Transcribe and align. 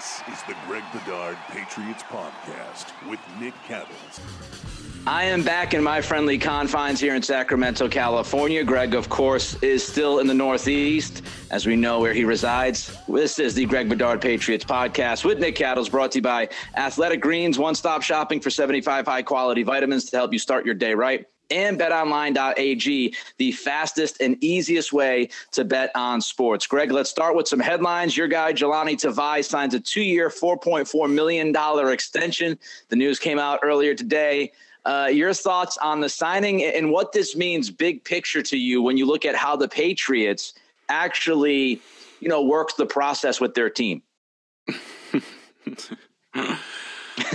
This 0.00 0.22
is 0.32 0.42
the 0.44 0.56
Greg 0.66 0.82
Bedard 0.94 1.36
Patriots 1.50 2.02
Podcast 2.04 2.86
with 3.10 3.20
Nick 3.38 3.52
Cattles. 3.68 4.18
I 5.06 5.24
am 5.24 5.42
back 5.42 5.74
in 5.74 5.82
my 5.82 6.00
friendly 6.00 6.38
confines 6.38 6.98
here 6.98 7.14
in 7.14 7.20
Sacramento, 7.20 7.86
California. 7.86 8.64
Greg, 8.64 8.94
of 8.94 9.10
course, 9.10 9.62
is 9.62 9.86
still 9.86 10.20
in 10.20 10.26
the 10.26 10.32
Northeast, 10.32 11.20
as 11.50 11.66
we 11.66 11.76
know 11.76 12.00
where 12.00 12.14
he 12.14 12.24
resides. 12.24 12.96
This 13.08 13.38
is 13.38 13.54
the 13.54 13.66
Greg 13.66 13.90
Bedard 13.90 14.22
Patriots 14.22 14.64
podcast 14.64 15.22
with 15.26 15.38
Nick 15.38 15.56
Cattles, 15.56 15.90
brought 15.90 16.12
to 16.12 16.18
you 16.20 16.22
by 16.22 16.48
Athletic 16.78 17.20
Greens, 17.20 17.58
one 17.58 17.74
stop 17.74 18.00
shopping 18.00 18.40
for 18.40 18.48
75 18.48 19.04
high 19.04 19.22
quality 19.22 19.62
vitamins 19.62 20.06
to 20.06 20.16
help 20.16 20.32
you 20.32 20.38
start 20.38 20.64
your 20.64 20.74
day 20.74 20.94
right 20.94 21.26
and 21.50 21.78
betonline.ag, 21.78 23.14
the 23.38 23.52
fastest 23.52 24.20
and 24.20 24.42
easiest 24.42 24.92
way 24.92 25.28
to 25.52 25.64
bet 25.64 25.90
on 25.94 26.20
sports. 26.20 26.66
Greg, 26.66 26.92
let's 26.92 27.10
start 27.10 27.34
with 27.34 27.48
some 27.48 27.60
headlines. 27.60 28.16
Your 28.16 28.28
guy, 28.28 28.52
Jahlani 28.52 28.94
Tavai, 28.94 29.44
signs 29.44 29.74
a 29.74 29.80
two 29.80 30.02
year, 30.02 30.28
$4.4 30.28 31.12
million 31.12 31.54
extension. 31.92 32.58
The 32.88 32.96
news 32.96 33.18
came 33.18 33.38
out 33.38 33.60
earlier 33.62 33.94
today. 33.94 34.52
Uh, 34.84 35.08
your 35.12 35.34
thoughts 35.34 35.76
on 35.78 36.00
the 36.00 36.08
signing 36.08 36.64
and 36.64 36.90
what 36.90 37.12
this 37.12 37.36
means, 37.36 37.70
big 37.70 38.02
picture 38.02 38.42
to 38.42 38.56
you, 38.56 38.80
when 38.80 38.96
you 38.96 39.06
look 39.06 39.26
at 39.26 39.34
how 39.36 39.54
the 39.54 39.68
Patriots 39.68 40.54
actually, 40.88 41.80
you 42.20 42.28
know, 42.28 42.42
works 42.42 42.74
the 42.74 42.86
process 42.86 43.40
with 43.40 43.54
their 43.54 43.68
team. 43.68 44.02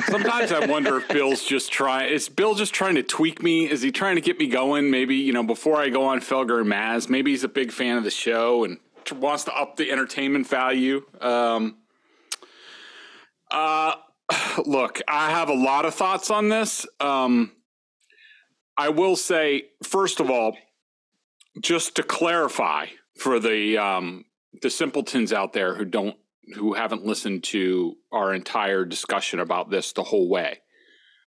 Sometimes 0.07 0.51
I 0.51 0.65
wonder 0.65 0.97
if 0.97 1.07
Bill's 1.07 1.43
just 1.43 1.71
trying. 1.71 2.11
Is 2.11 2.29
Bill 2.29 2.55
just 2.55 2.73
trying 2.73 2.95
to 2.95 3.03
tweak 3.03 3.41
me? 3.41 3.69
Is 3.69 3.81
he 3.81 3.91
trying 3.91 4.15
to 4.15 4.21
get 4.21 4.39
me 4.39 4.47
going? 4.47 4.89
Maybe 4.89 5.15
you 5.15 5.33
know 5.33 5.43
before 5.43 5.77
I 5.77 5.89
go 5.89 6.05
on 6.05 6.19
Felger 6.19 6.61
and 6.61 6.71
Maz. 6.71 7.09
Maybe 7.09 7.31
he's 7.31 7.43
a 7.43 7.49
big 7.49 7.71
fan 7.71 7.97
of 7.97 8.03
the 8.03 8.11
show 8.11 8.63
and 8.63 8.79
wants 9.13 9.43
to 9.45 9.53
up 9.53 9.75
the 9.75 9.91
entertainment 9.91 10.47
value. 10.47 11.05
Um, 11.21 11.77
uh, 13.51 13.95
look, 14.65 15.01
I 15.07 15.31
have 15.31 15.49
a 15.49 15.53
lot 15.53 15.85
of 15.85 15.93
thoughts 15.93 16.29
on 16.29 16.49
this. 16.49 16.85
Um, 16.99 17.51
I 18.77 18.89
will 18.89 19.15
say, 19.15 19.69
first 19.83 20.19
of 20.19 20.29
all, 20.29 20.57
just 21.61 21.95
to 21.95 22.03
clarify 22.03 22.87
for 23.17 23.39
the 23.39 23.77
um, 23.77 24.25
the 24.61 24.69
simpletons 24.69 25.31
out 25.31 25.53
there 25.53 25.75
who 25.75 25.85
don't 25.85 26.17
who 26.53 26.73
haven't 26.73 27.05
listened 27.05 27.43
to 27.43 27.95
our 28.11 28.33
entire 28.33 28.85
discussion 28.85 29.39
about 29.39 29.69
this 29.69 29.93
the 29.93 30.03
whole 30.03 30.29
way. 30.29 30.59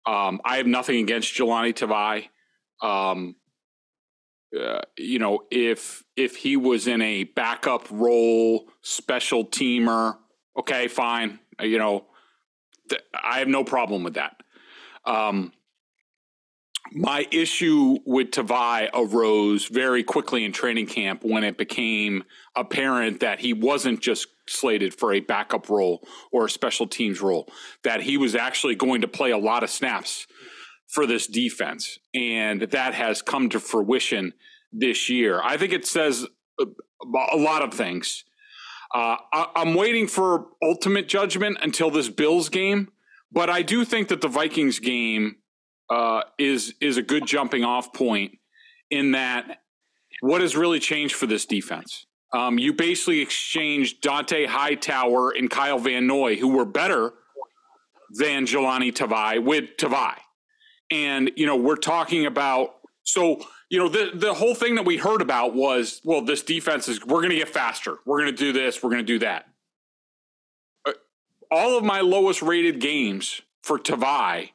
Um, 0.07 0.41
I 0.45 0.57
have 0.57 0.67
nothing 0.67 1.01
against 1.01 1.35
Jahlani 1.35 1.73
Tavai. 1.73 2.29
Um, 2.87 3.37
uh, 4.59 4.83
you 4.97 5.19
know, 5.19 5.45
if 5.51 6.05
if 6.17 6.37
he 6.37 6.57
was 6.57 6.87
in 6.87 7.01
a 7.01 7.25
backup 7.25 7.87
role, 7.91 8.69
special 8.83 9.45
teamer, 9.45 10.17
okay, 10.59 10.89
fine. 10.89 11.39
Uh, 11.61 11.65
you 11.65 11.79
know, 11.79 12.07
th- 12.89 13.03
I 13.15 13.39
have 13.39 13.49
no 13.49 13.65
problem 13.65 14.05
with 14.05 14.15
that. 14.15 14.37
Um, 15.05 15.53
my 16.93 17.27
issue 17.31 17.97
with 18.07 18.31
Tavai 18.31 18.91
arose 18.95 19.67
very 19.67 20.05
quickly 20.05 20.45
in 20.45 20.53
training 20.53 20.87
camp 20.87 21.25
when 21.25 21.43
it 21.43 21.57
became 21.57 22.25
apparent 22.55 23.21
that 23.21 23.41
he 23.41 23.53
wasn't 23.53 24.01
just 24.01 24.29
slated 24.47 24.95
for 24.95 25.13
a 25.13 25.21
backup 25.21 25.69
role 25.69 26.07
or 26.33 26.47
a 26.47 26.51
special 26.51 26.87
teams 26.87 27.21
role, 27.21 27.49
that 27.83 28.03
he 28.03 28.17
was 28.17 28.35
actually 28.35 28.75
going 28.75 29.01
to 29.01 29.09
play 29.09 29.31
a 29.31 29.39
lot 29.39 29.63
of 29.63 29.71
snaps 29.71 30.27
for 30.89 31.07
this 31.07 31.27
defense. 31.27 31.99
And 32.15 32.63
that 32.63 32.95
has 32.95 33.23
come 33.23 33.49
to 33.51 33.61
fruition 33.61 34.33
this 34.73 35.09
year. 35.09 35.41
I 35.43 35.57
think 35.57 35.73
it 35.73 35.87
says 35.87 36.27
a 36.61 37.37
lot 37.37 37.63
of 37.63 37.73
things. 37.73 38.25
Uh, 38.95 39.17
I, 39.33 39.51
I'm 39.57 39.75
waiting 39.75 40.07
for 40.07 40.47
ultimate 40.63 41.09
judgment 41.09 41.59
until 41.63 41.91
this 41.91 42.09
Bills 42.09 42.49
game, 42.49 42.93
but 43.33 43.51
I 43.51 43.63
do 43.63 43.85
think 43.85 44.09
that 44.09 44.21
the 44.21 44.29
Vikings 44.29 44.79
game 44.79 45.37
uh, 45.91 46.23
is 46.39 46.75
is 46.81 46.97
a 46.97 47.03
good 47.03 47.27
jumping 47.27 47.65
off 47.65 47.93
point 47.93 48.39
in 48.91 49.13
that 49.13 49.63
what 50.21 50.41
has 50.41 50.57
really 50.57 50.79
changed 50.79 51.15
for 51.15 51.27
this 51.27 51.45
defense. 51.45 52.07
Um, 52.35 52.59
you 52.59 52.73
basically 52.73 53.21
exchanged 53.21 54.03
Dont'a 54.03 54.49
Hightower 54.49 55.31
and 55.31 55.49
Kyle 55.49 55.79
Van 55.79 56.09
Noy, 56.09 56.35
who 56.35 56.49
were 56.49 56.65
better 56.65 57.15
than 58.11 58.45
Jahlani 58.45 58.93
Tavai 58.93 59.43
with 59.43 59.77
Tavai. 59.77 60.17
And, 60.91 61.31
you 61.37 61.47
know, 61.47 61.57
we're 61.57 61.77
talking 61.77 62.27
about 62.27 62.75
so, 63.05 63.41
you 63.69 63.79
know, 63.79 63.89
the 63.89 64.11
the 64.15 64.35
whole 64.35 64.55
thing 64.55 64.75
that 64.75 64.85
we 64.85 64.97
heard 64.97 65.23
about 65.23 65.55
was, 65.55 66.01
well, 66.05 66.23
this 66.23 66.43
defense 66.43 66.89
is 66.89 67.05
we're 67.07 67.23
gonna 67.23 67.37
get 67.37 67.49
faster. 67.49 67.99
We're 68.05 68.19
gonna 68.19 68.33
do 68.33 68.53
this, 68.53 68.83
we're 68.83 68.91
gonna 68.91 69.03
do 69.05 69.21
that. 69.21 69.47
Uh, 70.85 70.93
all 71.53 71.79
of 71.79 71.85
my 71.85 72.01
lowest 72.01 72.43
rated 72.43 72.81
games 72.81 73.43
for 73.63 73.79
Tavai 73.79 74.51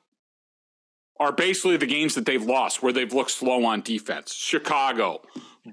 are 1.20 1.32
basically 1.32 1.78
the 1.78 1.86
games 1.86 2.16
that 2.16 2.26
they've 2.26 2.44
lost 2.44 2.84
where 2.84 2.92
they've 2.92 3.14
looked 3.14 3.32
slow 3.32 3.64
on 3.66 3.82
defense. 3.82 4.34
Chicago, 4.34 5.22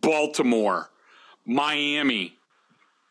Baltimore, 0.03 0.91
Miami, 1.47 2.35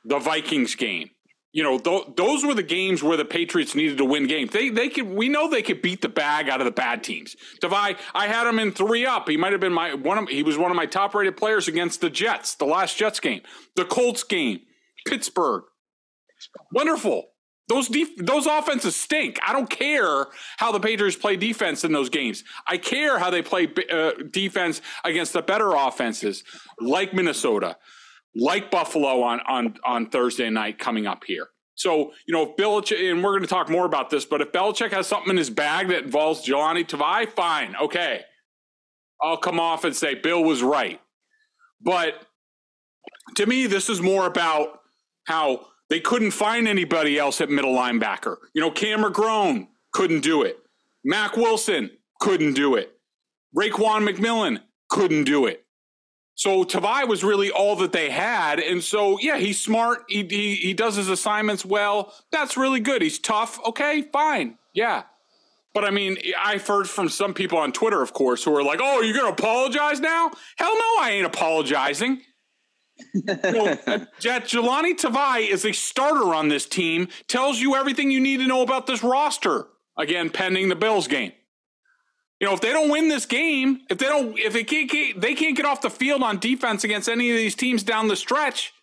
the 0.03 0.19
Vikings 0.19 0.75
game. 0.75 1.09
You 1.53 1.63
know, 1.63 1.79
th- 1.79 2.07
those 2.18 2.44
were 2.44 2.53
the 2.53 2.63
games 2.63 3.01
where 3.01 3.16
the 3.16 3.23
Patriots 3.23 3.75
needed 3.75 3.97
to 4.00 4.06
win 4.06 4.28
games. 4.28 4.51
They 4.51 4.69
they 4.69 4.90
could 4.90 5.07
we 5.07 5.29
know 5.29 5.50
they 5.50 5.62
could 5.62 5.81
beat 5.81 6.01
the 6.01 6.09
bag 6.09 6.50
out 6.50 6.59
of 6.59 6.66
the 6.66 6.72
bad 6.72 7.01
teams. 7.01 7.35
Tavai, 7.62 7.97
I 8.13 8.28
had 8.28 8.46
him 8.46 8.59
in 8.59 8.73
three 8.73 9.06
up. 9.06 9.29
He 9.29 9.38
might 9.38 9.53
have 9.53 9.62
been 9.62 9.72
my 9.72 9.94
one 9.94 10.18
of 10.18 10.28
he 10.28 10.44
was 10.44 10.57
one 10.57 10.69
of 10.69 10.75
my 10.75 10.85
top 10.85 11.16
rated 11.16 11.38
players 11.38 11.69
against 11.69 12.01
the 12.01 12.09
Jets, 12.09 12.56
the 12.56 12.66
last 12.66 12.97
Jets 12.97 13.22
game, 13.22 13.41
the 13.78 13.85
Colts 13.85 14.23
game, 14.23 14.59
Pittsburgh. 15.07 15.63
Wonderful. 16.73 17.28
Those 17.67 17.88
def- 17.88 18.17
those 18.17 18.46
offenses 18.46 18.96
stink. 18.96 19.40
I 19.46 19.53
don't 19.53 19.69
care 19.69 20.28
how 20.57 20.72
the 20.72 20.79
Patriots 20.79 21.16
play 21.16 21.35
defense 21.35 21.84
in 21.84 21.94
those 21.94 22.09
games. 22.09 22.44
I 22.67 22.78
care 22.78 23.17
how 23.17 23.29
they 23.29 23.41
play 23.41 23.67
uh, 23.90 24.12
defense 24.29 24.81
against 25.03 25.34
the 25.34 25.41
better 25.41 25.72
offenses, 25.72 26.44
like 26.79 27.13
Minnesota, 27.13 27.78
like 28.35 28.69
Buffalo 28.72 29.22
on 29.22 29.40
on 29.41 29.75
on 29.85 30.09
Thursday 30.09 30.50
night 30.50 30.78
coming 30.78 31.07
up 31.07 31.23
here. 31.25 31.47
So 31.75 32.13
you 32.25 32.34
know, 32.34 32.44
if 32.44 32.56
Belichick, 32.56 33.11
and 33.11 33.23
we're 33.23 33.32
going 33.32 33.41
to 33.41 33.47
talk 33.47 33.70
more 33.70 33.85
about 33.85 34.09
this, 34.09 34.26
but 34.26 34.41
if 34.41 34.52
Belichick 34.52 34.91
has 34.91 35.08
something 35.08 35.32
in 35.32 35.37
his 35.37 35.49
bag 35.49 35.90
that 35.90 36.03
involves 36.03 36.46
Jahlani 36.46 36.87
Tavai, 36.87 37.32
fine, 37.32 37.76
okay, 37.82 38.22
I'll 39.22 39.37
come 39.37 39.59
off 39.59 39.84
and 39.84 39.96
say 39.96 40.16
Bill 40.16 40.43
was 40.43 40.64
right. 40.64 41.02
But 41.82 42.26
to 43.35 43.46
me, 43.46 43.67
this 43.67 43.90
is 43.90 44.02
more 44.02 44.26
about 44.26 44.79
how 45.26 45.67
they 45.90 45.99
couldn't 45.99 46.31
find 46.31 46.67
anybody 46.67 47.20
else 47.20 47.41
at 47.41 47.49
middle 47.49 47.76
linebacker. 47.76 48.38
You 48.53 48.61
know, 48.61 48.72
Cam 48.72 49.03
McGrone 49.03 49.67
couldn't 49.91 50.22
do 50.22 50.43
it. 50.43 50.59
Mack 51.03 51.38
Wilson 51.38 51.91
couldn't 52.20 52.53
do 52.53 52.76
it. 52.76 52.93
Raekwon 53.55 54.08
McMillan 54.08 54.61
couldn't 54.90 55.26
do 55.26 55.46
it. 55.46 55.65
So 56.35 56.66
Tavai 56.66 57.08
was 57.08 57.23
really 57.23 57.49
all 57.49 57.78
that 57.78 57.93
they 57.93 58.09
had. 58.09 58.59
And 58.59 58.84
so, 58.84 59.17
yeah, 59.20 59.37
he's 59.37 59.59
smart. 59.59 60.03
He, 60.09 60.28
he, 60.29 60.55
he 60.55 60.73
does 60.73 60.96
his 60.96 61.08
assignments 61.08 61.66
well. 61.66 62.14
That's 62.32 62.58
really 62.58 62.82
good. 62.82 63.02
He's 63.02 63.20
tough. 63.20 63.58
Okay, 63.66 64.03
fine. 64.14 64.58
Yeah. 64.73 65.03
But 65.73 65.85
I 65.85 65.91
mean, 65.91 66.17
I've 66.37 66.67
heard 66.67 66.90
from 66.90 67.09
some 67.09 67.34
people 67.34 67.58
on 67.58 67.72
Twitter, 67.72 68.02
of 68.02 68.14
course, 68.14 68.43
who 68.43 68.55
are 68.55 68.64
like, 68.64 68.79
oh, 68.82 69.02
you're 69.02 69.17
going 69.17 69.34
to 69.34 69.41
apologize 69.41 69.99
now? 70.02 70.32
Hell 70.58 70.73
no, 70.73 71.02
I 71.02 71.11
ain't 71.14 71.26
apologizing. 71.26 72.22
well, 73.43 73.78
uh, 73.88 73.99
Jet 74.20 74.43
Jahlani 74.43 74.93
Tavai 74.93 75.49
is 75.49 75.66
a 75.66 75.72
starter 75.72 76.34
on 76.34 76.49
this 76.49 76.66
team. 76.66 77.08
Tells 77.28 77.59
you 77.59 77.76
everything 77.76 78.11
you 78.11 78.20
need 78.20 78.38
to 78.38 78.47
know 78.47 78.61
about 78.61 78.88
this 78.88 79.03
roster. 79.03 79.67
Again, 79.97 80.29
pending 80.29 80.67
the 80.67 80.76
Bills 80.76 81.08
game. 81.08 81.31
You 82.40 82.47
know, 82.47 82.53
if 82.53 82.61
they 82.61 82.73
don't 82.73 82.90
win 82.90 83.08
this 83.08 83.26
game, 83.26 83.82
if 83.90 83.97
they 83.97 84.08
don't, 84.08 84.37
if 84.37 84.53
they 84.53 84.64
can't, 84.64 85.22
they 85.22 85.34
can't 85.35 85.55
get 85.55 85.66
off 85.66 85.82
the 85.82 85.90
field 85.90 86.22
on 86.22 86.40
defense 86.40 86.84
against 86.84 87.08
any 87.08 87.32
of 87.32 87.37
these 87.37 87.55
teams 87.55 87.84
down 87.84 88.08
the 88.08 88.16
stretch. 88.16 88.73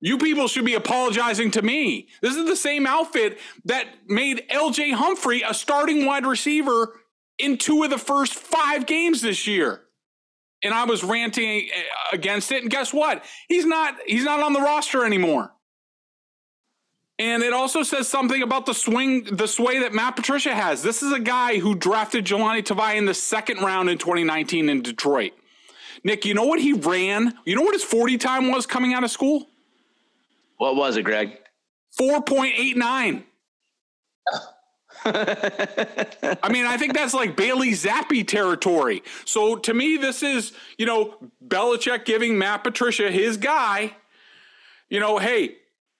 You 0.00 0.18
people 0.18 0.46
should 0.46 0.64
be 0.64 0.74
apologizing 0.74 1.50
to 1.52 1.62
me. 1.62 2.08
This 2.22 2.36
is 2.36 2.46
the 2.46 2.56
same 2.56 2.86
outfit 2.86 3.38
that 3.64 3.86
made 4.06 4.44
LJ 4.50 4.94
Humphrey 4.94 5.42
a 5.42 5.52
starting 5.52 6.06
wide 6.06 6.24
receiver 6.24 7.00
in 7.38 7.56
two 7.56 7.82
of 7.82 7.90
the 7.90 7.98
first 7.98 8.34
five 8.34 8.86
games 8.86 9.22
this 9.22 9.46
year. 9.46 9.82
And 10.62 10.74
I 10.74 10.84
was 10.84 11.02
ranting 11.02 11.68
uh, 11.68 12.14
against 12.16 12.52
it. 12.52 12.62
And 12.62 12.70
guess 12.70 12.92
what? 12.92 13.24
He's 13.48 13.64
not, 13.64 13.94
he's 14.06 14.24
not 14.24 14.40
on 14.40 14.52
the 14.52 14.60
roster 14.60 15.04
anymore. 15.04 15.52
And 17.18 17.42
it 17.42 17.52
also 17.52 17.82
says 17.82 18.06
something 18.08 18.42
about 18.42 18.66
the 18.66 18.74
swing, 18.74 19.24
the 19.24 19.48
sway 19.48 19.80
that 19.80 19.92
Matt 19.92 20.14
Patricia 20.14 20.54
has. 20.54 20.82
This 20.82 21.02
is 21.02 21.12
a 21.12 21.18
guy 21.18 21.58
who 21.58 21.74
drafted 21.74 22.24
Jahlani 22.24 22.62
Tavai 22.62 22.96
in 22.96 23.06
the 23.06 23.14
second 23.14 23.58
round 23.58 23.90
in 23.90 23.98
2019 23.98 24.68
in 24.68 24.82
Detroit. 24.82 25.32
Nick, 26.04 26.24
you 26.24 26.34
know 26.34 26.44
what 26.44 26.60
he 26.60 26.72
ran? 26.72 27.34
You 27.44 27.56
know 27.56 27.62
what 27.62 27.74
his 27.74 27.82
40 27.82 28.18
time 28.18 28.52
was 28.52 28.66
coming 28.66 28.94
out 28.94 29.02
of 29.02 29.10
school? 29.10 29.48
What 30.58 30.76
was 30.76 30.96
it, 30.96 31.02
Greg? 31.02 31.38
4.89. 32.00 33.24
I 35.04 36.48
mean, 36.50 36.66
I 36.66 36.76
think 36.76 36.94
that's 36.94 37.14
like 37.14 37.36
Bailey 37.36 37.70
Zappe 37.70 38.26
territory. 38.26 39.02
So 39.24 39.56
to 39.56 39.74
me, 39.74 39.96
this 39.96 40.22
is, 40.22 40.52
you 40.76 40.86
know, 40.86 41.16
Belichick 41.46 42.04
giving 42.04 42.38
Matt 42.38 42.62
Patricia 42.62 43.10
his 43.10 43.36
guy, 43.36 43.96
you 44.88 45.00
know, 45.00 45.18
hey, 45.18 45.56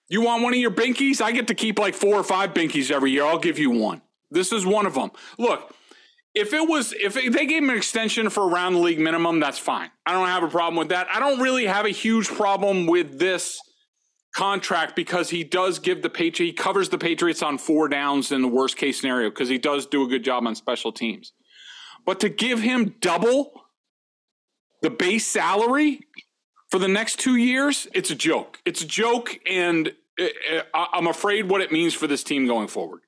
you 0.09 0.23
want 0.23 0.43
one 0.43 0.55
of 0.55 0.59
your 0.59 0.71
binkies? 0.71 1.21
I 1.21 1.33
get 1.33 1.49
to 1.49 1.55
keep 1.55 1.79
like 1.79 1.95
four 1.95 2.15
or 2.15 2.25
five 2.25 2.55
binkies 2.55 2.91
every 2.91 3.11
year. 3.11 3.25
I'll 3.25 3.39
give 3.39 3.59
you 3.59 3.71
one. 3.71 4.03
This 4.31 4.53
is 4.53 4.65
one 4.65 4.87
of 4.87 4.95
them. 4.95 5.11
Look, 5.39 5.75
if 6.35 6.53
it 6.53 6.69
was, 6.69 6.93
if 6.93 7.15
they 7.15 7.47
gave 7.47 7.63
him 7.63 7.71
an 7.71 7.77
extension 7.77 8.31
for 8.31 8.49
around 8.49 8.75
the 8.75 8.81
league 8.81 9.01
minimum, 9.01 9.41
that's 9.41 9.59
fine. 9.59 9.91
I 10.07 10.13
don't 10.13 10.29
have 10.29 10.43
a 10.43 10.49
problem 10.49 10.77
with 10.77 10.91
that. 10.91 11.09
I 11.13 11.19
don't 11.21 11.41
really 11.41 11.67
have 11.67 11.85
a 11.85 11.91
huge 11.91 12.29
problem 12.29 12.87
with 12.87 13.19
this 13.19 13.61
contract 14.35 14.95
because 14.95 15.31
he 15.31 15.43
does 15.43 15.79
give 15.79 16.03
the 16.03 16.11
Patriot, 16.11 16.51
he 16.51 16.53
covers 16.53 16.91
the 16.91 16.99
Patriots 16.99 17.43
on 17.43 17.59
four 17.59 17.89
downs 17.89 18.31
in 18.31 18.43
the 18.43 18.49
worst 18.49 18.77
case 18.77 19.01
scenario 19.01 19.31
because 19.31 19.49
he 19.49 19.59
does 19.59 19.87
do 19.87 20.05
a 20.05 20.07
good 20.07 20.23
job 20.23 20.47
on 20.47 20.55
special 20.55 20.93
teams. 20.93 21.33
But 22.07 22.21
to 22.21 22.29
give 22.29 22.61
him 22.61 22.95
double 23.01 23.53
the 24.83 24.91
base 24.91 25.27
salary 25.27 26.01
for 26.71 26.79
the 26.79 26.89
next 26.89 27.19
two 27.19 27.37
years, 27.37 27.89
it's 27.95 28.11
a 28.11 28.15
joke. 28.15 28.59
It's 28.65 28.83
a 28.83 28.87
joke, 28.87 29.39
and 29.49 29.93
uh, 30.19 30.27
uh, 30.75 30.87
I'm 30.93 31.07
afraid 31.07 31.49
what 31.49 31.61
it 31.61 31.73
means 31.73 31.95
for 31.95 32.07
this 32.07 32.23
team 32.23 32.47
going 32.47 32.69
forward. 32.69 33.01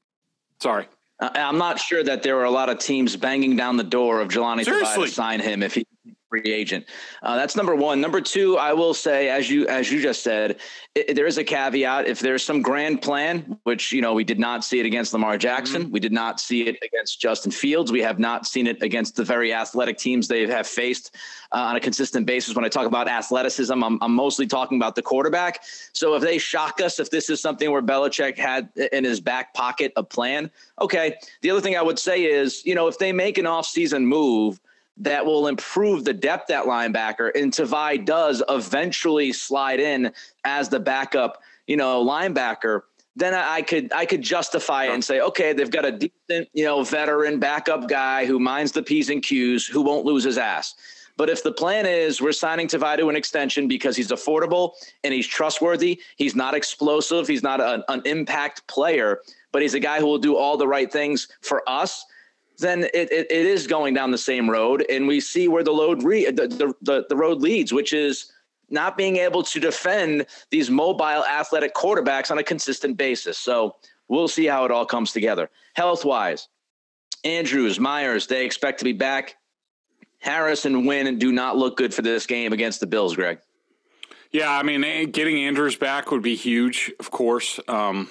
Sorry. 0.61 0.87
I'm 1.21 1.59
not 1.59 1.79
sure 1.79 2.03
that 2.03 2.23
there 2.23 2.37
were 2.37 2.45
a 2.45 2.51
lot 2.51 2.71
of 2.71 2.79
teams 2.79 3.15
banging 3.15 3.55
down 3.55 3.77
the 3.77 3.85
door 3.85 4.21
of 4.21 4.29
Jahlani 4.29 4.65
to 4.65 5.07
sign 5.09 5.41
him 5.41 5.63
if 5.63 5.75
he 5.75 5.87
free 6.31 6.53
agent. 6.53 6.87
Uh, 7.23 7.37
that's 7.37 7.57
number 7.57 7.75
one. 7.75 8.01
Number 8.01 8.21
two, 8.21 8.57
I 8.57 8.73
will 8.73 8.95
say, 8.95 9.29
as 9.29 9.51
you 9.51 9.67
as 9.67 9.91
you 9.91 10.01
just 10.01 10.23
said, 10.23 10.61
it, 10.95 11.15
there 11.15 11.27
is 11.27 11.37
a 11.37 11.45
caveat. 11.45 12.07
If 12.07 12.21
there's 12.21 12.45
some 12.45 12.63
grand 12.63 13.03
plan, 13.03 13.59
which 13.65 13.93
you 13.93 14.01
know 14.01 14.15
we 14.15 14.25
did 14.25 14.39
not 14.39 14.65
see 14.65 14.79
it 14.81 14.87
against 14.87 15.13
Lamar 15.13 15.37
Jackson, 15.37 15.83
mm-hmm. 15.83 15.93
we 15.93 16.01
did 16.01 16.13
not 16.13 16.41
see 16.41 16.67
it 16.69 16.79
against 16.83 17.21
Justin 17.21 17.51
Fields, 17.51 17.91
we 17.93 18.01
have 18.01 18.19
not 18.19 18.47
seen 18.47 18.67
it 18.67 18.83
against 18.83 19.17
the 19.17 19.25
very 19.25 19.53
athletic 19.53 19.99
teams 19.99 20.29
they 20.29 20.47
have 20.47 20.67
faced 20.67 21.17
uh, 21.53 21.59
on 21.59 21.77
a 21.77 21.81
consistent 21.81 22.27
basis. 22.27 22.55
When 22.55 22.65
I 22.65 22.69
talk 22.69 22.87
about 22.87 23.09
athleticism, 23.09 23.83
I'm, 23.83 23.99
I'm 24.01 24.15
mostly 24.15 24.47
talking 24.47 24.79
about 24.79 24.95
the 24.95 25.03
quarterback. 25.03 25.65
So 25.93 26.15
if 26.15 26.23
they 26.23 26.39
shock 26.39 26.81
us, 26.81 27.01
if 27.01 27.11
this 27.11 27.29
is 27.29 27.41
something 27.41 27.71
where 27.71 27.83
Belichick 27.83 28.39
had 28.39 28.69
in 28.93 29.05
his 29.05 29.21
back 29.21 29.53
pocket 29.55 29.93
a 29.97 30.03
plan, 30.03 30.51
okay. 30.81 31.17
The 31.43 31.51
other 31.51 31.61
thing 31.61 31.77
I 31.77 31.83
would 31.83 31.99
say 31.99 32.25
is, 32.25 32.65
you 32.65 32.75
know, 32.75 32.87
if 32.87 32.99
they 32.99 33.13
make 33.13 33.39
an 33.39 33.47
offseason 33.47 34.05
move 34.05 34.61
that 34.99 35.25
will 35.25 35.47
improve 35.47 36.05
the 36.05 36.13
depth 36.13 36.51
at 36.51 36.65
linebacker. 36.65 37.31
And 37.35 37.53
Tavai 37.53 38.05
does 38.05 38.43
eventually 38.49 39.33
slide 39.33 39.81
in 39.81 40.13
as 40.45 40.69
the 40.69 40.81
backup, 40.81 41.43
you 41.67 41.77
know, 41.77 42.05
linebacker. 42.05 42.83
Then 43.17 43.35
I 43.35 43.63
could 43.63 43.93
I 43.93 44.07
could 44.07 44.23
justify 44.23 44.85
it 44.85 44.95
and 44.95 45.05
say, 45.05 45.21
okay, 45.21 45.53
they've 45.53 45.71
got 45.71 45.85
a 45.85 45.93
decent, 45.93 46.49
you 46.53 46.65
know, 46.65 46.85
veteran 46.85 47.41
backup 47.41 47.89
guy 47.89 48.25
who 48.25 48.39
minds 48.39 48.73
the 48.73 48.83
p's 48.83 49.11
and 49.11 49.23
q's, 49.23 49.67
who 49.67 49.83
won't 49.83 50.05
lose 50.05 50.25
his 50.25 50.39
ass. 50.39 50.75
But 51.17 51.29
if 51.29 51.43
the 51.43 51.53
plan 51.53 51.85
is 51.87 52.23
we're 52.23 52.33
signing 52.33 52.67
Tavai 52.67 52.97
to 52.97 53.11
an 53.11 53.17
extension 53.17 53.69
because 53.69 53.97
he's 53.97 54.09
affordable 54.09 54.73
and 55.05 55.13
he's 55.13 55.27
trustworthy, 55.27 56.01
he's 56.17 56.35
not 56.35 56.55
explosive, 56.55 57.29
he's 57.29 57.43
not 57.43 57.61
an, 57.61 57.83
an 57.89 58.01
impact 58.07 58.67
player, 58.69 59.21
but 59.53 59.61
he's 59.61 59.75
a 59.75 59.81
guy 59.81 59.99
who 59.99 60.07
will 60.07 60.19
do 60.19 60.37
all 60.37 60.57
the 60.57 60.69
right 60.69 60.91
things 60.91 61.29
for 61.43 61.63
us 61.69 62.07
then 62.61 62.85
it, 62.85 63.11
it, 63.11 63.31
it 63.31 63.47
is 63.47 63.67
going 63.67 63.95
down 63.95 64.11
the 64.11 64.19
same 64.19 64.49
road. 64.49 64.85
And 64.89 65.09
we 65.09 65.21
see 65.21 65.49
where 65.49 65.65
the 65.65 65.73
load 65.73 66.03
re- 66.03 66.31
the, 66.31 66.47
the, 66.47 66.75
the, 66.83 67.07
the 67.09 67.17
road 67.17 67.41
leads, 67.41 67.73
which 67.73 67.93
is 67.93 68.33
not 68.69 68.97
being 68.97 69.17
able 69.17 69.43
to 69.43 69.59
defend 69.59 70.27
these 70.51 70.71
mobile 70.71 71.25
athletic 71.25 71.75
quarterbacks 71.75 72.31
on 72.31 72.39
a 72.39 72.43
consistent 72.43 72.97
basis. 72.97 73.37
So 73.39 73.77
we'll 74.09 74.29
see 74.29 74.47
how 74.47 74.65
it 74.65 74.71
all 74.71 74.87
comes 74.87 75.13
together. 75.13 75.51
Health 75.75 76.05
wise, 76.05 76.49
Andrews, 77.25 77.81
Myers, 77.81 78.27
they 78.27 78.45
expect 78.45 78.79
to 78.79 78.85
be 78.85 78.93
back. 78.93 79.37
Harris 80.19 80.67
and 80.67 80.87
Wynn 80.87 81.19
do 81.19 81.33
not 81.33 81.57
look 81.57 81.77
good 81.77 81.95
for 81.95 82.03
this 82.03 82.27
game 82.27 82.53
against 82.53 82.81
the 82.81 82.87
Bills, 82.87 83.17
Greg. 83.17 83.41
Yeah, 84.33 84.51
I 84.51 84.63
mean, 84.63 85.11
getting 85.11 85.39
Andrews 85.39 85.77
back 85.77 86.11
would 86.11 86.23
be 86.23 86.37
huge, 86.37 86.93
of 87.01 87.11
course. 87.11 87.59
Um, 87.67 88.09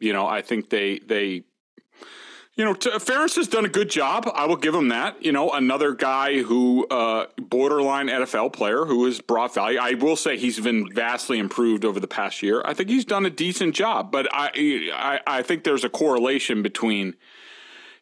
you 0.00 0.12
know, 0.12 0.26
I 0.26 0.40
think 0.40 0.70
they 0.70 1.00
they 1.00 1.44
you 2.58 2.64
know, 2.64 2.74
Ferentz 2.74 3.36
has 3.36 3.46
done 3.46 3.64
a 3.64 3.68
good 3.68 3.88
job. 3.88 4.28
I 4.34 4.44
will 4.46 4.56
give 4.56 4.74
him 4.74 4.88
that. 4.88 5.24
You 5.24 5.30
know, 5.30 5.52
another 5.52 5.94
guy 5.94 6.42
who 6.42 6.88
uh, 6.88 7.26
borderline 7.36 8.08
NFL 8.08 8.52
player 8.52 8.84
who 8.84 9.04
has 9.04 9.20
brought 9.20 9.54
value. 9.54 9.78
I 9.78 9.94
will 9.94 10.16
say 10.16 10.36
he's 10.36 10.58
been 10.58 10.92
vastly 10.92 11.38
improved 11.38 11.84
over 11.84 12.00
the 12.00 12.08
past 12.08 12.42
year. 12.42 12.60
I 12.64 12.74
think 12.74 12.90
he's 12.90 13.04
done 13.04 13.24
a 13.24 13.30
decent 13.30 13.76
job, 13.76 14.10
but 14.10 14.26
I 14.32 14.50
I, 14.92 15.20
I 15.38 15.42
think 15.42 15.62
there's 15.62 15.84
a 15.84 15.88
correlation 15.88 16.62
between 16.64 17.14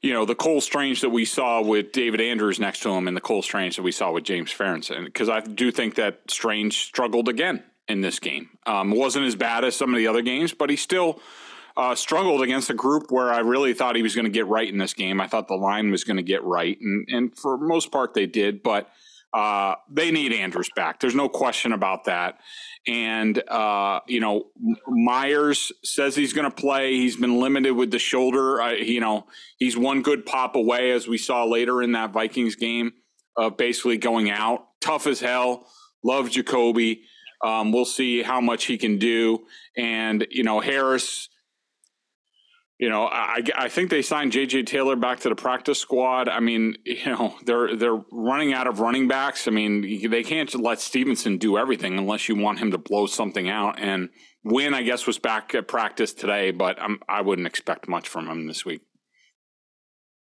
you 0.01 0.15
know 0.15 0.25
the 0.25 0.35
Cole 0.35 0.63
Strange 0.63 1.03
that 1.03 1.11
we 1.11 1.27
saw 1.27 1.61
with 1.61 1.93
David 1.93 2.23
Andrews 2.23 2.59
next 2.59 2.81
to 2.81 2.89
him 2.89 3.09
and 3.09 3.17
the 3.17 3.21
Cole 3.21 3.43
Strange 3.43 3.77
that 3.77 3.83
we 3.83 3.93
saw 3.93 4.11
with 4.11 4.25
James 4.25 4.51
Ferentz, 4.51 4.91
and 4.91 5.05
because 5.05 5.29
I 5.29 5.41
do 5.41 5.71
think 5.71 5.97
that 5.97 6.23
Strange 6.31 6.79
struggled 6.79 7.29
again 7.29 7.63
in 7.89 8.01
this 8.01 8.19
game. 8.19 8.49
Um, 8.65 8.91
wasn't 8.91 9.27
as 9.27 9.37
bad 9.37 9.65
as 9.65 9.77
some 9.77 9.93
of 9.93 9.99
the 9.99 10.07
other 10.07 10.23
games, 10.23 10.55
but 10.55 10.71
he 10.71 10.77
still 10.77 11.21
uh, 11.77 11.95
struggled 11.95 12.43
against 12.43 12.71
a 12.71 12.75
group 12.75 13.11
where 13.11 13.33
I 13.33 13.41
really 13.41 13.75
thought 13.75 13.97
he 13.97 14.03
was 14.03 14.15
going 14.15 14.25
to 14.25 14.31
get 14.31 14.47
right 14.47 14.69
in 14.69 14.79
this 14.79 14.95
game. 14.95 15.21
I 15.21 15.27
thought 15.27 15.49
the 15.49 15.55
line 15.55 15.91
was 15.91 16.05
going 16.05 16.17
to 16.17 16.23
get 16.23 16.43
right, 16.43 16.79
and 16.81 17.07
and 17.09 17.39
for 17.39 17.59
most 17.59 17.93
part 17.93 18.15
they 18.15 18.27
did. 18.27 18.63
But 18.63 18.89
uh, 19.33 19.75
they 19.91 20.11
need 20.11 20.33
Andrews 20.33 20.71
back. 20.75 21.01
There's 21.01 21.15
no 21.15 21.29
question 21.29 21.73
about 21.73 22.05
that. 22.05 22.41
And 22.87 23.39
uh, 23.49 24.01
you 24.07 24.21
know, 24.21 24.47
Myers 24.87 25.73
says 25.85 26.17
he's 26.17 26.33
going 26.33 26.51
to 26.51 26.55
play. 26.55 26.95
He's 26.95 27.17
been 27.17 27.39
limited 27.41 27.73
with 27.73 27.91
the 27.91 27.99
shoulder. 27.99 28.75
you 28.75 29.01
know, 29.01 29.27
he's 29.59 29.77
one 29.77 30.03
good 30.03 30.25
pop 30.25 30.57
away, 30.57 30.93
as 30.93 31.07
we 31.07 31.19
saw 31.19 31.45
later 31.45 31.83
in 31.83 31.93
that 31.93 32.13
Vikings 32.13 32.57
game, 32.57 32.93
of 33.37 33.57
basically 33.57 33.99
going 33.99 34.31
out. 34.31 34.69
Tough 34.81 35.07
as 35.07 35.21
hell. 35.21 35.67
Love 36.03 36.31
Jacoby. 36.31 37.03
Um, 37.45 37.73
we'll 37.73 37.85
see 37.85 38.23
how 38.23 38.41
much 38.41 38.65
he 38.65 38.79
can 38.79 38.99
do. 38.99 39.45
And 39.77 40.27
you 40.31 40.45
know, 40.45 40.61
Harris 40.61 41.29
you 42.79 42.91
know, 42.91 43.07
I, 43.07 43.43
I 43.57 43.69
think 43.69 43.89
they 43.89 44.03
signed 44.03 44.33
J.J. 44.33 44.65
Taylor 44.65 44.97
back 44.97 45.21
to 45.21 45.31
the 45.31 45.35
practice 45.35 45.79
squad. 45.79 46.29
I 46.29 46.41
mean, 46.41 46.75
you 46.85 47.07
know, 47.07 47.35
they're 47.45 47.75
they're 47.77 48.03
running 48.13 48.53
out 48.53 48.67
of 48.67 48.81
running 48.81 49.09
backs. 49.09 49.49
I 49.49 49.51
mean, 49.51 50.11
they 50.11 50.23
can't 50.23 50.53
let 50.55 50.81
Stevenson 50.81 51.39
do 51.39 51.57
everything 51.57 51.99
unless 51.99 52.29
you 52.29 52.37
want 52.37 52.59
him 52.59 52.73
to 52.73 52.79
blow 52.79 53.07
something 53.07 53.49
out. 53.49 53.79
And 53.81 54.11
Wynn, 54.45 54.75
I 54.75 54.83
guess, 54.83 55.07
was 55.07 55.19
back 55.19 55.55
at 55.55 55.69
practice 55.69 56.13
today, 56.13 56.51
but 56.51 56.81
I'm, 56.81 57.01
I 57.09 57.23
wouldn't 57.23 57.47
expect 57.47 57.89
much 57.89 58.09
from 58.09 58.29
him 58.29 58.47
this 58.47 58.65
week. 58.65 58.83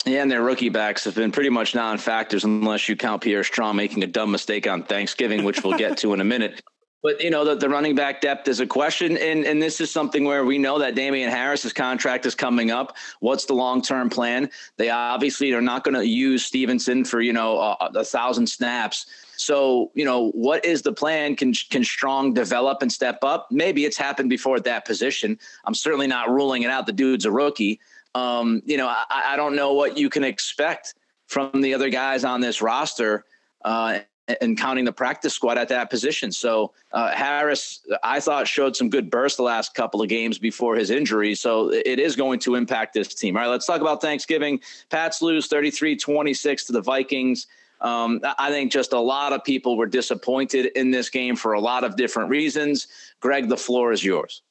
Yeah, 0.05 0.24
and 0.24 0.31
their 0.31 0.41
rookie 0.41 0.70
backs 0.70 1.03
have 1.05 1.13
been 1.13 1.31
pretty 1.31 1.50
much 1.50 1.75
non-factors 1.75 2.43
unless 2.43 2.89
you 2.89 2.96
count 2.96 3.22
Pierre 3.22 3.43
Strong 3.43 3.75
making 3.75 4.03
a 4.03 4.08
dumb 4.08 4.31
mistake 4.31 4.67
on 4.67 4.84
Thanksgiving, 4.84 5.43
which 5.43 5.63
we'll 5.63 5.77
get 5.77 5.98
to 6.00 6.13
in 6.13 6.22
a 6.22 6.24
minute. 6.24 6.62
But 7.03 7.22
you 7.22 7.31
know, 7.31 7.43
the, 7.43 7.55
the 7.55 7.67
running 7.67 7.96
back 7.96 8.22
depth 8.22 8.48
is 8.48 8.60
a 8.60 8.67
question, 8.67 9.17
and 9.17 9.43
and 9.46 9.62
this 9.62 9.81
is 9.81 9.89
something 9.89 10.24
where 10.24 10.46
we 10.46 10.58
know 10.58 10.77
that 10.79 10.93
Damien 10.93 11.31
Harris's 11.31 11.74
contract 11.74 12.25
is 12.25 12.36
coming 12.36 12.70
up. 12.70 12.96
What's 13.22 13.46
the 13.46 13.53
long 13.53 13.81
term 13.81 14.10
plan? 14.10 14.50
They 14.77 14.89
obviously 14.89 15.51
are 15.53 15.62
not 15.62 15.84
going 15.84 15.96
to 15.96 16.05
use 16.05 16.46
Stevenson 16.46 17.03
for 17.03 17.22
you 17.22 17.34
know 17.34 17.58
a, 17.60 17.89
a 17.96 18.03
thousand 18.03 18.48
snaps. 18.48 19.08
So 19.36 19.91
you 19.96 20.05
know, 20.05 20.29
what 20.31 20.63
is 20.63 20.84
the 20.84 20.93
plan? 20.93 21.36
Can 21.36 21.53
can 21.53 21.84
Strong 21.84 22.36
develop 22.36 22.84
and 22.84 22.91
step 22.91 23.24
up? 23.24 23.48
Maybe 23.50 23.86
it's 23.86 23.98
happened 23.98 24.29
before 24.29 24.58
at 24.58 24.63
that 24.65 24.86
position. 24.86 25.39
I'm 25.65 25.74
certainly 25.74 26.08
not 26.08 26.29
ruling 26.29 26.62
it 26.62 26.70
out. 26.70 26.86
The 26.86 26.93
dude's 26.93 27.25
a 27.25 27.31
rookie. 27.31 27.79
Um, 28.13 28.62
you 28.65 28.77
know, 28.77 28.88
I, 28.88 29.05
I 29.10 29.36
don't 29.36 29.55
know 29.55 29.74
what 29.74 29.98
you 29.98 30.10
can 30.10 30.24
expect 30.24 30.93
from 31.27 31.62
the 31.62 31.74
other 31.74 31.89
guys 31.89 32.24
on 32.24 32.41
this 32.41 32.62
roster. 32.62 33.25
Uh, 33.63 34.00
and 34.42 34.58
counting 34.58 34.86
the 34.86 34.92
practice 34.92 35.34
squad 35.34 35.58
at 35.58 35.70
that 35.70 35.90
position. 35.90 36.32
So 36.32 36.72
uh, 36.92 37.12
Harris, 37.12 37.86
I 38.04 38.20
thought 38.20 38.48
showed 38.48 38.75
some 38.75 38.90
good 38.90 39.10
burst 39.10 39.38
the 39.38 39.44
last 39.44 39.74
couple 39.74 40.01
of 40.01 40.10
games 40.10 40.38
before 40.38 40.75
his 40.75 40.90
injury. 40.90 41.36
So 41.36 41.70
it 41.72 42.00
is 42.00 42.16
going 42.16 42.40
to 42.42 42.56
impact 42.56 42.94
this 42.94 43.13
team. 43.13 43.36
All 43.36 43.44
right, 43.44 43.50
let's 43.50 43.66
talk 43.66 43.82
about 43.82 44.01
Thanksgiving. 44.01 44.60
Pats 44.90 45.22
lose 45.22 45.48
33-26 45.50 46.68
to 46.68 46.72
the 46.74 46.82
Vikings. 46.82 47.48
Um, 47.82 48.22
I 48.38 48.51
think 48.51 48.72
just 48.72 48.94
a 48.94 49.00
lot 49.00 49.34
of 49.34 49.44
people 49.44 49.75
were 49.75 49.88
disappointed 49.88 50.68
in 50.75 50.92
this 50.92 51.10
game 51.10 51.36
for 51.36 51.54
a 51.54 51.60
lot 51.60 51.84
of 51.84 51.96
different 51.96 52.30
reasons. 52.30 52.88
Greg, 53.20 53.50
the 53.50 53.58
floor 53.58 53.92
is 53.92 54.04
yours. 54.04 54.44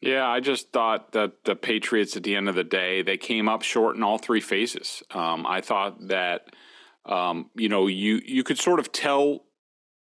Yeah, 0.00 0.28
I 0.28 0.40
just 0.40 0.72
thought 0.72 1.12
that 1.12 1.44
the 1.44 1.56
Patriots, 1.56 2.16
at 2.16 2.22
the 2.22 2.36
end 2.36 2.48
of 2.48 2.54
the 2.54 2.62
day, 2.62 3.02
they 3.02 3.16
came 3.16 3.48
up 3.48 3.62
short 3.62 3.96
in 3.96 4.02
all 4.02 4.18
three 4.18 4.40
phases. 4.40 5.02
Um, 5.10 5.46
I 5.46 5.60
thought 5.62 6.08
that 6.08 6.54
um, 7.06 7.50
you 7.54 7.68
know, 7.68 7.86
you 7.86 8.20
you 8.24 8.42
could 8.42 8.58
sort 8.58 8.80
of 8.80 8.92
tell 8.92 9.44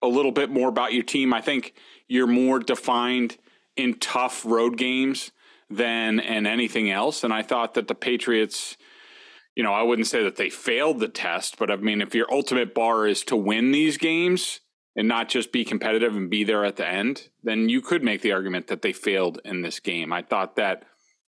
a 0.03 0.09
little 0.09 0.33
bit 0.33 0.51
more 0.51 0.69
about 0.69 0.93
your 0.93 1.03
team. 1.03 1.33
I 1.33 1.41
think 1.41 1.75
you're 2.09 2.27
more 2.27 2.59
defined 2.59 3.39
in 3.77 3.95
tough 3.95 4.45
road 4.45 4.77
games 4.77 5.33
than 5.71 6.21
and 6.21 6.47
anything 6.47 6.91
else. 6.91 7.25
And 7.25 7.33
I 7.33 7.43
thought 7.43 7.75
that 7.75 7.89
the 7.89 7.95
Patriots, 7.95 8.77
you 9.57 9.63
know, 9.63 9.73
I 9.73 9.83
wouldn't 9.83 10.09
say 10.09 10.23
that 10.23 10.37
they 10.37 10.51
failed 10.51 11.01
the 11.01 11.09
test, 11.09 11.59
but 11.59 11.71
I 11.71 11.77
mean, 11.77 12.01
if 12.01 12.15
your 12.15 12.33
ultimate 12.33 12.75
bar 12.75 13.07
is 13.07 13.25
to 13.25 13.37
win 13.37 13.73
these 13.73 13.97
games 13.97 14.61
and 14.95 15.09
not 15.09 15.29
just 15.29 15.53
be 15.53 15.65
competitive 15.65 16.15
and 16.15 16.31
be 16.31 16.45
there 16.45 16.65
at 16.65 16.77
the 16.77 16.87
end, 16.87 17.29
then 17.43 17.69
you 17.69 17.81
could 17.81 18.05
make 18.05 18.21
the 18.21 18.33
argument 18.33 18.69
that 18.69 18.83
they 18.83 18.93
failed 18.93 19.41
in 19.45 19.63
this 19.63 19.81
game. 19.81 20.13
I 20.13 20.23
thought 20.23 20.57
that 20.57 20.85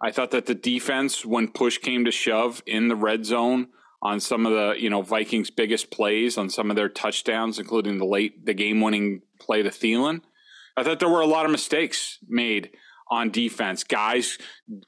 I 0.00 0.12
thought 0.12 0.30
that 0.30 0.46
the 0.46 0.54
defense, 0.54 1.24
when 1.24 1.48
push 1.48 1.78
came 1.78 2.04
to 2.04 2.12
shove 2.12 2.62
in 2.66 2.86
the 2.86 2.94
red 2.94 3.26
zone, 3.26 3.68
on 4.00 4.20
some 4.20 4.46
of 4.46 4.52
the 4.52 4.80
you 4.80 4.90
know 4.90 5.02
Vikings' 5.02 5.50
biggest 5.50 5.90
plays 5.90 6.38
on 6.38 6.50
some 6.50 6.70
of 6.70 6.76
their 6.76 6.88
touchdowns, 6.88 7.58
including 7.58 7.98
the 7.98 8.04
late 8.04 8.44
the 8.46 8.54
game 8.54 8.80
winning 8.80 9.22
play 9.40 9.62
to 9.62 9.70
Thielen. 9.70 10.22
I 10.76 10.84
thought 10.84 11.00
there 11.00 11.08
were 11.08 11.20
a 11.20 11.26
lot 11.26 11.44
of 11.44 11.50
mistakes 11.50 12.18
made 12.28 12.70
on 13.10 13.30
defense. 13.30 13.84
Guys, 13.84 14.38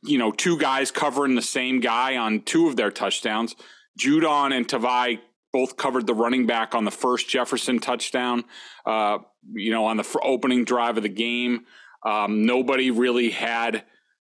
you 0.03 0.19
know, 0.19 0.31
two 0.31 0.59
guys 0.59 0.91
covering 0.91 1.35
the 1.35 1.43
same 1.43 1.81
guy 1.81 2.17
on 2.17 2.43
two 2.43 2.69
of 2.69 2.77
their 2.77 2.91
touchdowns. 2.91 3.57
Judon 3.99 4.55
and 4.57 4.69
Tavai 4.69 5.21
both 5.53 5.77
covered 5.77 6.07
the 6.07 6.15
running 6.15 6.47
back 6.47 6.75
on 6.75 6.85
the 6.85 6.91
first 6.91 7.29
Jefferson 7.29 7.81
touchdown. 7.81 8.45
Uh, 8.87 9.19
you 9.53 9.73
know, 9.73 9.87
on 9.87 9.97
the 9.97 10.21
opening 10.23 10.65
drive 10.65 10.97
of 10.97 11.03
the 11.03 11.09
game, 11.09 11.65
um, 12.05 12.47
nobody 12.47 12.91
really 12.91 13.31
had 13.31 13.83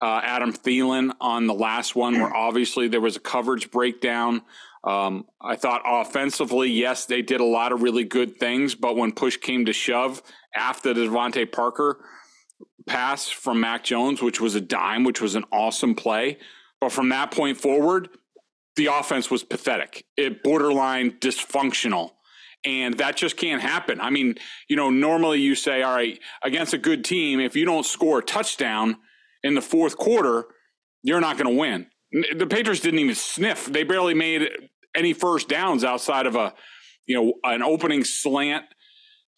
uh, 0.02 0.22
Adam 0.24 0.54
Thielen 0.54 1.12
on 1.22 1.48
the 1.48 1.54
last 1.54 1.96
one, 1.96 2.20
where 2.20 2.36
obviously 2.36 2.88
there 2.88 3.02
was 3.02 3.16
a 3.16 3.20
coverage 3.22 3.72
breakdown. 3.72 4.42
Um, 4.84 5.26
I 5.42 5.56
thought 5.56 5.82
offensively, 5.86 6.70
yes, 6.70 7.06
they 7.06 7.22
did 7.22 7.42
a 7.42 7.46
lot 7.46 7.72
of 7.72 7.82
really 7.82 8.04
good 8.04 8.38
things, 8.38 8.76
but 8.76 8.96
when 8.96 9.12
push 9.12 9.38
came 9.38 9.66
to 9.66 9.74
shove 9.74 10.22
after 10.56 10.94
the 10.94 11.02
DeVante 11.02 11.52
Parker 11.52 12.06
pass 12.86 13.30
from 13.30 13.60
Mac 13.60 13.84
Jones, 13.84 14.22
which 14.22 14.40
was 14.40 14.54
a 14.54 14.62
dime, 14.62 15.04
which 15.04 15.22
was 15.22 15.36
an 15.36 15.44
awesome 15.52 15.96
play, 15.96 16.38
but 16.80 16.92
from 16.92 17.10
that 17.10 17.32
point 17.32 17.58
forward, 17.58 18.10
the 18.76 18.88
offense 18.88 19.32
was 19.32 19.44
pathetic. 19.44 20.06
It 20.18 20.44
borderline 20.44 21.12
dysfunctional. 21.12 22.12
And 22.64 22.96
that 22.98 23.16
just 23.16 23.38
can't 23.38 23.62
happen. 23.62 24.02
I 24.02 24.10
mean, 24.10 24.36
you 24.68 24.76
know, 24.76 24.90
normally 24.90 25.40
you 25.40 25.56
say, 25.56 25.84
all 25.84 25.96
right, 25.96 26.20
against 26.44 26.74
a 26.74 26.80
good 26.80 27.06
team, 27.06 27.40
if 27.40 27.56
you 27.56 27.64
don't 27.64 27.86
score 27.86 28.20
a 28.20 28.24
touchdown, 28.24 28.98
in 29.46 29.54
the 29.54 29.62
fourth 29.62 29.96
quarter, 29.96 30.46
you're 31.04 31.22
not 31.22 31.38
going 31.38 31.54
to 31.54 31.60
win. 31.60 31.86
The 32.36 32.48
Patriots 32.48 32.82
didn't 32.82 33.00
even 33.00 33.14
sniff. 33.14 33.68
They 33.68 33.84
barely 33.84 34.16
made 34.16 34.50
any 34.96 35.14
first 35.14 35.48
downs 35.48 35.84
outside 35.84 36.26
of 36.26 36.36
a, 36.36 36.54
you 37.06 37.16
know, 37.16 37.34
an 37.44 37.62
opening 37.62 38.04
slant 38.04 38.66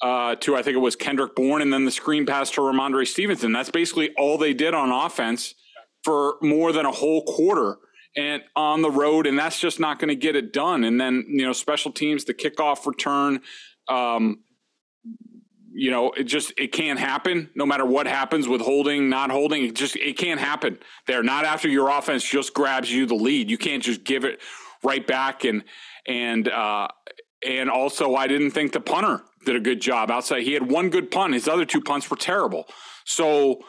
uh, 0.02 0.36
to 0.36 0.56
I 0.56 0.62
think 0.62 0.76
it 0.76 0.80
was 0.80 0.96
Kendrick 0.96 1.36
Bourne, 1.36 1.62
and 1.62 1.74
then 1.74 1.84
the 1.84 1.92
screen 1.92 2.26
pass 2.26 2.50
to 2.52 2.62
Rhamondre 2.62 3.06
Stevenson. 3.06 3.52
That's 3.52 3.70
basically 3.70 4.12
all 4.18 4.38
they 4.38 4.54
did 4.54 4.74
on 4.74 4.92
offense 4.92 5.56
for 6.04 6.36
more 6.42 6.72
than 6.72 6.86
a 6.86 6.92
whole 6.92 7.26
quarter 7.26 7.78
and 8.16 8.44
on 8.56 8.82
the 8.82 8.92
road, 8.92 9.28
and 9.28 9.38
that's 9.38 9.60
just 9.60 9.80
not 9.80 10.00
going 10.00 10.10
to 10.10 10.16
get 10.16 10.38
it 10.38 10.54
done. 10.54 10.86
And 10.86 11.02
then 11.02 11.26
you 11.28 11.46
know, 11.46 11.52
special 11.52 11.92
teams, 11.92 12.24
the 12.24 12.34
kickoff 12.34 12.86
return. 12.86 13.42
Um, 13.90 14.44
you 15.78 15.92
know, 15.92 16.10
it 16.14 16.24
just 16.24 16.52
it 16.58 16.72
can't 16.72 16.98
happen 16.98 17.52
no 17.54 17.64
matter 17.64 17.86
what 17.86 18.08
happens 18.08 18.48
with 18.48 18.62
holding, 18.62 19.10
not 19.10 19.30
holding. 19.30 19.64
It 19.64 19.76
just 19.76 19.96
it 19.96 20.18
can't 20.18 20.40
happen 20.40 20.80
there. 21.06 21.22
Not 21.22 21.46
after 21.46 21.70
your 21.70 21.90
offense 21.90 22.28
just 22.28 22.56
grabs 22.56 22.92
you 22.92 23.06
the 23.06 23.14
lead. 23.14 23.52
You 23.52 23.60
can't 23.60 23.84
just 23.84 24.04
give 24.04 24.26
it 24.26 24.42
right 24.84 25.06
back 25.06 25.46
and 25.46 25.64
and 26.08 26.50
uh 26.50 26.88
and 27.46 27.70
also 27.70 28.16
I 28.16 28.26
didn't 28.26 28.52
think 28.52 28.72
the 28.72 28.80
punter 28.80 29.22
did 29.46 29.56
a 29.56 29.60
good 29.60 29.80
job 29.80 30.10
outside. 30.10 30.42
He 30.42 30.54
had 30.54 30.72
one 30.72 30.90
good 30.90 31.12
punt. 31.12 31.36
His 31.36 31.48
other 31.48 31.64
two 31.64 31.82
punts 31.82 32.10
were 32.10 32.18
terrible. 32.18 32.66
So 33.06 33.60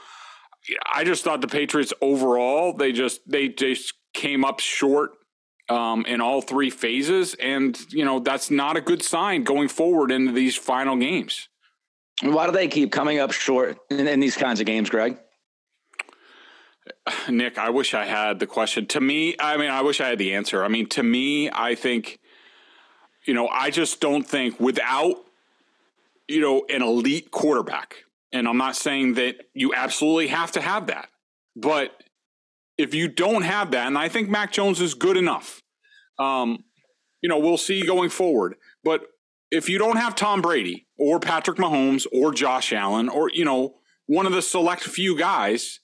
I 0.90 1.04
just 1.04 1.24
thought 1.24 1.42
the 1.42 1.46
Patriots 1.46 1.92
overall 2.00 2.72
they 2.72 2.90
just 2.90 3.20
they 3.30 3.48
just 3.48 3.92
came 4.14 4.46
up 4.46 4.60
short 4.60 5.10
um, 5.68 6.06
in 6.06 6.22
all 6.22 6.40
three 6.40 6.70
phases, 6.70 7.34
and 7.34 7.78
you 7.90 8.06
know 8.06 8.18
that's 8.18 8.50
not 8.50 8.78
a 8.78 8.80
good 8.80 9.02
sign 9.02 9.44
going 9.44 9.68
forward 9.68 10.10
into 10.10 10.32
these 10.32 10.56
final 10.56 10.96
games. 10.96 11.48
Why 12.22 12.46
do 12.46 12.52
they 12.52 12.68
keep 12.68 12.90
coming 12.90 13.18
up 13.18 13.32
short 13.32 13.78
in, 13.90 14.06
in 14.08 14.20
these 14.20 14.36
kinds 14.36 14.60
of 14.60 14.66
games, 14.66 14.90
Greg? 14.90 15.18
Nick, 17.28 17.58
I 17.58 17.70
wish 17.70 17.94
I 17.94 18.04
had 18.06 18.38
the 18.38 18.46
question. 18.46 18.86
To 18.86 19.00
me, 19.00 19.36
I 19.38 19.56
mean, 19.56 19.70
I 19.70 19.82
wish 19.82 20.00
I 20.00 20.08
had 20.08 20.18
the 20.18 20.34
answer. 20.34 20.64
I 20.64 20.68
mean, 20.68 20.88
to 20.90 21.02
me, 21.02 21.50
I 21.50 21.74
think, 21.74 22.18
you 23.26 23.34
know, 23.34 23.48
I 23.48 23.70
just 23.70 24.00
don't 24.00 24.26
think 24.26 24.58
without, 24.58 25.16
you 26.26 26.40
know, 26.40 26.64
an 26.68 26.82
elite 26.82 27.30
quarterback, 27.30 28.04
and 28.32 28.48
I'm 28.48 28.56
not 28.56 28.76
saying 28.76 29.14
that 29.14 29.36
you 29.54 29.74
absolutely 29.74 30.28
have 30.28 30.52
to 30.52 30.60
have 30.60 30.86
that, 30.88 31.08
but 31.56 32.02
if 32.76 32.94
you 32.94 33.08
don't 33.08 33.42
have 33.42 33.70
that, 33.72 33.86
and 33.86 33.98
I 33.98 34.08
think 34.08 34.28
Mac 34.28 34.52
Jones 34.52 34.80
is 34.80 34.94
good 34.94 35.16
enough, 35.16 35.62
um, 36.18 36.64
you 37.22 37.28
know, 37.28 37.38
we'll 37.38 37.56
see 37.56 37.82
going 37.84 38.10
forward. 38.10 38.54
But 38.84 39.06
if 39.50 39.68
you 39.68 39.78
don't 39.78 39.96
have 39.96 40.14
Tom 40.14 40.42
Brady 40.42 40.86
or 40.98 41.20
Patrick 41.20 41.58
Mahomes 41.58 42.06
or 42.12 42.32
Josh 42.32 42.72
Allen 42.72 43.08
or 43.08 43.30
you 43.30 43.44
know 43.44 43.76
one 44.06 44.26
of 44.26 44.32
the 44.32 44.42
select 44.42 44.82
few 44.82 45.16
guys, 45.16 45.80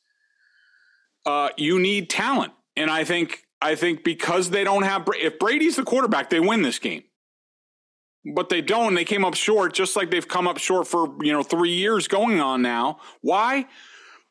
uh, 1.26 1.50
you 1.56 1.78
need 1.78 2.10
talent, 2.10 2.52
and 2.76 2.90
I 2.90 3.04
think 3.04 3.44
I 3.60 3.74
think 3.74 4.04
because 4.04 4.50
they 4.50 4.64
don't 4.64 4.82
have 4.82 5.08
if 5.14 5.38
Brady's 5.38 5.76
the 5.76 5.84
quarterback, 5.84 6.30
they 6.30 6.40
win 6.40 6.62
this 6.62 6.78
game. 6.78 7.04
But 8.34 8.48
they 8.48 8.62
don't. 8.62 8.94
They 8.94 9.04
came 9.04 9.22
up 9.22 9.34
short, 9.34 9.74
just 9.74 9.96
like 9.96 10.10
they've 10.10 10.26
come 10.26 10.48
up 10.48 10.56
short 10.56 10.86
for 10.86 11.14
you 11.22 11.32
know 11.32 11.42
three 11.42 11.74
years 11.74 12.08
going 12.08 12.40
on 12.40 12.62
now. 12.62 12.98
Why? 13.20 13.66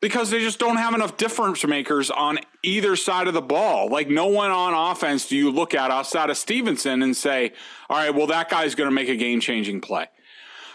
Because 0.04 0.28
they 0.28 0.40
just 0.40 0.58
don't 0.58 0.76
have 0.76 0.92
enough 0.92 1.16
difference 1.16 1.66
makers 1.66 2.10
on 2.10 2.38
either 2.62 2.94
side 2.94 3.26
of 3.26 3.32
the 3.32 3.40
ball. 3.40 3.88
Like 3.88 4.06
no 4.06 4.26
one 4.26 4.50
on 4.50 4.74
offense 4.74 5.26
do 5.26 5.34
you 5.34 5.50
look 5.50 5.72
at 5.72 5.90
outside 5.90 6.28
of 6.28 6.36
Stevenson 6.36 7.02
and 7.02 7.16
say, 7.16 7.54
all 7.88 7.96
right, 7.96 8.14
well, 8.14 8.26
that 8.26 8.50
guy's 8.50 8.74
going 8.74 8.90
to 8.90 8.94
make 8.94 9.08
a 9.08 9.16
game 9.16 9.40
changing 9.40 9.80
play. 9.80 10.06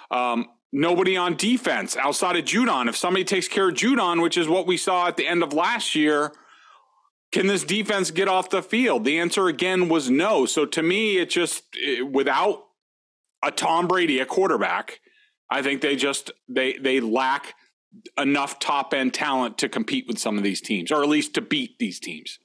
Um, 0.09 0.47
nobody 0.71 1.15
on 1.15 1.35
defense 1.35 1.95
outside 1.95 2.37
of 2.37 2.45
Judon. 2.45 2.89
If 2.89 2.97
somebody 2.97 3.23
takes 3.23 3.47
care 3.47 3.69
of 3.69 3.75
Judon, 3.75 4.23
which 4.23 4.35
is 4.35 4.47
what 4.47 4.65
we 4.65 4.77
saw 4.77 5.07
at 5.07 5.15
the 5.15 5.27
end 5.27 5.43
of 5.43 5.53
last 5.53 5.93
year, 5.93 6.33
can 7.31 7.45
this 7.45 7.63
defense 7.63 8.09
get 8.09 8.27
off 8.27 8.49
the 8.49 8.63
field? 8.63 9.05
The 9.05 9.19
answer 9.19 9.47
again 9.47 9.89
was 9.89 10.09
no. 10.09 10.47
So 10.47 10.65
to 10.65 10.81
me, 10.81 11.19
it 11.19 11.29
just 11.29 11.65
it, 11.73 12.11
without 12.11 12.63
a 13.43 13.51
Tom 13.51 13.87
Brady, 13.87 14.21
a 14.21 14.25
quarterback, 14.25 15.01
I 15.51 15.61
think 15.61 15.81
they 15.81 15.95
just 15.95 16.31
they 16.47 16.79
they 16.79 16.99
lack 16.99 17.53
enough 18.17 18.59
top 18.59 18.93
end 18.93 19.13
talent 19.13 19.57
to 19.59 19.69
compete 19.69 20.07
with 20.07 20.19
some 20.19 20.37
of 20.37 20.43
these 20.43 20.61
teams, 20.61 20.91
or 20.91 21.01
at 21.03 21.09
least 21.09 21.33
to 21.35 21.41
beat 21.41 21.77
these 21.79 21.99
teams. 21.99 22.39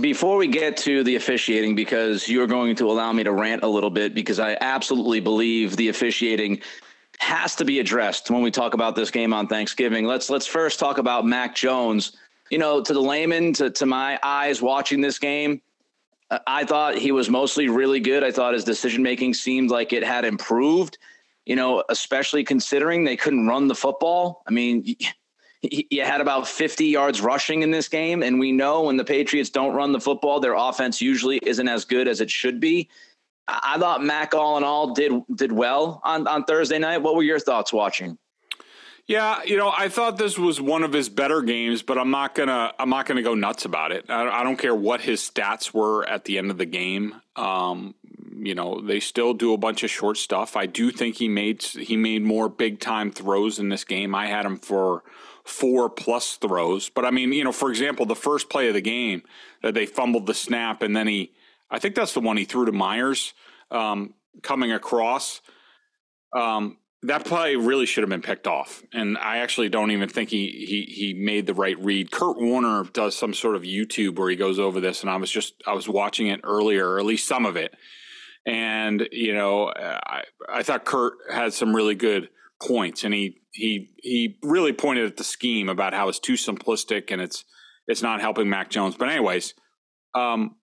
Before 0.00 0.38
we 0.38 0.46
get 0.46 0.76
to 0.78 1.04
the 1.04 1.16
officiating, 1.16 1.74
because 1.74 2.28
you're 2.28 2.46
going 2.46 2.74
to 2.76 2.90
allow 2.90 3.12
me 3.12 3.22
to 3.24 3.32
rant 3.32 3.62
a 3.62 3.68
little 3.68 3.90
bit, 3.90 4.14
because 4.14 4.38
I 4.38 4.56
absolutely 4.60 5.20
believe 5.20 5.76
the 5.76 5.88
officiating 5.88 6.60
has 7.18 7.54
to 7.56 7.64
be 7.64 7.80
addressed 7.80 8.30
when 8.30 8.42
we 8.42 8.50
talk 8.50 8.74
about 8.74 8.96
this 8.96 9.10
game 9.10 9.32
on 9.32 9.46
Thanksgiving. 9.46 10.04
Let's 10.06 10.30
let's 10.30 10.46
first 10.46 10.78
talk 10.78 10.98
about 10.98 11.26
Mac 11.26 11.54
Jones. 11.54 12.16
You 12.50 12.58
know, 12.58 12.82
to 12.82 12.92
the 12.92 13.00
layman, 13.00 13.52
to, 13.54 13.70
to 13.70 13.86
my 13.86 14.18
eyes 14.22 14.60
watching 14.62 15.00
this 15.00 15.18
game, 15.18 15.60
I 16.46 16.64
thought 16.64 16.96
he 16.96 17.12
was 17.12 17.28
mostly 17.28 17.68
really 17.68 18.00
good. 18.00 18.24
I 18.24 18.30
thought 18.30 18.54
his 18.54 18.64
decision 18.64 19.02
making 19.02 19.34
seemed 19.34 19.70
like 19.70 19.92
it 19.92 20.04
had 20.04 20.24
improved 20.24 20.98
you 21.46 21.56
know, 21.56 21.84
especially 21.88 22.44
considering 22.44 23.04
they 23.04 23.16
couldn't 23.16 23.46
run 23.46 23.68
the 23.68 23.74
football. 23.74 24.42
I 24.46 24.50
mean, 24.50 24.96
you 25.62 26.04
had 26.04 26.20
about 26.20 26.48
50 26.48 26.86
yards 26.86 27.20
rushing 27.20 27.62
in 27.62 27.70
this 27.70 27.88
game, 27.88 28.22
and 28.22 28.38
we 28.38 28.52
know 28.52 28.82
when 28.82 28.96
the 28.96 29.04
Patriots 29.04 29.50
don't 29.50 29.74
run 29.74 29.92
the 29.92 30.00
football, 30.00 30.40
their 30.40 30.54
offense 30.54 31.00
usually 31.00 31.38
isn't 31.42 31.68
as 31.68 31.84
good 31.84 32.08
as 32.08 32.20
it 32.20 32.30
should 32.30 32.60
be. 32.60 32.88
I 33.46 33.76
thought 33.78 34.02
Mac, 34.02 34.34
all 34.34 34.56
in 34.56 34.64
all, 34.64 34.94
did 34.94 35.12
did 35.34 35.52
well 35.52 36.00
on, 36.02 36.26
on 36.26 36.44
Thursday 36.44 36.78
night. 36.78 36.98
What 36.98 37.14
were 37.14 37.22
your 37.22 37.38
thoughts 37.38 37.72
watching? 37.72 38.18
Yeah, 39.06 39.42
you 39.44 39.58
know, 39.58 39.70
I 39.76 39.90
thought 39.90 40.16
this 40.16 40.38
was 40.38 40.62
one 40.62 40.82
of 40.82 40.94
his 40.94 41.10
better 41.10 41.42
games, 41.42 41.82
but 41.82 41.98
I'm 41.98 42.10
not 42.10 42.34
gonna 42.34 42.72
I'm 42.78 42.88
not 42.88 43.04
gonna 43.04 43.22
go 43.22 43.34
nuts 43.34 43.66
about 43.66 43.92
it. 43.92 44.06
I, 44.08 44.40
I 44.40 44.42
don't 44.44 44.56
care 44.56 44.74
what 44.74 45.02
his 45.02 45.20
stats 45.20 45.74
were 45.74 46.08
at 46.08 46.24
the 46.24 46.38
end 46.38 46.50
of 46.50 46.56
the 46.56 46.64
game. 46.64 47.14
Um, 47.36 47.94
you 48.36 48.54
know, 48.54 48.80
they 48.80 49.00
still 49.00 49.34
do 49.34 49.52
a 49.52 49.58
bunch 49.58 49.84
of 49.84 49.90
short 49.90 50.16
stuff. 50.16 50.56
I 50.56 50.66
do 50.66 50.90
think 50.90 51.16
he 51.16 51.28
made 51.28 51.62
he 51.62 51.96
made 51.96 52.22
more 52.22 52.48
big 52.48 52.80
time 52.80 53.10
throws 53.10 53.58
in 53.58 53.68
this 53.68 53.84
game. 53.84 54.14
I 54.14 54.26
had 54.26 54.44
him 54.44 54.56
for 54.56 55.02
four 55.44 55.90
plus 55.90 56.36
throws, 56.36 56.88
but 56.88 57.04
I 57.04 57.10
mean, 57.10 57.32
you 57.32 57.44
know, 57.44 57.52
for 57.52 57.70
example, 57.70 58.06
the 58.06 58.16
first 58.16 58.48
play 58.48 58.68
of 58.68 58.74
the 58.74 58.80
game 58.80 59.22
that 59.62 59.74
they 59.74 59.86
fumbled 59.86 60.26
the 60.26 60.34
snap, 60.34 60.82
and 60.82 60.96
then 60.96 61.06
he, 61.06 61.32
I 61.70 61.78
think 61.78 61.94
that's 61.94 62.14
the 62.14 62.20
one 62.20 62.36
he 62.36 62.44
threw 62.44 62.64
to 62.64 62.72
Myers 62.72 63.34
um, 63.70 64.14
coming 64.42 64.72
across. 64.72 65.40
Um, 66.34 66.78
that 67.02 67.26
play 67.26 67.54
really 67.54 67.84
should 67.84 68.02
have 68.02 68.10
been 68.10 68.22
picked 68.22 68.46
off, 68.46 68.82
and 68.92 69.18
I 69.18 69.38
actually 69.38 69.68
don't 69.68 69.90
even 69.90 70.08
think 70.08 70.30
he 70.30 70.48
he 70.66 70.92
he 70.92 71.14
made 71.14 71.46
the 71.46 71.54
right 71.54 71.78
read. 71.78 72.10
Kurt 72.10 72.40
Warner 72.40 72.84
does 72.92 73.14
some 73.14 73.34
sort 73.34 73.56
of 73.56 73.62
YouTube 73.62 74.18
where 74.18 74.30
he 74.30 74.36
goes 74.36 74.58
over 74.58 74.80
this, 74.80 75.02
and 75.02 75.10
I 75.10 75.16
was 75.16 75.30
just 75.30 75.62
I 75.66 75.74
was 75.74 75.88
watching 75.88 76.28
it 76.28 76.40
earlier, 76.42 76.88
or 76.88 76.98
at 76.98 77.04
least 77.04 77.28
some 77.28 77.44
of 77.44 77.56
it, 77.56 77.74
and 78.46 79.08
you 79.10 79.34
know 79.34 79.72
I 79.76 80.22
I 80.48 80.62
thought 80.62 80.84
Kurt 80.84 81.14
had 81.30 81.52
some 81.52 81.74
really 81.74 81.94
good 81.94 82.28
points, 82.62 83.04
and 83.04 83.14
he 83.14 83.40
he 83.52 83.90
he 84.02 84.38
really 84.42 84.72
pointed 84.72 85.06
at 85.06 85.16
the 85.16 85.24
scheme 85.24 85.68
about 85.68 85.94
how 85.94 86.08
it's 86.08 86.18
too 86.18 86.34
simplistic 86.34 87.10
and 87.10 87.20
it's 87.20 87.44
it's 87.86 88.02
not 88.02 88.20
helping 88.20 88.48
Mac 88.48 88.70
Jones. 88.70 88.96
But 88.96 89.10
anyways, 89.10 89.54
um, 90.14 90.56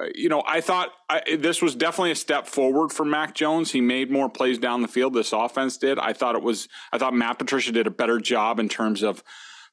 uh, 0.00 0.06
you 0.14 0.28
know, 0.28 0.42
I 0.46 0.60
thought 0.60 0.90
I, 1.08 1.36
this 1.36 1.60
was 1.60 1.74
definitely 1.74 2.12
a 2.12 2.16
step 2.16 2.46
forward 2.46 2.92
for 2.92 3.04
Mac 3.04 3.34
Jones. 3.34 3.72
He 3.72 3.80
made 3.80 4.10
more 4.10 4.28
plays 4.28 4.58
down 4.58 4.82
the 4.82 4.88
field. 4.88 5.14
This 5.14 5.32
offense 5.32 5.76
did. 5.76 5.98
I 5.98 6.12
thought 6.12 6.34
it 6.34 6.42
was. 6.42 6.68
I 6.92 6.98
thought 6.98 7.14
Matt 7.14 7.38
Patricia 7.38 7.72
did 7.72 7.86
a 7.86 7.90
better 7.90 8.18
job 8.18 8.58
in 8.58 8.68
terms 8.68 9.02
of 9.02 9.22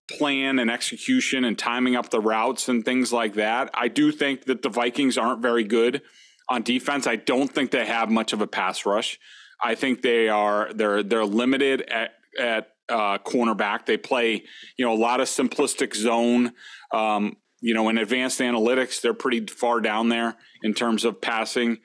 plan 0.10 0.58
and 0.58 0.72
execution 0.72 1.44
and 1.44 1.58
timing 1.60 1.96
up 1.96 2.10
the 2.10 2.22
routes 2.22 2.70
and 2.70 2.86
things 2.86 3.12
like 3.12 3.34
that. 3.34 3.70
I 3.74 3.90
do 3.90 4.12
think 4.12 4.46
that 4.46 4.62
the 4.62 4.70
Vikings 4.70 5.18
aren't 5.18 5.42
very 5.42 5.66
good 5.66 6.02
on 6.50 6.64
defense. 6.64 7.08
I 7.08 7.16
don't 7.16 7.48
think 7.48 7.72
they 7.72 7.86
have 7.86 8.10
much 8.10 8.34
of 8.34 8.42
a 8.42 8.48
pass 8.48 8.86
rush. 8.86 9.20
I 9.62 9.76
think 9.76 10.02
they 10.02 10.30
are 10.30 10.72
they're 10.74 11.04
they're 11.04 11.26
limited 11.26 11.82
at 11.82 12.12
at 12.40 12.70
uh, 12.90 13.18
cornerback. 13.20 13.86
They 13.86 13.98
play 13.98 14.44
you 14.78 14.86
know 14.86 14.94
a 14.94 14.96
lot 14.96 15.20
of 15.20 15.28
simplistic 15.28 15.96
zone. 15.96 16.54
Um, 16.92 17.38
you 17.60 17.74
know, 17.74 17.90
in 17.90 17.98
advanced 17.98 18.40
analytics, 18.40 19.02
they're 19.02 19.14
pretty 19.14 19.46
far 19.48 19.82
down 19.82 20.10
there 20.10 20.36
in 20.64 20.74
terms 20.74 21.04
of 21.06 21.20
passing 21.22 21.80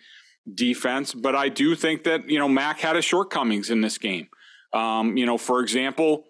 defense. 0.52 1.14
But 1.14 1.34
I 1.34 1.48
do 1.48 1.74
think 1.74 2.04
that, 2.04 2.28
you 2.28 2.38
know, 2.38 2.48
Mac 2.48 2.80
had 2.80 2.96
his 2.96 3.04
shortcomings 3.04 3.70
in 3.70 3.80
this 3.80 3.98
game. 3.98 4.28
Um, 4.72 5.16
you 5.16 5.26
know, 5.26 5.38
for 5.38 5.60
example, 5.60 6.24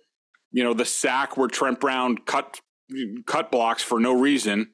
you 0.53 0.62
know, 0.62 0.75
the 0.75 0.85
sack 0.85 1.37
where 1.37 1.49
Trent 1.49 1.81
Brown 1.81 2.19
cut 2.19 2.61
cut 3.27 3.51
blocks 3.51 3.83
for 3.83 3.99
no 3.99 4.12
reason. 4.12 4.71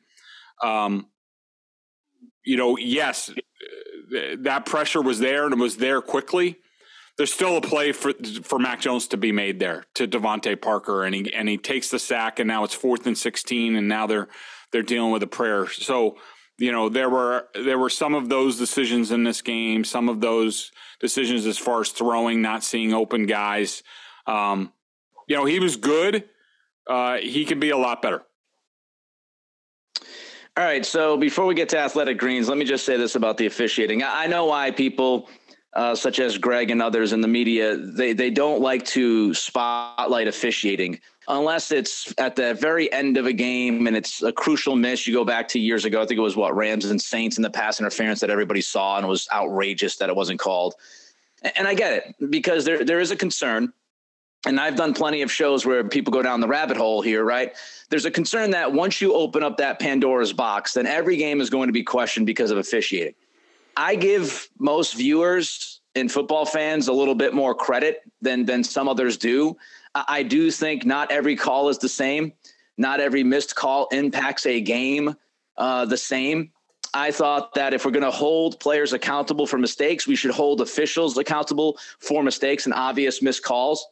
Um, 0.62 1.06
you 2.44 2.56
know, 2.56 2.76
yes, 2.76 3.30
that 4.38 4.66
pressure 4.66 5.02
was 5.02 5.18
there 5.18 5.44
and 5.44 5.54
it 5.54 5.58
was 5.58 5.76
there 5.76 6.00
quickly. 6.00 6.58
There's 7.16 7.32
still 7.32 7.56
a 7.56 7.60
play 7.60 7.92
for 7.92 8.12
for 8.44 8.58
Mac 8.60 8.80
Jones 8.80 9.08
to 9.08 9.16
be 9.16 9.32
made 9.32 9.58
there 9.58 9.84
to 9.94 10.06
DeVante 10.06 10.60
Parker, 10.60 11.04
and 11.04 11.14
he 11.14 11.34
and 11.34 11.48
he 11.48 11.58
takes 11.58 11.90
the 11.90 11.98
sack, 11.98 12.38
and 12.38 12.46
now 12.46 12.62
it's 12.62 12.74
fourth 12.74 13.06
and 13.06 13.18
sixteen, 13.18 13.74
and 13.74 13.88
now 13.88 14.06
they're 14.06 14.28
they're 14.70 14.82
dealing 14.82 15.10
with 15.10 15.24
a 15.24 15.26
prayer. 15.26 15.68
So, 15.68 16.16
you 16.58 16.70
know, 16.70 16.88
there 16.88 17.10
were 17.10 17.48
there 17.54 17.78
were 17.78 17.90
some 17.90 18.14
of 18.14 18.28
those 18.28 18.56
decisions 18.56 19.10
in 19.10 19.24
this 19.24 19.42
game, 19.42 19.84
some 19.84 20.08
of 20.08 20.20
those 20.20 20.70
decisions 21.00 21.44
as 21.44 21.58
far 21.58 21.80
as 21.80 21.88
throwing, 21.88 22.40
not 22.40 22.62
seeing 22.62 22.94
open 22.94 23.26
guys. 23.26 23.82
Um, 24.28 24.72
you 25.26 25.34
know, 25.34 25.44
he 25.44 25.58
was 25.58 25.76
good. 25.76 26.24
Uh, 26.86 27.16
he 27.16 27.44
can 27.44 27.58
be 27.58 27.70
a 27.70 27.76
lot 27.76 28.00
better. 28.00 28.22
All 30.58 30.64
right. 30.64 30.84
So 30.84 31.16
before 31.16 31.46
we 31.46 31.54
get 31.54 31.68
to 31.68 31.78
athletic 31.78 32.18
greens, 32.18 32.48
let 32.48 32.58
me 32.58 32.64
just 32.64 32.84
say 32.84 32.96
this 32.96 33.14
about 33.14 33.36
the 33.36 33.46
officiating. 33.46 34.02
I 34.02 34.26
know 34.26 34.46
why 34.46 34.72
people 34.72 35.28
uh, 35.74 35.94
such 35.94 36.18
as 36.18 36.36
Greg 36.36 36.72
and 36.72 36.82
others 36.82 37.12
in 37.12 37.20
the 37.20 37.28
media, 37.28 37.76
they, 37.76 38.12
they 38.12 38.28
don't 38.28 38.60
like 38.60 38.84
to 38.86 39.32
spotlight 39.34 40.26
officiating 40.26 40.98
unless 41.28 41.70
it's 41.70 42.12
at 42.18 42.34
the 42.34 42.54
very 42.54 42.92
end 42.92 43.16
of 43.16 43.26
a 43.26 43.32
game 43.32 43.86
and 43.86 43.96
it's 43.96 44.20
a 44.20 44.32
crucial 44.32 44.74
miss. 44.74 45.06
You 45.06 45.14
go 45.14 45.24
back 45.24 45.46
to 45.48 45.60
years 45.60 45.84
ago, 45.84 46.02
I 46.02 46.06
think 46.06 46.18
it 46.18 46.22
was 46.22 46.34
what 46.34 46.56
Rams 46.56 46.86
and 46.86 47.00
Saints 47.00 47.36
in 47.36 47.44
the 47.44 47.50
pass 47.50 47.78
interference 47.78 48.18
that 48.18 48.30
everybody 48.30 48.60
saw 48.60 48.98
and 48.98 49.06
was 49.06 49.28
outrageous 49.32 49.94
that 49.98 50.08
it 50.08 50.16
wasn't 50.16 50.40
called. 50.40 50.74
And 51.54 51.68
I 51.68 51.74
get 51.74 51.92
it 51.92 52.30
because 52.30 52.64
there 52.64 52.84
there 52.84 52.98
is 52.98 53.12
a 53.12 53.16
concern. 53.16 53.72
And 54.46 54.60
I've 54.60 54.76
done 54.76 54.94
plenty 54.94 55.22
of 55.22 55.32
shows 55.32 55.66
where 55.66 55.82
people 55.84 56.12
go 56.12 56.22
down 56.22 56.40
the 56.40 56.48
rabbit 56.48 56.76
hole 56.76 57.02
here, 57.02 57.24
right? 57.24 57.52
There's 57.90 58.04
a 58.04 58.10
concern 58.10 58.50
that 58.52 58.72
once 58.72 59.00
you 59.00 59.14
open 59.14 59.42
up 59.42 59.56
that 59.56 59.80
Pandora's 59.80 60.32
box, 60.32 60.74
then 60.74 60.86
every 60.86 61.16
game 61.16 61.40
is 61.40 61.50
going 61.50 61.68
to 61.68 61.72
be 61.72 61.82
questioned 61.82 62.26
because 62.26 62.50
of 62.50 62.58
officiating. 62.58 63.14
I 63.76 63.94
give 63.96 64.48
most 64.58 64.94
viewers 64.94 65.80
and 65.94 66.10
football 66.10 66.44
fans 66.44 66.88
a 66.88 66.92
little 66.92 67.14
bit 67.14 67.34
more 67.34 67.54
credit 67.54 68.02
than 68.20 68.44
than 68.44 68.62
some 68.62 68.88
others 68.88 69.16
do. 69.16 69.56
I 69.94 70.22
do 70.22 70.50
think 70.50 70.84
not 70.84 71.10
every 71.10 71.34
call 71.34 71.68
is 71.68 71.78
the 71.78 71.88
same. 71.88 72.32
Not 72.76 73.00
every 73.00 73.24
missed 73.24 73.56
call 73.56 73.88
impacts 73.90 74.46
a 74.46 74.60
game 74.60 75.16
uh, 75.56 75.84
the 75.84 75.96
same. 75.96 76.52
I 76.94 77.10
thought 77.10 77.54
that 77.54 77.74
if 77.74 77.84
we're 77.84 77.90
going 77.90 78.04
to 78.04 78.10
hold 78.10 78.60
players 78.60 78.92
accountable 78.92 79.46
for 79.46 79.58
mistakes, 79.58 80.06
we 80.06 80.16
should 80.16 80.30
hold 80.30 80.60
officials 80.60 81.18
accountable 81.18 81.78
for 81.98 82.22
mistakes 82.22 82.66
and 82.66 82.74
obvious 82.74 83.20
missed 83.20 83.42
calls. 83.42 83.86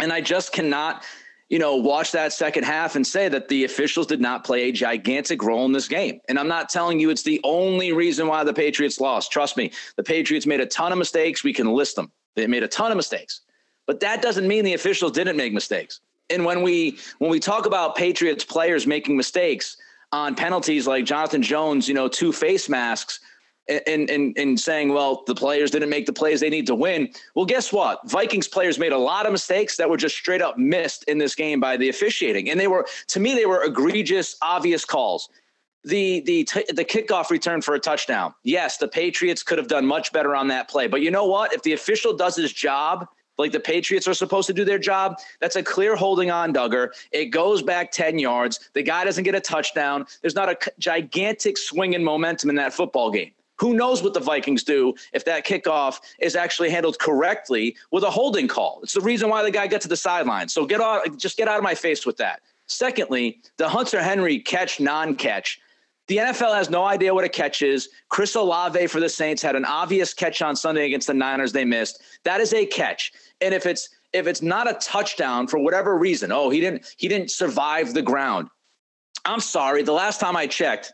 And 0.00 0.12
I 0.12 0.20
just 0.20 0.52
cannot, 0.52 1.04
you 1.48 1.58
know, 1.58 1.76
watch 1.76 2.12
that 2.12 2.32
second 2.32 2.64
half 2.64 2.96
and 2.96 3.06
say 3.06 3.28
that 3.28 3.48
the 3.48 3.64
officials 3.64 4.06
did 4.06 4.20
not 4.20 4.44
play 4.44 4.68
a 4.68 4.72
gigantic 4.72 5.42
role 5.42 5.64
in 5.64 5.72
this 5.72 5.88
game. 5.88 6.20
And 6.28 6.38
I'm 6.38 6.48
not 6.48 6.68
telling 6.68 7.00
you 7.00 7.10
it's 7.10 7.22
the 7.22 7.40
only 7.44 7.92
reason 7.92 8.26
why 8.26 8.44
the 8.44 8.54
Patriots 8.54 9.00
lost. 9.00 9.32
Trust 9.32 9.56
me, 9.56 9.72
the 9.96 10.02
Patriots 10.02 10.46
made 10.46 10.60
a 10.60 10.66
ton 10.66 10.92
of 10.92 10.98
mistakes. 10.98 11.44
We 11.44 11.52
can 11.52 11.72
list 11.72 11.96
them. 11.96 12.10
They 12.34 12.46
made 12.46 12.62
a 12.62 12.68
ton 12.68 12.90
of 12.90 12.96
mistakes. 12.96 13.40
But 13.86 14.00
that 14.00 14.20
doesn't 14.20 14.46
mean 14.46 14.64
the 14.64 14.74
officials 14.74 15.12
didn't 15.12 15.36
make 15.36 15.52
mistakes. 15.52 16.00
And 16.28 16.44
when 16.44 16.62
we 16.62 16.98
when 17.18 17.30
we 17.30 17.38
talk 17.38 17.66
about 17.66 17.96
Patriots 17.96 18.44
players 18.44 18.86
making 18.86 19.16
mistakes 19.16 19.76
on 20.12 20.34
penalties 20.34 20.86
like 20.86 21.04
Jonathan 21.04 21.42
Jones, 21.42 21.88
you 21.88 21.94
know, 21.94 22.08
two 22.08 22.32
face 22.32 22.68
masks, 22.68 23.20
and, 23.68 24.08
and, 24.10 24.36
and 24.38 24.58
saying, 24.58 24.92
well, 24.92 25.24
the 25.26 25.34
players 25.34 25.70
didn't 25.70 25.90
make 25.90 26.06
the 26.06 26.12
plays 26.12 26.40
they 26.40 26.50
need 26.50 26.66
to 26.66 26.74
win. 26.74 27.08
Well, 27.34 27.46
guess 27.46 27.72
what? 27.72 28.08
Vikings 28.08 28.48
players 28.48 28.78
made 28.78 28.92
a 28.92 28.98
lot 28.98 29.26
of 29.26 29.32
mistakes 29.32 29.76
that 29.76 29.88
were 29.88 29.96
just 29.96 30.16
straight 30.16 30.42
up 30.42 30.56
missed 30.58 31.04
in 31.04 31.18
this 31.18 31.34
game 31.34 31.60
by 31.60 31.76
the 31.76 31.88
officiating. 31.88 32.50
And 32.50 32.58
they 32.58 32.68
were, 32.68 32.86
to 33.08 33.20
me, 33.20 33.34
they 33.34 33.46
were 33.46 33.64
egregious, 33.64 34.36
obvious 34.42 34.84
calls. 34.84 35.28
The, 35.84 36.20
the, 36.20 36.44
t- 36.44 36.64
the 36.68 36.84
kickoff 36.84 37.30
return 37.30 37.62
for 37.62 37.74
a 37.74 37.78
touchdown. 37.78 38.34
Yes, 38.42 38.76
the 38.76 38.88
Patriots 38.88 39.42
could 39.42 39.58
have 39.58 39.68
done 39.68 39.86
much 39.86 40.12
better 40.12 40.34
on 40.34 40.48
that 40.48 40.68
play. 40.68 40.88
But 40.88 41.00
you 41.00 41.10
know 41.10 41.26
what? 41.26 41.52
If 41.52 41.62
the 41.62 41.74
official 41.74 42.16
does 42.16 42.36
his 42.36 42.52
job 42.52 43.06
like 43.38 43.52
the 43.52 43.60
Patriots 43.60 44.08
are 44.08 44.14
supposed 44.14 44.46
to 44.46 44.54
do 44.54 44.64
their 44.64 44.78
job. 44.78 45.18
That's 45.40 45.56
a 45.56 45.62
clear 45.62 45.96
holding 45.96 46.30
on, 46.30 46.54
Dugger. 46.54 46.88
It 47.12 47.26
goes 47.26 47.62
back 47.62 47.92
10 47.92 48.18
yards. 48.18 48.70
The 48.72 48.82
guy 48.82 49.04
doesn't 49.04 49.24
get 49.24 49.34
a 49.34 49.40
touchdown. 49.40 50.06
There's 50.22 50.34
not 50.34 50.48
a 50.48 50.56
gigantic 50.78 51.58
swing 51.58 51.92
in 51.92 52.02
momentum 52.02 52.50
in 52.50 52.56
that 52.56 52.72
football 52.72 53.10
game. 53.10 53.32
Who 53.58 53.74
knows 53.74 54.02
what 54.02 54.14
the 54.14 54.20
Vikings 54.20 54.62
do 54.62 54.94
if 55.12 55.24
that 55.24 55.46
kickoff 55.46 56.00
is 56.20 56.36
actually 56.36 56.70
handled 56.70 56.98
correctly 56.98 57.76
with 57.90 58.04
a 58.04 58.10
holding 58.10 58.48
call? 58.48 58.80
It's 58.82 58.94
the 58.94 59.00
reason 59.00 59.28
why 59.28 59.42
the 59.42 59.50
guy 59.50 59.66
gets 59.66 59.84
to 59.84 59.88
the 59.88 59.96
sideline. 59.96 60.48
So 60.48 60.66
get 60.66 60.80
out, 60.80 61.16
just 61.16 61.36
get 61.36 61.48
out 61.48 61.56
of 61.56 61.62
my 61.62 61.74
face 61.74 62.04
with 62.04 62.16
that. 62.18 62.40
Secondly, 62.66 63.40
the 63.56 63.68
Hunter 63.68 64.02
Henry 64.02 64.40
catch 64.40 64.80
non 64.80 65.14
catch 65.14 65.60
the 66.08 66.18
NFL 66.18 66.54
has 66.54 66.70
no 66.70 66.84
idea 66.84 67.12
what 67.12 67.24
a 67.24 67.28
catch 67.28 67.62
is. 67.62 67.88
Chris 68.08 68.36
Olave 68.36 68.86
for 68.86 69.00
the 69.00 69.08
Saints 69.08 69.42
had 69.42 69.56
an 69.56 69.64
obvious 69.64 70.14
catch 70.14 70.40
on 70.40 70.54
Sunday 70.54 70.86
against 70.86 71.08
the 71.08 71.14
Niners 71.14 71.52
they 71.52 71.64
missed. 71.64 72.00
That 72.24 72.40
is 72.40 72.52
a 72.52 72.64
catch. 72.66 73.12
And 73.40 73.52
if 73.52 73.66
it's 73.66 73.88
if 74.12 74.26
it's 74.26 74.40
not 74.40 74.70
a 74.70 74.74
touchdown 74.74 75.46
for 75.46 75.58
whatever 75.58 75.98
reason, 75.98 76.30
oh, 76.30 76.48
he 76.48 76.60
didn't 76.60 76.94
he 76.96 77.08
didn't 77.08 77.30
survive 77.30 77.92
the 77.92 78.02
ground. 78.02 78.48
I'm 79.24 79.40
sorry, 79.40 79.82
the 79.82 79.92
last 79.92 80.20
time 80.20 80.36
I 80.36 80.46
checked, 80.46 80.92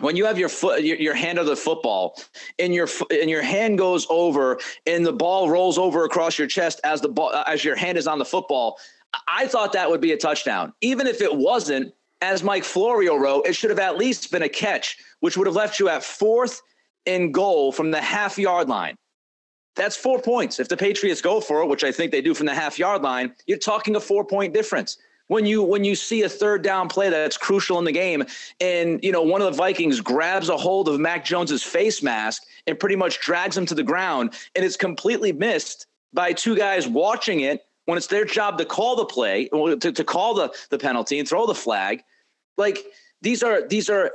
when 0.00 0.16
you 0.16 0.24
have 0.24 0.38
your 0.38 0.48
foot 0.48 0.82
your, 0.82 0.96
your, 0.96 1.14
hand 1.14 1.38
of 1.38 1.46
the 1.46 1.56
football 1.56 2.18
and 2.58 2.74
your 2.74 2.88
and 3.10 3.30
your 3.30 3.42
hand 3.42 3.78
goes 3.78 4.06
over 4.10 4.58
and 4.86 5.06
the 5.06 5.12
ball 5.12 5.48
rolls 5.48 5.78
over 5.78 6.04
across 6.04 6.38
your 6.38 6.48
chest 6.48 6.80
as 6.84 7.00
the 7.00 7.08
ball 7.08 7.32
as 7.46 7.64
your 7.64 7.76
hand 7.76 7.96
is 7.96 8.06
on 8.06 8.18
the 8.18 8.24
football 8.24 8.76
i 9.28 9.46
thought 9.46 9.72
that 9.72 9.88
would 9.88 10.00
be 10.00 10.12
a 10.12 10.16
touchdown 10.16 10.72
even 10.80 11.06
if 11.06 11.20
it 11.20 11.34
wasn't 11.34 11.92
as 12.24 12.42
Mike 12.42 12.64
Florio 12.64 13.16
wrote, 13.16 13.46
it 13.46 13.54
should 13.54 13.70
have 13.70 13.78
at 13.78 13.98
least 13.98 14.30
been 14.30 14.42
a 14.42 14.48
catch, 14.48 14.96
which 15.20 15.36
would 15.36 15.46
have 15.46 15.56
left 15.56 15.78
you 15.78 15.88
at 15.88 16.02
fourth 16.02 16.62
in 17.04 17.32
goal 17.32 17.70
from 17.70 17.90
the 17.90 18.00
half 18.00 18.38
yard 18.38 18.68
line. 18.68 18.96
That's 19.76 19.96
four 19.96 20.20
points. 20.20 20.58
If 20.58 20.68
the 20.68 20.76
Patriots 20.76 21.20
go 21.20 21.40
for 21.40 21.62
it, 21.62 21.66
which 21.66 21.84
I 21.84 21.92
think 21.92 22.12
they 22.12 22.22
do 22.22 22.32
from 22.32 22.46
the 22.46 22.54
half 22.54 22.78
yard 22.78 23.02
line, 23.02 23.34
you're 23.46 23.58
talking 23.58 23.96
a 23.96 24.00
four 24.00 24.24
point 24.24 24.54
difference. 24.54 24.96
When 25.28 25.46
you 25.46 25.62
when 25.62 25.84
you 25.84 25.94
see 25.94 26.22
a 26.22 26.28
third 26.28 26.62
down 26.62 26.88
play 26.88 27.08
that's 27.08 27.38
crucial 27.38 27.78
in 27.78 27.84
the 27.84 27.92
game, 27.92 28.24
and 28.60 29.02
you 29.02 29.10
know 29.10 29.22
one 29.22 29.40
of 29.40 29.50
the 29.50 29.56
Vikings 29.56 30.00
grabs 30.00 30.50
a 30.50 30.56
hold 30.56 30.88
of 30.88 31.00
Mac 31.00 31.24
Jones's 31.24 31.62
face 31.62 32.02
mask 32.02 32.42
and 32.66 32.78
pretty 32.78 32.96
much 32.96 33.20
drags 33.20 33.56
him 33.56 33.64
to 33.66 33.74
the 33.74 33.82
ground, 33.82 34.34
and 34.54 34.64
it's 34.64 34.76
completely 34.76 35.32
missed 35.32 35.86
by 36.12 36.32
two 36.32 36.54
guys 36.54 36.86
watching 36.86 37.40
it 37.40 37.64
when 37.86 37.96
it's 37.96 38.06
their 38.06 38.24
job 38.24 38.58
to 38.58 38.64
call 38.64 38.96
the 38.96 39.04
play, 39.04 39.48
to, 39.48 39.76
to 39.76 40.04
call 40.04 40.34
the, 40.34 40.50
the 40.70 40.78
penalty 40.78 41.18
and 41.18 41.28
throw 41.28 41.46
the 41.46 41.54
flag. 41.54 42.02
Like 42.56 42.78
these 43.22 43.42
are 43.42 43.66
these 43.66 43.88
are 43.88 44.12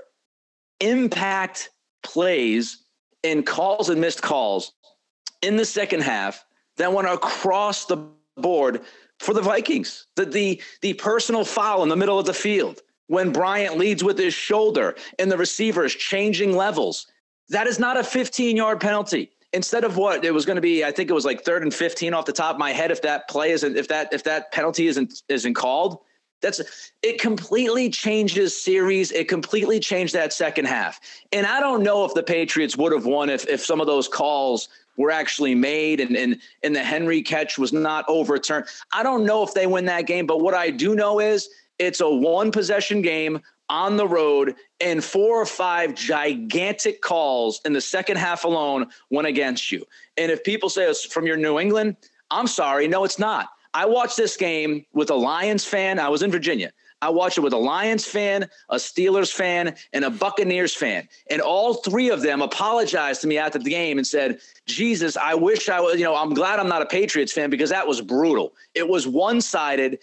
impact 0.79 1.71
plays 2.03 2.83
and 3.23 3.45
calls 3.45 3.89
and 3.89 3.99
missed 3.99 4.21
calls 4.21 4.73
in 5.41 5.57
the 5.57 5.65
second 5.65 6.01
half 6.01 6.45
that 6.77 6.93
went 6.93 7.07
across 7.07 7.85
the 7.85 7.97
board 8.37 8.81
for 9.19 9.33
the 9.33 9.41
Vikings. 9.41 10.07
The, 10.15 10.25
the, 10.25 10.61
the 10.81 10.93
personal 10.93 11.45
foul 11.45 11.83
in 11.83 11.89
the 11.89 11.95
middle 11.95 12.17
of 12.17 12.25
the 12.25 12.33
field 12.33 12.81
when 13.07 13.31
Bryant 13.31 13.77
leads 13.77 14.03
with 14.03 14.17
his 14.17 14.33
shoulder 14.33 14.95
and 15.17 15.31
the 15.31 15.37
receiver 15.37 15.85
is 15.85 15.93
changing 15.93 16.55
levels. 16.55 17.07
That 17.49 17.67
is 17.67 17.79
not 17.79 17.97
a 17.97 18.03
15 18.03 18.55
yard 18.55 18.79
penalty. 18.79 19.31
Instead 19.51 19.83
of 19.83 19.97
what 19.97 20.23
it 20.23 20.31
was 20.31 20.45
going 20.45 20.57
to 20.57 20.61
be, 20.61 20.85
I 20.85 20.91
think 20.91 21.09
it 21.09 21.13
was 21.13 21.25
like 21.25 21.43
third 21.43 21.63
and 21.63 21.73
15 21.73 22.13
off 22.13 22.25
the 22.25 22.31
top 22.31 22.53
of 22.53 22.59
my 22.59 22.71
head. 22.71 22.91
If 22.91 23.01
that 23.01 23.27
play 23.27 23.49
isn't, 23.49 23.75
if 23.75 23.87
that, 23.87 24.13
if 24.13 24.23
that 24.25 24.51
penalty 24.51 24.85
isn't, 24.85 25.23
isn't 25.27 25.55
called, 25.55 25.97
that's 26.41 26.91
it 27.01 27.19
completely 27.19 27.89
changes 27.89 28.59
series. 28.59 29.11
It 29.11 29.27
completely 29.27 29.79
changed 29.79 30.13
that 30.13 30.33
second 30.33 30.65
half. 30.65 30.99
And 31.31 31.45
I 31.45 31.59
don't 31.59 31.83
know 31.83 32.05
if 32.05 32.13
the 32.13 32.23
Patriots 32.23 32.77
would 32.77 32.91
have 32.91 33.05
won 33.05 33.29
if 33.29 33.47
if 33.47 33.63
some 33.63 33.81
of 33.81 33.87
those 33.87 34.07
calls 34.07 34.69
were 34.97 35.11
actually 35.11 35.55
made 35.55 35.99
and 35.99 36.15
and 36.15 36.39
and 36.63 36.75
the 36.75 36.83
Henry 36.83 37.21
catch 37.21 37.57
was 37.57 37.73
not 37.73 38.05
overturned. 38.07 38.65
I 38.93 39.03
don't 39.03 39.25
know 39.25 39.43
if 39.43 39.53
they 39.53 39.67
win 39.67 39.85
that 39.85 40.07
game, 40.07 40.25
but 40.25 40.41
what 40.41 40.53
I 40.53 40.69
do 40.69 40.95
know 40.95 41.19
is 41.19 41.49
it's 41.77 42.01
a 42.01 42.09
one 42.09 42.51
possession 42.51 43.01
game 43.01 43.41
on 43.69 43.97
the 43.97 44.07
road 44.07 44.55
and 44.81 45.03
four 45.03 45.39
or 45.41 45.45
five 45.45 45.93
gigantic 45.93 47.01
calls 47.01 47.61
in 47.65 47.73
the 47.73 47.81
second 47.81 48.17
half 48.17 48.43
alone 48.43 48.87
went 49.11 49.27
against 49.27 49.71
you. 49.71 49.85
And 50.17 50.31
if 50.31 50.43
people 50.43 50.69
say 50.69 50.89
it's 50.89 51.05
from 51.05 51.27
your 51.27 51.37
New 51.37 51.59
England, 51.59 51.95
I'm 52.31 52.47
sorry, 52.47 52.87
no 52.87 53.03
it's 53.03 53.19
not. 53.19 53.49
I 53.73 53.85
watched 53.85 54.17
this 54.17 54.35
game 54.35 54.85
with 54.93 55.09
a 55.09 55.15
Lions 55.15 55.65
fan. 55.65 55.99
I 55.99 56.09
was 56.09 56.23
in 56.23 56.31
Virginia. 56.31 56.71
I 57.01 57.09
watched 57.09 57.37
it 57.37 57.41
with 57.41 57.53
a 57.53 57.57
Lions 57.57 58.05
fan, 58.05 58.49
a 58.69 58.75
Steelers 58.75 59.31
fan, 59.31 59.75
and 59.93 60.03
a 60.03 60.09
Buccaneers 60.09 60.75
fan. 60.75 61.07
And 61.29 61.41
all 61.41 61.75
three 61.75 62.09
of 62.09 62.21
them 62.21 62.41
apologized 62.41 63.21
to 63.21 63.27
me 63.27 63.37
after 63.37 63.57
the 63.57 63.69
game 63.69 63.97
and 63.97 64.05
said, 64.05 64.39
Jesus, 64.67 65.15
I 65.15 65.33
wish 65.33 65.69
I 65.69 65.79
was, 65.79 65.97
you 65.97 66.03
know, 66.03 66.15
I'm 66.15 66.33
glad 66.33 66.59
I'm 66.59 66.67
not 66.67 66.81
a 66.81 66.85
Patriots 66.85 67.31
fan 67.31 67.49
because 67.49 67.69
that 67.69 67.87
was 67.87 68.01
brutal. 68.01 68.53
It 68.75 68.87
was 68.87 69.07
one 69.07 69.39
sided 69.39 69.99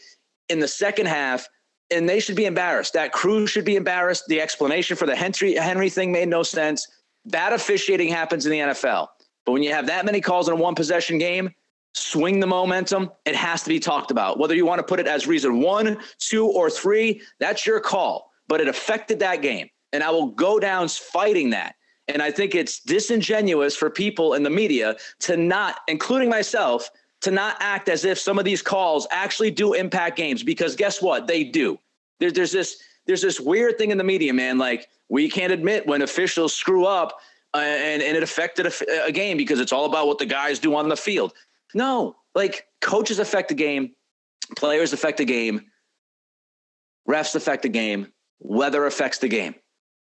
in 0.48 0.60
the 0.60 0.68
second 0.68 1.06
half, 1.06 1.46
and 1.90 2.08
they 2.08 2.18
should 2.18 2.36
be 2.36 2.46
embarrassed. 2.46 2.94
That 2.94 3.12
crew 3.12 3.46
should 3.46 3.64
be 3.64 3.76
embarrassed. 3.76 4.24
The 4.28 4.40
explanation 4.40 4.96
for 4.96 5.06
the 5.06 5.16
Henry, 5.16 5.54
Henry 5.54 5.90
thing 5.90 6.12
made 6.12 6.28
no 6.28 6.42
sense. 6.42 6.86
Bad 7.26 7.52
officiating 7.52 8.08
happens 8.08 8.46
in 8.46 8.52
the 8.52 8.58
NFL. 8.58 9.08
But 9.44 9.52
when 9.52 9.62
you 9.62 9.72
have 9.72 9.86
that 9.86 10.06
many 10.06 10.20
calls 10.20 10.48
in 10.48 10.54
a 10.54 10.56
one 10.56 10.74
possession 10.74 11.18
game, 11.18 11.50
swing 11.98 12.40
the 12.40 12.46
momentum, 12.46 13.10
it 13.24 13.34
has 13.34 13.62
to 13.62 13.68
be 13.68 13.80
talked 13.80 14.10
about. 14.10 14.38
Whether 14.38 14.54
you 14.54 14.66
want 14.66 14.78
to 14.78 14.82
put 14.82 15.00
it 15.00 15.06
as 15.06 15.26
reason 15.26 15.60
one, 15.60 15.98
two, 16.18 16.46
or 16.46 16.70
three, 16.70 17.22
that's 17.40 17.66
your 17.66 17.80
call. 17.80 18.32
But 18.48 18.60
it 18.60 18.68
affected 18.68 19.18
that 19.20 19.42
game. 19.42 19.68
And 19.92 20.02
I 20.02 20.10
will 20.10 20.28
go 20.28 20.60
down 20.60 20.88
fighting 20.88 21.50
that. 21.50 21.74
And 22.08 22.22
I 22.22 22.30
think 22.30 22.54
it's 22.54 22.80
disingenuous 22.80 23.74
for 23.74 23.90
people 23.90 24.34
in 24.34 24.42
the 24.42 24.50
media 24.50 24.96
to 25.20 25.36
not, 25.36 25.80
including 25.88 26.28
myself, 26.28 26.90
to 27.22 27.30
not 27.30 27.56
act 27.60 27.88
as 27.88 28.04
if 28.04 28.18
some 28.18 28.38
of 28.38 28.44
these 28.44 28.62
calls 28.62 29.08
actually 29.10 29.50
do 29.50 29.72
impact 29.72 30.16
games 30.16 30.42
because 30.42 30.76
guess 30.76 31.02
what? 31.02 31.26
They 31.26 31.42
do. 31.44 31.78
There, 32.20 32.30
there's 32.30 32.52
this 32.52 32.78
there's 33.06 33.22
this 33.22 33.40
weird 33.40 33.78
thing 33.78 33.90
in 33.90 33.98
the 33.98 34.04
media, 34.04 34.32
man. 34.32 34.58
Like 34.58 34.88
we 35.08 35.28
can't 35.30 35.52
admit 35.52 35.86
when 35.86 36.02
officials 36.02 36.54
screw 36.54 36.84
up 36.84 37.20
uh, 37.54 37.58
and, 37.58 38.02
and 38.02 38.16
it 38.16 38.22
affected 38.22 38.66
a, 38.66 39.06
a 39.06 39.12
game 39.12 39.36
because 39.36 39.60
it's 39.60 39.72
all 39.72 39.86
about 39.86 40.06
what 40.06 40.18
the 40.18 40.26
guys 40.26 40.58
do 40.58 40.74
on 40.74 40.88
the 40.88 40.96
field. 40.96 41.32
No, 41.74 42.16
like 42.34 42.66
coaches 42.80 43.18
affect 43.18 43.48
the 43.48 43.54
game, 43.54 43.92
players 44.56 44.92
affect 44.92 45.18
the 45.18 45.24
game, 45.24 45.62
refs 47.08 47.34
affect 47.34 47.62
the 47.62 47.68
game, 47.68 48.12
weather 48.40 48.86
affects 48.86 49.18
the 49.18 49.28
game. 49.28 49.54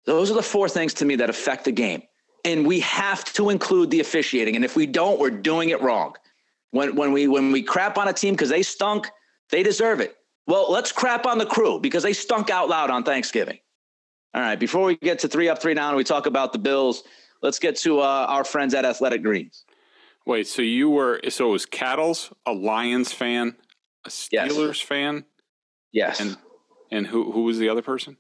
Those 0.05 0.31
are 0.31 0.35
the 0.35 0.42
four 0.42 0.68
things 0.68 0.94
to 0.94 1.05
me 1.05 1.16
that 1.16 1.31
affect 1.31 1.64
the 1.64 1.72
game. 1.72 2.03
And 2.44 2.66
we 2.66 2.81
have 2.81 3.25
to 3.35 3.51
include 3.51 3.90
the 3.90 4.01
officiating. 4.01 4.57
And 4.57 4.64
if 4.64 4.75
we 4.75 4.87
don't, 4.87 5.20
we're 5.20 5.31
doing 5.31 5.68
it 5.68 5.81
wrong. 5.81 6.16
When, 6.72 6.96
when 6.96 7.12
we 7.12 7.29
when 7.29 7.53
we 7.53 7.62
crap 7.62 7.98
on 7.98 8.09
a 8.09 8.12
team 8.12 8.35
because 8.35 8.48
they 8.48 8.62
stunk, 8.62 9.09
they 9.51 9.62
deserve 9.62 10.01
it. 10.01 10.16
Well, 10.46 10.72
let's 10.72 10.90
crap 10.90 11.27
on 11.27 11.38
the 11.38 11.46
crew 11.46 11.79
because 11.79 12.03
they 12.03 12.14
stunk 12.14 12.51
out 12.51 12.68
loud 12.68 12.90
on 12.90 13.05
Thanksgiving. 13.05 13.59
All 14.35 14.40
right, 14.40 14.59
before 14.59 14.85
we 14.85 14.96
get 14.96 15.18
to 15.20 15.29
three 15.29 15.48
up, 15.48 15.61
three 15.61 15.75
down, 15.75 15.88
and 15.88 15.96
we 15.96 16.05
talk 16.05 16.27
about 16.27 16.53
the 16.53 16.59
Bills, 16.59 17.05
let's 17.42 17.59
get 17.59 17.77
to 17.77 18.01
uh, 18.01 18.27
our 18.29 18.44
friends 18.44 18.72
at 18.72 18.85
Athletic 18.85 19.22
Greens. 19.22 19.64
Wait, 20.26 20.46
so 20.46 20.62
you 20.62 20.88
were 20.88 21.20
so 21.28 21.48
it 21.48 21.52
was 21.52 21.66
Cattles, 21.66 22.32
a 22.46 22.52
Lions 22.52 23.12
fan, 23.12 23.56
a 24.04 24.08
Steelers 24.08 24.68
yes. 24.68 24.80
fan? 24.80 25.24
Yes. 25.92 26.20
And 26.20 26.37
and 26.90 27.06
who 27.06 27.32
who 27.32 27.42
was 27.42 27.58
the 27.58 27.68
other 27.68 27.82
person? 27.82 28.16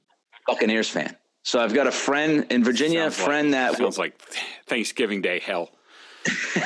Buccaneers 0.46 0.88
fan. 0.88 1.16
So 1.44 1.60
I've 1.60 1.74
got 1.74 1.86
a 1.86 1.92
friend 1.92 2.46
in 2.50 2.62
Virginia, 2.62 3.02
sounds 3.02 3.18
a 3.18 3.22
friend 3.22 3.50
like, 3.50 3.72
that 3.72 3.78
sounds 3.78 3.98
like 3.98 4.20
Thanksgiving 4.66 5.22
Day 5.22 5.40
hell. 5.40 5.70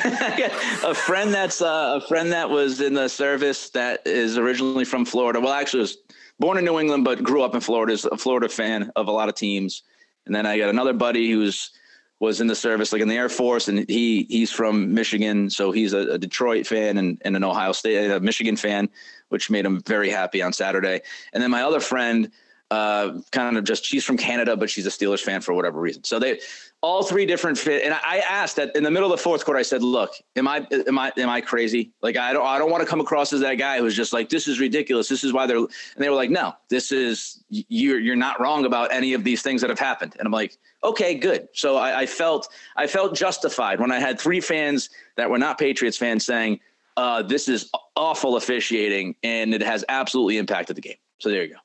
a 0.83 0.93
friend 0.93 1.33
that's 1.33 1.61
uh, 1.63 1.99
a 2.01 2.07
friend 2.07 2.31
that 2.31 2.49
was 2.49 2.79
in 2.79 2.93
the 2.93 3.07
service 3.07 3.69
that 3.71 4.05
is 4.05 4.37
originally 4.37 4.85
from 4.85 5.03
Florida. 5.03 5.39
Well, 5.39 5.53
actually, 5.53 5.81
was 5.81 5.97
born 6.39 6.59
in 6.59 6.65
New 6.65 6.79
England 6.79 7.03
but 7.03 7.23
grew 7.23 7.41
up 7.43 7.55
in 7.55 7.61
Florida. 7.61 7.93
Is 7.93 8.05
a 8.05 8.17
Florida 8.17 8.49
fan 8.49 8.91
of 8.95 9.07
a 9.07 9.11
lot 9.11 9.29
of 9.29 9.35
teams. 9.35 9.83
And 10.27 10.35
then 10.35 10.45
I 10.45 10.57
got 10.59 10.69
another 10.69 10.93
buddy 10.93 11.31
who's 11.31 11.71
was 12.19 12.41
in 12.41 12.47
the 12.47 12.55
service, 12.55 12.91
like 12.91 13.01
in 13.01 13.07
the 13.07 13.15
Air 13.15 13.29
Force, 13.29 13.67
and 13.67 13.87
he 13.89 14.25
he's 14.29 14.51
from 14.51 14.93
Michigan, 14.93 15.49
so 15.49 15.71
he's 15.71 15.93
a, 15.93 16.13
a 16.13 16.17
Detroit 16.17 16.65
fan 16.65 16.97
and, 16.97 17.21
and 17.23 17.35
an 17.35 17.43
Ohio 17.43 17.71
State, 17.71 18.09
a 18.09 18.19
Michigan 18.19 18.55
fan, 18.55 18.89
which 19.29 19.49
made 19.49 19.65
him 19.65 19.81
very 19.81 20.09
happy 20.09 20.41
on 20.41 20.51
Saturday. 20.51 21.01
And 21.33 21.43
then 21.43 21.51
my 21.51 21.63
other 21.63 21.79
friend, 21.79 22.31
uh, 22.69 23.19
kind 23.31 23.57
of 23.57 23.63
just 23.63 23.85
she's 23.85 24.03
from 24.03 24.17
Canada, 24.17 24.57
but 24.57 24.69
she's 24.69 24.85
a 24.85 24.89
Steelers 24.89 25.21
fan 25.21 25.41
for 25.41 25.53
whatever 25.53 25.79
reason. 25.79 26.03
So 26.03 26.19
they 26.19 26.39
all 26.81 27.01
three 27.03 27.25
different 27.25 27.57
fit. 27.57 27.83
And 27.83 27.93
I 27.93 28.23
asked 28.29 28.55
that 28.57 28.75
in 28.75 28.83
the 28.83 28.91
middle 28.91 29.11
of 29.11 29.17
the 29.17 29.21
fourth 29.21 29.43
quarter, 29.43 29.59
I 29.59 29.63
said, 29.63 29.81
look, 29.81 30.11
am 30.35 30.47
I, 30.47 30.67
am 30.71 30.99
I, 30.99 31.11
am 31.17 31.29
I 31.29 31.41
crazy? 31.41 31.91
Like, 32.01 32.17
I 32.17 32.33
don't, 32.33 32.45
I 32.45 32.59
don't 32.59 32.69
want 32.69 32.83
to 32.83 32.89
come 32.89 32.99
across 32.99 33.33
as 33.33 33.39
that 33.41 33.55
guy 33.55 33.79
who's 33.79 33.95
just 33.95 34.13
like, 34.13 34.29
this 34.29 34.47
is 34.47 34.59
ridiculous. 34.59 35.07
This 35.07 35.23
is 35.23 35.33
why 35.33 35.47
they're, 35.47 35.57
and 35.57 35.67
they 35.97 36.09
were 36.09 36.15
like, 36.15 36.29
no, 36.29 36.53
this 36.69 36.91
is, 36.91 37.43
you're, 37.49 37.99
you're 37.99 38.15
not 38.15 38.39
wrong 38.39 38.65
about 38.65 38.93
any 38.93 39.13
of 39.13 39.23
these 39.23 39.41
things 39.41 39.61
that 39.61 39.71
have 39.71 39.79
happened. 39.79 40.15
And 40.19 40.27
I'm 40.27 40.31
like, 40.31 40.57
okay, 40.83 41.15
good. 41.15 41.47
So 41.53 41.77
I, 41.77 42.01
I 42.01 42.05
felt, 42.05 42.49
I 42.75 42.85
felt 42.85 43.15
justified 43.15 43.79
when 43.79 43.91
I 43.91 43.99
had 43.99 44.19
three 44.19 44.39
fans 44.39 44.91
that 45.15 45.29
were 45.29 45.39
not 45.39 45.57
Patriots 45.57 45.97
fans 45.97 46.25
saying, 46.25 46.59
uh, 46.95 47.23
this 47.23 47.47
is 47.47 47.71
awful 47.95 48.35
officiating 48.35 49.15
and 49.23 49.53
it 49.53 49.61
has 49.61 49.83
absolutely 49.89 50.37
impacted 50.37 50.75
the 50.75 50.81
game. 50.81 50.97
So 51.19 51.29
there 51.29 51.43
you 51.43 51.53
go. 51.53 51.59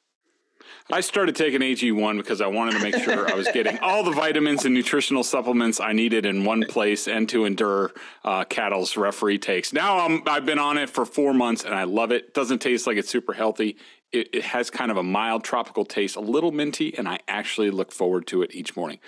I 0.92 1.00
started 1.00 1.34
taking 1.34 1.60
AG1 1.62 2.18
because 2.18 2.42
I 2.42 2.48
wanted 2.48 2.72
to 2.72 2.80
make 2.80 2.94
sure 2.96 3.26
I 3.26 3.34
was 3.34 3.48
getting 3.54 3.78
all 3.82 4.04
the 4.04 4.10
vitamins 4.10 4.66
and 4.66 4.74
nutritional 4.74 5.24
supplements 5.24 5.80
I 5.80 5.94
needed 5.94 6.26
in 6.26 6.44
one 6.44 6.66
place 6.68 7.08
and 7.08 7.26
to 7.30 7.46
endure 7.46 7.92
uh, 8.24 8.44
Cattle's 8.44 8.94
referee 8.94 9.38
takes. 9.38 9.72
Now 9.72 10.00
I'm, 10.00 10.22
I've 10.26 10.44
been 10.44 10.58
on 10.58 10.76
it 10.76 10.90
for 10.90 11.06
four 11.06 11.32
months 11.32 11.64
and 11.64 11.74
I 11.74 11.84
love 11.84 12.12
it. 12.12 12.34
Doesn't 12.34 12.58
taste 12.58 12.86
like 12.86 12.98
it's 12.98 13.08
super 13.08 13.32
healthy. 13.32 13.78
It, 14.12 14.34
it 14.34 14.44
has 14.44 14.68
kind 14.68 14.90
of 14.90 14.98
a 14.98 15.02
mild 15.02 15.44
tropical 15.44 15.86
taste, 15.86 16.16
a 16.16 16.20
little 16.20 16.52
minty, 16.52 16.94
and 16.98 17.08
I 17.08 17.20
actually 17.26 17.70
look 17.70 17.90
forward 17.90 18.26
to 18.26 18.42
it 18.42 18.54
each 18.54 18.76
morning. 18.76 18.98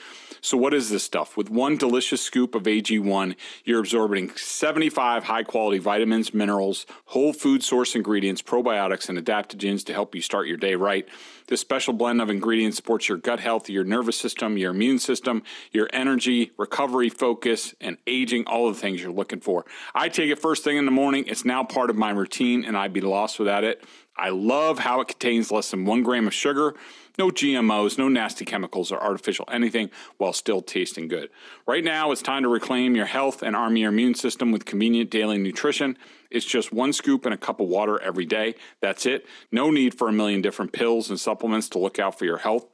So, 0.40 0.56
what 0.56 0.72
is 0.72 0.88
this 0.88 1.02
stuff? 1.02 1.36
With 1.36 1.50
one 1.50 1.76
delicious 1.76 2.22
scoop 2.22 2.54
of 2.54 2.62
AG1, 2.62 3.36
you're 3.64 3.80
absorbing 3.80 4.30
75 4.30 5.24
high 5.24 5.42
quality 5.42 5.78
vitamins, 5.78 6.32
minerals, 6.32 6.86
whole 7.04 7.34
food 7.34 7.62
source 7.62 7.94
ingredients, 7.94 8.40
probiotics, 8.40 9.10
and 9.10 9.18
adaptogens 9.18 9.84
to 9.84 9.92
help 9.92 10.14
you 10.14 10.22
start 10.22 10.46
your 10.46 10.56
day 10.56 10.74
right. 10.74 11.06
This 11.46 11.60
special 11.60 11.92
blend 11.92 12.22
of 12.22 12.30
ingredients 12.30 12.76
supports 12.76 13.08
your 13.08 13.18
gut 13.18 13.38
health, 13.38 13.68
your 13.68 13.84
nervous 13.84 14.18
system, 14.18 14.56
your 14.56 14.70
immune 14.70 14.98
system, 14.98 15.42
your 15.72 15.90
energy, 15.92 16.52
recovery, 16.56 17.10
focus, 17.10 17.74
and 17.80 17.98
aging, 18.06 18.46
all 18.46 18.68
the 18.68 18.78
things 18.78 19.02
you're 19.02 19.12
looking 19.12 19.40
for. 19.40 19.66
I 19.94 20.08
take 20.08 20.30
it 20.30 20.38
first 20.38 20.64
thing 20.64 20.78
in 20.78 20.86
the 20.86 20.90
morning. 20.90 21.24
It's 21.26 21.44
now 21.44 21.62
part 21.62 21.90
of 21.90 21.96
my 21.96 22.10
routine, 22.10 22.64
and 22.64 22.76
I'd 22.76 22.94
be 22.94 23.02
lost 23.02 23.38
without 23.38 23.62
it. 23.62 23.84
I 24.16 24.30
love 24.30 24.78
how 24.78 25.00
it 25.00 25.08
contains 25.08 25.50
less 25.50 25.70
than 25.70 25.84
one 25.84 26.02
gram 26.02 26.26
of 26.26 26.34
sugar 26.34 26.74
no 27.18 27.30
GMOs, 27.30 27.96
no 27.96 28.08
nasty 28.08 28.44
chemicals 28.44 28.90
or 28.90 29.00
artificial 29.00 29.44
anything 29.50 29.90
while 30.18 30.32
still 30.32 30.60
tasting 30.60 31.08
good. 31.08 31.30
Right 31.66 31.84
now, 31.84 32.10
it's 32.10 32.22
time 32.22 32.42
to 32.42 32.48
reclaim 32.48 32.96
your 32.96 33.06
health 33.06 33.42
and 33.42 33.54
arm 33.54 33.76
your 33.76 33.90
immune 33.90 34.14
system 34.14 34.50
with 34.50 34.64
convenient 34.64 35.10
daily 35.10 35.38
nutrition. 35.38 35.96
It's 36.30 36.44
just 36.44 36.72
one 36.72 36.92
scoop 36.92 37.24
and 37.24 37.34
a 37.34 37.38
cup 37.38 37.60
of 37.60 37.68
water 37.68 38.00
every 38.00 38.26
day. 38.26 38.56
That's 38.80 39.06
it. 39.06 39.26
No 39.52 39.70
need 39.70 39.94
for 39.94 40.08
a 40.08 40.12
million 40.12 40.42
different 40.42 40.72
pills 40.72 41.10
and 41.10 41.20
supplements 41.20 41.68
to 41.70 41.78
look 41.78 41.98
out 41.98 42.18
for 42.18 42.24
your 42.24 42.38
health. 42.38 42.66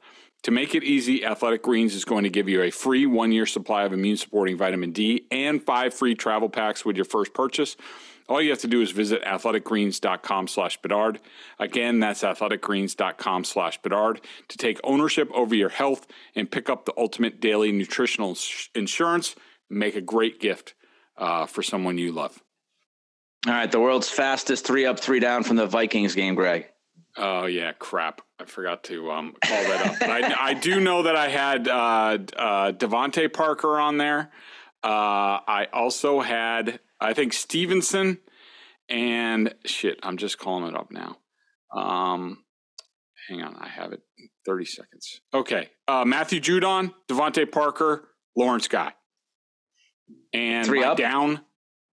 To 0.43 0.51
make 0.51 0.73
it 0.73 0.83
easy, 0.83 1.23
Athletic 1.23 1.61
Greens 1.61 1.93
is 1.93 2.03
going 2.03 2.23
to 2.23 2.29
give 2.29 2.49
you 2.49 2.63
a 2.63 2.71
free 2.71 3.05
one 3.05 3.31
year 3.31 3.45
supply 3.45 3.83
of 3.83 3.93
immune 3.93 4.17
supporting 4.17 4.57
vitamin 4.57 4.91
D 4.91 5.27
and 5.29 5.61
five 5.61 5.93
free 5.93 6.15
travel 6.15 6.49
packs 6.49 6.83
with 6.83 6.95
your 6.95 7.05
first 7.05 7.35
purchase. 7.35 7.77
All 8.29 8.41
you 8.41 8.49
have 8.49 8.59
to 8.59 8.67
do 8.67 8.81
is 8.81 8.91
visit 8.91 9.23
athleticgreens.com 9.23 10.47
slash 10.47 10.81
Bedard. 10.81 11.19
Again, 11.59 11.99
that's 11.99 12.23
athleticgreens.com 12.23 13.43
slash 13.43 13.81
Bedard 13.81 14.21
to 14.47 14.57
take 14.57 14.79
ownership 14.83 15.29
over 15.33 15.55
your 15.55 15.69
health 15.69 16.07
and 16.35 16.49
pick 16.49 16.69
up 16.69 16.85
the 16.85 16.93
ultimate 16.97 17.39
daily 17.39 17.71
nutritional 17.71 18.37
insurance. 18.75 19.35
Make 19.69 19.95
a 19.95 20.01
great 20.01 20.39
gift 20.39 20.75
uh, 21.17 21.45
for 21.45 21.63
someone 21.63 21.97
you 21.97 22.11
love. 22.11 22.41
All 23.47 23.53
right, 23.53 23.71
the 23.71 23.79
world's 23.79 24.09
fastest 24.09 24.65
three 24.67 24.85
up, 24.85 24.99
three 24.99 25.19
down 25.19 25.43
from 25.43 25.55
the 25.55 25.65
Vikings 25.65 26.13
game, 26.13 26.35
Greg. 26.35 26.67
Oh 27.17 27.45
yeah, 27.45 27.73
crap! 27.73 28.21
I 28.39 28.45
forgot 28.45 28.83
to 28.85 29.11
um, 29.11 29.33
call 29.43 29.63
that 29.63 29.85
up. 29.87 29.99
But 29.99 30.09
I, 30.09 30.35
I 30.49 30.53
do 30.53 30.79
know 30.79 31.03
that 31.03 31.15
I 31.15 31.27
had 31.27 31.67
uh, 31.67 32.17
uh, 32.37 32.71
DeVante 32.71 33.33
Parker 33.33 33.79
on 33.79 33.97
there. 33.97 34.31
Uh, 34.83 35.41
I 35.47 35.67
also 35.73 36.21
had, 36.21 36.79
I 37.01 37.13
think 37.13 37.33
Stevenson 37.33 38.19
and 38.87 39.53
shit. 39.65 39.99
I'm 40.03 40.17
just 40.17 40.37
calling 40.37 40.65
it 40.65 40.75
up 40.77 40.91
now. 40.91 41.17
Um, 41.75 42.43
hang 43.27 43.41
on, 43.41 43.55
I 43.59 43.67
have 43.67 43.91
it. 43.93 44.01
Thirty 44.45 44.65
seconds. 44.65 45.21
Okay, 45.33 45.69
uh, 45.87 46.05
Matthew 46.05 46.39
Judon, 46.39 46.93
DeVante 47.09 47.51
Parker, 47.51 48.07
Lawrence 48.35 48.67
Guy, 48.67 48.93
and 50.33 50.65
Three 50.65 50.81
my 50.81 50.87
up? 50.87 50.97
down, 50.97 51.41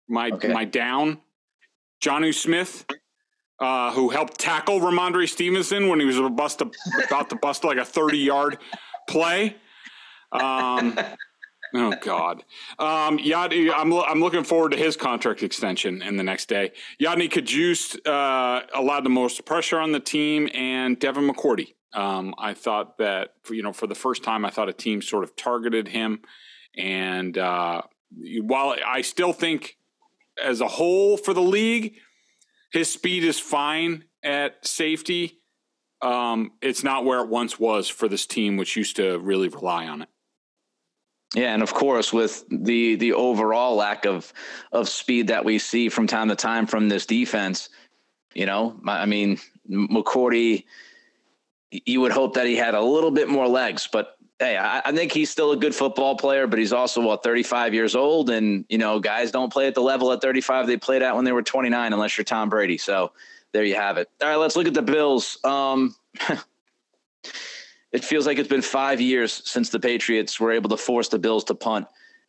my 0.09 0.29
Okay. 0.31 0.51
my 0.51 0.65
down, 0.65 1.19
Jonnu 2.03 2.33
Smith, 2.33 2.85
uh, 3.59 3.91
who 3.93 4.09
helped 4.09 4.37
tackle 4.39 4.79
Rhamondre 4.79 5.27
Stevenson 5.29 5.87
when 5.87 5.99
he 5.99 6.05
was 6.05 6.17
about 6.17 6.57
to 6.59 6.71
about 7.07 7.29
to 7.29 7.35
bust 7.37 7.63
like 7.63 7.77
a 7.77 7.85
30 7.85 8.17
yard 8.17 8.57
play. 9.09 9.55
Um, 10.31 10.97
oh 11.73 11.93
God, 12.01 12.43
um, 12.79 13.19
I'm 13.19 13.93
I'm 13.93 14.19
looking 14.19 14.43
forward 14.43 14.71
to 14.71 14.77
his 14.77 14.95
contract 14.95 15.43
extension 15.43 16.01
in 16.01 16.17
the 16.17 16.23
next 16.23 16.47
day. 16.49 16.71
Yodny 17.01 17.29
Cajuste 17.29 18.05
uh, 18.05 18.65
allowed 18.73 19.05
the 19.05 19.09
most 19.09 19.45
pressure 19.45 19.79
on 19.79 19.91
the 19.91 19.99
team, 19.99 20.49
and 20.53 20.99
Devin 20.99 21.27
McCourty. 21.27 21.73
Um, 21.93 22.35
I 22.37 22.53
thought 22.53 22.97
that 22.97 23.33
you 23.49 23.63
know 23.63 23.73
for 23.73 23.87
the 23.87 23.95
first 23.95 24.23
time, 24.23 24.45
I 24.45 24.49
thought 24.49 24.69
a 24.69 24.73
team 24.73 25.01
sort 25.01 25.23
of 25.23 25.35
targeted 25.35 25.87
him, 25.87 26.21
and 26.77 27.37
uh, 27.37 27.81
while 28.41 28.75
I 28.85 29.01
still 29.01 29.33
think 29.33 29.77
as 30.43 30.61
a 30.61 30.67
whole 30.67 31.17
for 31.17 31.33
the 31.33 31.41
league, 31.41 31.95
his 32.71 32.91
speed 32.91 33.23
is 33.23 33.39
fine 33.39 34.05
at 34.23 34.65
safety. 34.65 35.39
Um, 36.01 36.51
it's 36.61 36.83
not 36.83 37.05
where 37.05 37.21
it 37.21 37.29
once 37.29 37.59
was 37.59 37.89
for 37.89 38.07
this 38.07 38.27
team, 38.27 38.57
which 38.57 38.75
used 38.75 38.97
to 38.97 39.17
really 39.17 39.47
rely 39.47 39.87
on 39.87 40.03
it. 40.03 40.09
Yeah, 41.35 41.53
and 41.53 41.61
of 41.61 41.73
course, 41.73 42.13
with 42.13 42.45
the 42.49 42.95
the 42.95 43.13
overall 43.13 43.75
lack 43.75 44.05
of 44.05 44.31
of 44.71 44.87
speed 44.87 45.27
that 45.27 45.43
we 45.43 45.59
see 45.59 45.89
from 45.89 46.07
time 46.07 46.29
to 46.29 46.35
time 46.35 46.65
from 46.65 46.87
this 46.87 47.05
defense, 47.05 47.69
you 48.33 48.45
know, 48.45 48.79
I 48.87 49.05
mean, 49.05 49.37
McCourty, 49.69 50.63
you 51.71 51.99
would 52.01 52.13
hope 52.13 52.35
that 52.35 52.47
he 52.47 52.55
had 52.55 52.75
a 52.75 52.81
little 52.81 53.11
bit 53.11 53.27
more 53.27 53.47
legs, 53.47 53.89
but 53.91 54.17
hey, 54.39 54.55
I, 54.57 54.81
I 54.85 54.91
think 54.91 55.11
he's 55.11 55.29
still 55.29 55.51
a 55.51 55.57
good 55.57 55.75
football 55.75 56.15
player, 56.15 56.47
but 56.47 56.59
he's 56.59 56.73
also 56.73 57.01
what 57.01 57.23
35 57.23 57.73
years 57.73 57.95
old, 57.95 58.29
and 58.29 58.65
you 58.69 58.77
know, 58.77 58.99
guys 58.99 59.31
don't 59.31 59.51
play 59.51 59.67
at 59.67 59.75
the 59.75 59.81
level 59.81 60.11
at 60.11 60.21
35 60.21 60.67
they 60.67 60.77
played 60.77 61.01
at 61.01 61.15
when 61.15 61.25
they 61.25 61.31
were 61.31 61.43
29, 61.43 61.93
unless 61.93 62.17
you're 62.17 62.25
Tom 62.25 62.49
Brady. 62.49 62.77
So 62.77 63.11
there 63.51 63.63
you 63.63 63.75
have 63.75 63.97
it. 63.97 64.09
All 64.21 64.29
right, 64.29 64.35
let's 64.35 64.55
look 64.55 64.67
at 64.67 64.73
the 64.73 64.81
Bills. 64.81 65.39
Um, 65.43 65.95
it 67.91 68.03
feels 68.03 68.25
like 68.25 68.37
it's 68.37 68.49
been 68.49 68.61
five 68.61 68.99
years 68.99 69.41
since 69.45 69.69
the 69.69 69.79
Patriots 69.79 70.39
were 70.39 70.51
able 70.51 70.69
to 70.69 70.77
force 70.77 71.07
the 71.09 71.19
Bills 71.19 71.43
to 71.45 71.55
punt. 71.55 71.87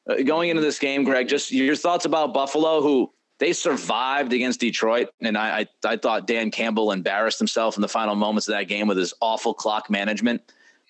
Uh, 0.09 0.23
going 0.23 0.51
into 0.51 0.63
this 0.63 0.79
game, 0.79 1.05
Greg, 1.05 1.29
just 1.29 1.51
your 1.51 1.77
thoughts 1.77 2.05
about 2.05 2.33
Buffalo, 2.33 2.81
who 2.81 3.13
they 3.39 3.53
survived 3.53 4.33
against 4.33 4.61
Detroit, 4.61 5.09
and 5.21 5.37
I, 5.37 5.61
I 5.85 5.93
I 5.93 5.97
thought 5.97 6.27
Dan 6.27 6.51
Campbell 6.51 6.93
embarrassed 6.93 7.39
himself 7.39 7.77
in 7.77 7.83
the 7.83 7.89
final 7.89 8.15
moments 8.15 8.49
of 8.49 8.55
that 8.55 8.65
game 8.69 8.89
with 8.89 8.99
his 8.99 9.15
awful 9.21 9.55
clock 9.55 9.91
management. 9.91 10.41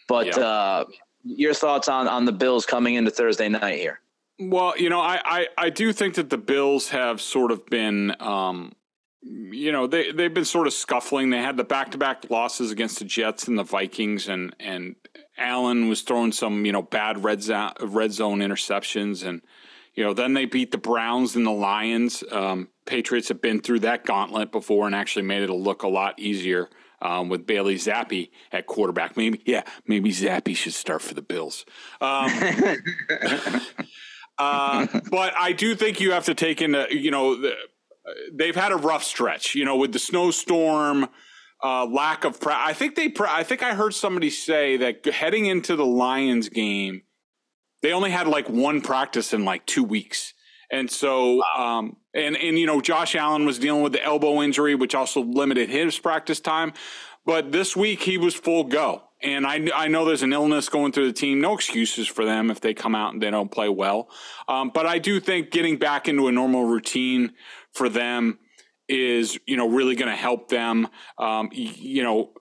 But 0.08 0.26
Yeah. 0.28 0.38
uh, 0.38 0.84
your 1.24 1.52
thoughts 1.54 1.88
on 1.88 2.08
on 2.08 2.24
the 2.24 2.32
Bills 2.32 2.64
coming 2.64 2.94
into 2.94 3.10
Thursday 3.10 3.48
night 3.48 3.78
here? 3.78 4.00
Well, 4.40 4.74
you 4.78 4.88
know, 4.88 5.00
I, 5.00 5.20
I, 5.24 5.46
I 5.58 5.70
do 5.70 5.92
think 5.92 6.14
that 6.14 6.30
the 6.30 6.38
Bills 6.38 6.90
have 6.90 7.20
sort 7.20 7.50
of 7.50 7.66
been, 7.66 8.14
um, 8.20 8.72
you 9.22 9.72
know, 9.72 9.86
they 9.86 10.12
they've 10.12 10.32
been 10.32 10.44
sort 10.44 10.66
of 10.66 10.72
scuffling. 10.72 11.30
They 11.30 11.38
had 11.38 11.56
the 11.56 11.64
back 11.64 11.90
to 11.92 11.98
back 11.98 12.30
losses 12.30 12.70
against 12.70 12.98
the 12.98 13.04
Jets 13.04 13.48
and 13.48 13.58
the 13.58 13.64
Vikings, 13.64 14.28
and 14.28 14.54
and 14.60 14.96
Allen 15.36 15.88
was 15.88 16.02
throwing 16.02 16.32
some 16.32 16.64
you 16.64 16.72
know 16.72 16.82
bad 16.82 17.24
red 17.24 17.42
zone 17.42 17.72
red 17.80 18.12
zone 18.12 18.38
interceptions, 18.38 19.26
and 19.26 19.42
you 19.94 20.04
know 20.04 20.14
then 20.14 20.34
they 20.34 20.44
beat 20.44 20.70
the 20.70 20.78
Browns 20.78 21.34
and 21.34 21.44
the 21.44 21.50
Lions. 21.50 22.22
Um, 22.30 22.68
Patriots 22.86 23.28
have 23.28 23.42
been 23.42 23.60
through 23.60 23.80
that 23.80 24.04
gauntlet 24.04 24.52
before 24.52 24.86
and 24.86 24.94
actually 24.94 25.22
made 25.22 25.42
it 25.42 25.50
look 25.50 25.82
a 25.82 25.88
lot 25.88 26.18
easier. 26.18 26.68
Um, 27.00 27.28
with 27.28 27.46
Bailey 27.46 27.76
Zappe 27.76 28.28
at 28.50 28.66
quarterback, 28.66 29.16
maybe 29.16 29.40
yeah, 29.46 29.62
maybe 29.86 30.10
Zappe 30.10 30.56
should 30.56 30.74
start 30.74 31.00
for 31.00 31.14
the 31.14 31.22
Bills. 31.22 31.64
Um, 32.00 32.28
uh, 34.38 34.86
but 35.08 35.32
I 35.38 35.52
do 35.52 35.76
think 35.76 36.00
you 36.00 36.10
have 36.10 36.24
to 36.24 36.34
take 36.34 36.60
into, 36.60 36.88
you 36.90 37.12
know, 37.12 37.40
the, 37.40 37.54
they've 38.32 38.56
had 38.56 38.72
a 38.72 38.76
rough 38.76 39.04
stretch, 39.04 39.54
you 39.54 39.64
know, 39.64 39.76
with 39.76 39.92
the 39.92 39.98
snowstorm, 39.98 41.08
uh, 41.62 41.86
lack 41.86 42.24
of. 42.24 42.40
Pra- 42.40 42.58
I 42.58 42.72
think 42.72 42.94
they. 42.94 43.08
Pra- 43.08 43.32
I 43.32 43.42
think 43.42 43.62
I 43.62 43.74
heard 43.74 43.94
somebody 43.94 44.30
say 44.30 44.76
that 44.78 45.04
heading 45.06 45.46
into 45.46 45.76
the 45.76 45.86
Lions 45.86 46.48
game, 46.48 47.02
they 47.82 47.92
only 47.92 48.10
had 48.10 48.28
like 48.28 48.48
one 48.48 48.80
practice 48.80 49.32
in 49.32 49.44
like 49.44 49.66
two 49.66 49.84
weeks, 49.84 50.34
and 50.70 50.90
so, 50.90 51.42
um, 51.42 51.96
and 52.14 52.36
and 52.36 52.58
you 52.58 52.66
know, 52.66 52.80
Josh 52.80 53.14
Allen 53.14 53.44
was 53.46 53.58
dealing 53.58 53.82
with 53.82 53.92
the 53.92 54.02
elbow 54.02 54.42
injury, 54.42 54.74
which 54.74 54.94
also 54.94 55.22
limited 55.22 55.68
his 55.68 55.98
practice 55.98 56.40
time. 56.40 56.72
But 57.26 57.52
this 57.52 57.76
week 57.76 58.02
he 58.02 58.18
was 58.18 58.34
full 58.34 58.64
go. 58.64 59.02
And 59.22 59.46
I, 59.46 59.68
I 59.74 59.88
know 59.88 60.04
there's 60.04 60.22
an 60.22 60.32
illness 60.32 60.68
going 60.68 60.92
through 60.92 61.06
the 61.06 61.12
team. 61.12 61.40
No 61.40 61.54
excuses 61.54 62.06
for 62.06 62.24
them 62.24 62.50
if 62.50 62.60
they 62.60 62.72
come 62.72 62.94
out 62.94 63.12
and 63.12 63.22
they 63.22 63.30
don't 63.30 63.50
play 63.50 63.68
well. 63.68 64.08
Um, 64.46 64.70
but 64.72 64.86
I 64.86 64.98
do 64.98 65.18
think 65.18 65.50
getting 65.50 65.76
back 65.76 66.08
into 66.08 66.28
a 66.28 66.32
normal 66.32 66.64
routine 66.64 67.32
for 67.72 67.88
them 67.88 68.38
is, 68.88 69.38
you 69.46 69.56
know, 69.56 69.68
really 69.68 69.96
going 69.96 70.10
to 70.10 70.16
help 70.16 70.48
them. 70.48 70.88
Um, 71.18 71.48
you 71.52 72.02
know, 72.02 72.32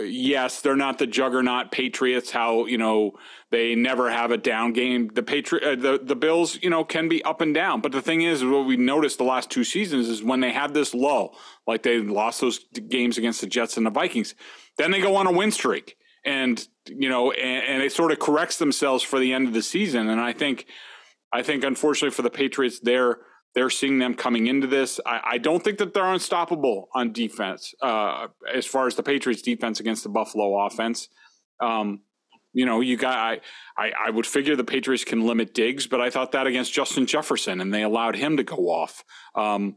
yes, 0.00 0.60
they're 0.60 0.76
not 0.76 0.98
the 0.98 1.06
juggernaut 1.06 1.70
Patriots. 1.70 2.30
How 2.30 2.66
you 2.66 2.78
know 2.78 3.12
they 3.50 3.74
never 3.74 4.10
have 4.10 4.30
a 4.30 4.36
down 4.36 4.72
game. 4.72 5.08
The 5.12 5.22
Patriot, 5.22 5.64
uh, 5.64 5.76
the 5.76 6.00
the 6.02 6.16
Bills, 6.16 6.58
you 6.62 6.70
know, 6.70 6.84
can 6.84 7.08
be 7.08 7.22
up 7.24 7.40
and 7.40 7.54
down. 7.54 7.80
But 7.80 7.92
the 7.92 8.02
thing 8.02 8.22
is, 8.22 8.44
what 8.44 8.66
we 8.66 8.76
noticed 8.76 9.18
the 9.18 9.24
last 9.24 9.50
two 9.50 9.64
seasons 9.64 10.08
is 10.08 10.22
when 10.22 10.40
they 10.40 10.52
have 10.52 10.72
this 10.72 10.94
lull, 10.94 11.36
like 11.66 11.82
they 11.82 11.98
lost 11.98 12.40
those 12.40 12.60
games 12.88 13.18
against 13.18 13.40
the 13.40 13.46
Jets 13.46 13.76
and 13.76 13.84
the 13.84 13.90
Vikings, 13.90 14.34
then 14.78 14.90
they 14.90 15.00
go 15.00 15.16
on 15.16 15.26
a 15.26 15.32
win 15.32 15.50
streak, 15.50 15.96
and 16.24 16.66
you 16.86 17.08
know, 17.08 17.32
and, 17.32 17.66
and 17.66 17.82
it 17.82 17.92
sort 17.92 18.12
of 18.12 18.18
corrects 18.18 18.58
themselves 18.58 19.02
for 19.02 19.18
the 19.18 19.32
end 19.32 19.48
of 19.48 19.54
the 19.54 19.62
season. 19.62 20.08
And 20.08 20.20
I 20.20 20.32
think, 20.32 20.66
I 21.32 21.42
think, 21.42 21.64
unfortunately 21.64 22.14
for 22.14 22.22
the 22.22 22.30
Patriots, 22.30 22.80
they're 22.80 23.18
they're 23.54 23.70
seeing 23.70 23.98
them 23.98 24.14
coming 24.14 24.46
into 24.46 24.66
this. 24.66 25.00
I, 25.04 25.20
I 25.32 25.38
don't 25.38 25.62
think 25.62 25.78
that 25.78 25.92
they're 25.92 26.12
unstoppable 26.12 26.88
on 26.94 27.12
defense 27.12 27.74
uh, 27.82 28.28
as 28.52 28.64
far 28.66 28.86
as 28.86 28.94
the 28.94 29.02
Patriots 29.02 29.42
defense 29.42 29.80
against 29.80 30.04
the 30.04 30.08
Buffalo 30.08 30.66
offense. 30.66 31.08
Um, 31.60 32.02
you 32.52 32.66
know, 32.66 32.80
you 32.80 32.96
got 32.96 33.16
I, 33.16 33.40
I 33.78 33.92
I 34.06 34.10
would 34.10 34.26
figure 34.26 34.56
the 34.56 34.64
Patriots 34.64 35.04
can 35.04 35.26
limit 35.26 35.54
Diggs, 35.54 35.86
but 35.86 36.00
I 36.00 36.10
thought 36.10 36.32
that 36.32 36.46
against 36.46 36.72
Justin 36.72 37.06
Jefferson, 37.06 37.60
and 37.60 37.72
they 37.72 37.82
allowed 37.82 38.16
him 38.16 38.36
to 38.36 38.44
go 38.44 38.68
off. 38.68 39.04
Um, 39.34 39.76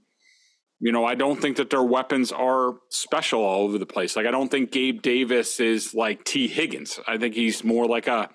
you 0.84 0.91
know, 0.91 1.06
I 1.06 1.15
don't 1.15 1.41
think 1.41 1.56
that 1.58 1.69
their 1.69 1.82
weapons 1.82 2.34
are 2.34 2.74
special 2.89 3.41
all 3.41 3.63
over 3.63 3.78
the 3.78 3.86
place. 3.86 4.17
Like 4.17 4.26
I 4.26 4.32
don't 4.32 4.52
think 4.52 4.69
Gabe 4.69 5.02
Davis 5.02 5.62
is 5.62 5.93
like 5.93 6.26
Tee 6.26 6.50
Higgins. 6.50 7.00
I 7.08 7.17
think 7.17 7.36
he's 7.36 7.63
more 7.63 7.88
like 7.88 8.08
a 8.08 8.30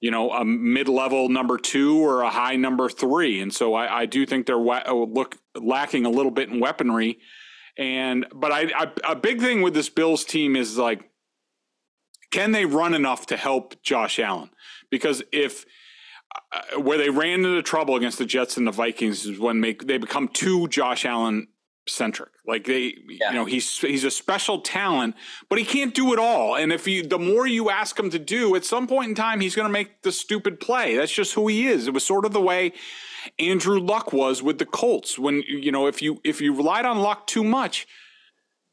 you 0.00 0.12
know, 0.12 0.30
a 0.30 0.44
mid-level 0.44 1.28
number 1.28 1.58
two 1.58 1.98
or 1.98 2.22
a 2.22 2.30
high 2.30 2.56
number 2.56 2.88
three, 2.88 3.40
and 3.40 3.52
so 3.52 3.74
I, 3.74 4.02
I 4.02 4.06
do 4.06 4.24
think 4.24 4.46
they're 4.46 4.58
wa- 4.58 4.84
uh, 4.86 4.94
look 4.94 5.36
lacking 5.54 6.06
a 6.06 6.08
little 6.08 6.30
bit 6.30 6.48
in 6.48 6.60
weaponry. 6.60 7.18
And 7.76 8.26
but 8.32 8.52
I, 8.52 8.70
I 8.74 8.92
a 9.08 9.16
big 9.16 9.40
thing 9.40 9.60
with 9.60 9.74
this 9.74 9.88
Bills 9.88 10.24
team 10.24 10.54
is 10.54 10.78
like, 10.78 11.02
can 12.30 12.52
they 12.52 12.64
run 12.64 12.94
enough 12.94 13.26
to 13.26 13.36
help 13.36 13.82
Josh 13.82 14.20
Allen? 14.20 14.50
Because 14.88 15.22
if 15.32 15.66
uh, 16.52 16.80
where 16.80 16.98
they 16.98 17.10
ran 17.10 17.44
into 17.44 17.62
trouble 17.62 17.96
against 17.96 18.18
the 18.18 18.26
Jets 18.26 18.56
and 18.56 18.66
the 18.66 18.72
Vikings 18.72 19.26
is 19.26 19.38
when 19.38 19.60
make, 19.60 19.86
they 19.86 19.98
become 19.98 20.28
too 20.28 20.68
Josh 20.68 21.04
Allen 21.04 21.48
centric. 21.88 22.30
Like 22.46 22.64
they, 22.66 22.94
Yeah. 23.08 23.30
you 23.30 23.34
know, 23.36 23.44
he's 23.44 23.78
he's 23.78 24.04
a 24.04 24.10
special 24.10 24.60
talent, 24.60 25.14
but 25.48 25.58
he 25.58 25.64
can't 25.64 25.94
do 25.94 26.12
it 26.12 26.18
all. 26.18 26.56
And 26.56 26.72
if 26.72 26.86
you, 26.86 27.02
the 27.06 27.18
more 27.18 27.46
you 27.46 27.70
ask 27.70 27.98
him 27.98 28.10
to 28.10 28.18
do, 28.18 28.54
at 28.56 28.64
some 28.64 28.86
point 28.86 29.08
in 29.10 29.14
time, 29.14 29.40
he's 29.40 29.54
going 29.54 29.68
to 29.68 29.72
make 29.72 30.02
the 30.02 30.12
stupid 30.12 30.60
play. 30.60 30.96
That's 30.96 31.12
just 31.12 31.34
who 31.34 31.48
he 31.48 31.66
is. 31.66 31.86
It 31.86 31.94
was 31.94 32.04
sort 32.04 32.24
of 32.24 32.32
the 32.32 32.40
way 32.40 32.72
Andrew 33.38 33.78
Luck 33.80 34.12
was 34.12 34.42
with 34.42 34.58
the 34.58 34.66
Colts. 34.66 35.18
When 35.18 35.42
you 35.46 35.72
know, 35.72 35.86
if 35.86 36.02
you 36.02 36.20
if 36.24 36.40
you 36.40 36.54
relied 36.54 36.84
on 36.84 36.98
Luck 36.98 37.26
too 37.26 37.44
much, 37.44 37.86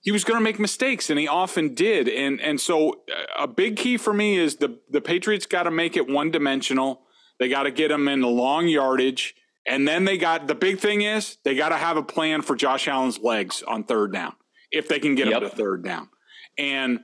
he 0.02 0.12
was 0.12 0.24
going 0.24 0.40
to 0.40 0.44
make 0.44 0.60
mistakes, 0.60 1.10
and 1.10 1.20
he 1.20 1.28
often 1.28 1.74
did. 1.74 2.08
And 2.08 2.40
and 2.42 2.60
so 2.60 3.04
uh, 3.12 3.44
a 3.44 3.48
big 3.48 3.78
key 3.78 3.98
for 3.98 4.14
me 4.14 4.38
is 4.38 4.58
the 4.58 4.80
the 4.90 5.02
Patriots 5.02 5.46
got 5.46 5.64
to 5.64 5.72
make 5.72 5.96
it 5.98 6.08
one 6.10 6.32
dimensional. 6.32 7.02
They 7.40 7.50
got 7.50 7.64
to 7.64 7.72
get 7.72 7.92
him 7.92 8.08
in 8.08 8.22
the 8.22 8.28
long 8.28 8.68
yardage. 8.68 9.36
And 9.68 9.88
then 9.88 10.06
they 10.06 10.18
got 10.18 10.48
the 10.48 10.56
big 10.56 10.80
thing 10.80 11.02
is 11.02 11.38
they 11.44 11.56
got 11.56 11.70
to 11.70 11.78
have 11.78 11.98
a 11.98 12.04
plan 12.04 12.42
for 12.42 12.56
Josh 12.56 12.88
Allen's 12.88 13.20
legs 13.20 13.64
on 13.64 13.84
third 13.84 14.14
down 14.14 14.34
if 14.72 14.88
they 14.88 15.00
can 15.00 15.16
get 15.16 15.28
Yep. 15.28 15.44
him 15.44 15.50
to 15.50 15.56
third 15.56 15.84
down. 15.84 16.10
And 16.58 17.02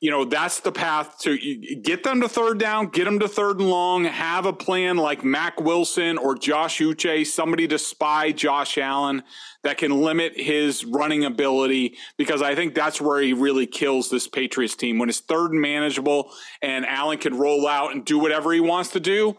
you 0.00 0.10
know 0.10 0.24
that's 0.24 0.60
the 0.60 0.72
path 0.72 1.18
to 1.20 1.36
get 1.82 2.04
them 2.04 2.22
to 2.22 2.28
third 2.28 2.58
down, 2.58 2.86
get 2.86 3.04
them 3.04 3.18
to 3.18 3.28
third 3.28 3.58
and 3.58 3.68
long, 3.68 4.04
have 4.04 4.46
a 4.46 4.52
plan 4.52 4.96
like 4.96 5.22
Mack 5.24 5.60
Wilson 5.60 6.16
or 6.16 6.34
Josh 6.36 6.78
Uche, 6.78 7.26
somebody 7.26 7.68
to 7.68 7.78
spy 7.78 8.32
Josh 8.32 8.78
Allen 8.78 9.22
that 9.62 9.76
can 9.76 10.00
limit 10.00 10.40
his 10.40 10.86
running 10.86 11.24
ability 11.24 11.98
because 12.16 12.40
I 12.40 12.54
think 12.54 12.74
that's 12.74 12.98
where 12.98 13.20
he 13.20 13.34
really 13.34 13.66
kills 13.66 14.08
this 14.08 14.26
Patriots 14.26 14.74
team 14.74 14.98
when 14.98 15.10
it's 15.10 15.20
third 15.20 15.50
and 15.52 15.60
manageable 15.60 16.32
and 16.62 16.86
Allen 16.86 17.18
can 17.18 17.36
roll 17.36 17.66
out 17.68 17.92
and 17.92 18.02
do 18.02 18.18
whatever 18.18 18.52
he 18.52 18.60
wants 18.60 18.90
to 18.92 19.00
do. 19.00 19.36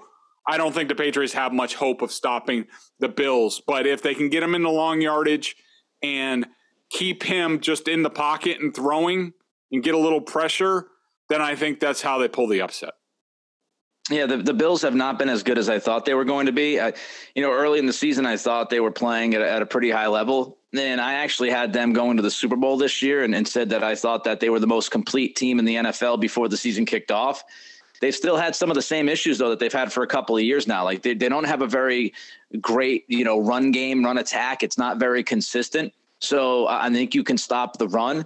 I 0.47 0.58
don't 0.58 0.73
think 0.73 0.89
the 0.89 0.95
Patriots 0.95 1.34
have 1.34 1.54
much 1.54 1.75
hope 1.75 2.01
of 2.01 2.12
stopping 2.12 2.65
the 2.99 3.10
Bills. 3.10 3.62
But 3.65 3.86
if 3.86 4.01
they 4.01 4.15
can 4.15 4.30
get 4.30 4.43
him 4.43 4.56
in 4.56 4.63
the 4.63 4.69
long 4.69 5.01
yardage 5.01 5.56
and 6.01 6.47
keep 6.89 7.23
him 7.23 7.60
just 7.60 7.88
in 7.88 8.04
the 8.04 8.10
pocket 8.10 8.60
and 8.60 8.75
throwing 8.75 9.34
and 9.71 9.84
get 9.84 9.93
a 9.93 9.99
little 9.99 10.21
pressure, 10.21 10.88
then 11.30 11.41
I 11.41 11.56
think 11.56 11.80
that's 11.80 12.01
how 12.01 12.17
they 12.17 12.27
pull 12.27 12.47
the 12.47 12.62
upset. 12.62 12.93
Yeah, 14.10 14.25
the, 14.25 14.38
the 14.38 14.54
Bills 14.54 14.82
have 14.82 14.95
not 14.95 15.19
been 15.19 15.30
as 15.30 15.43
good 15.43 15.58
as 15.58 15.69
I 15.69 15.80
thought 15.80 16.06
they 16.06 16.15
were 16.15 16.25
going 16.25 16.47
to 16.47 16.51
be. 16.51 16.80
I, 16.80 16.93
you 17.36 17.41
know, 17.41 17.51
early 17.51 17.80
in 17.80 17.86
the 17.86 17.93
season, 17.93 18.25
I 18.25 18.36
thought 18.36 18.69
they 18.69 18.80
were 18.80 18.91
playing 18.91 19.36
at 19.36 19.41
a, 19.41 19.49
at 19.49 19.62
a 19.62 19.65
pretty 19.65 19.91
high 19.91 20.08
level. 20.08 20.58
And 20.73 20.99
I 20.99 21.13
actually 21.13 21.51
had 21.51 21.71
them 21.71 21.93
going 21.93 22.17
to 22.17 22.23
the 22.23 22.32
Super 22.32 22.56
Bowl 22.56 22.77
this 22.77 23.01
year 23.01 23.23
and, 23.23 23.36
and 23.36 23.47
said 23.47 23.69
that 23.69 23.84
I 23.84 23.95
thought 23.95 24.23
that 24.23 24.39
they 24.39 24.49
were 24.49 24.60
the 24.60 24.67
most 24.67 24.89
complete 24.89 25.36
team 25.36 25.60
in 25.60 25.65
the 25.65 25.75
NFL 25.75 26.19
before 26.19 26.49
the 26.49 26.58
season 26.58 26.86
kicked 26.86 27.12
off. 27.12 27.43
They've 28.01 28.15
still 28.15 28.35
had 28.35 28.55
some 28.55 28.69
of 28.69 28.75
the 28.75 28.81
same 28.81 29.07
issues 29.07 29.37
though 29.37 29.49
that 29.51 29.59
they've 29.59 29.71
had 29.71 29.93
for 29.93 30.03
a 30.03 30.07
couple 30.07 30.35
of 30.35 30.43
years 30.43 30.67
now. 30.67 30.83
Like 30.83 31.03
they, 31.03 31.13
they 31.13 31.29
don't 31.29 31.45
have 31.45 31.61
a 31.61 31.67
very 31.67 32.13
great, 32.59 33.05
you 33.07 33.23
know, 33.23 33.39
run 33.39 33.71
game, 33.71 34.03
run 34.03 34.17
attack. 34.17 34.63
It's 34.63 34.77
not 34.77 34.97
very 34.97 35.23
consistent. 35.23 35.93
So 36.19 36.67
I 36.67 36.89
think 36.89 37.15
you 37.15 37.23
can 37.23 37.37
stop 37.37 37.77
the 37.77 37.87
run. 37.87 38.25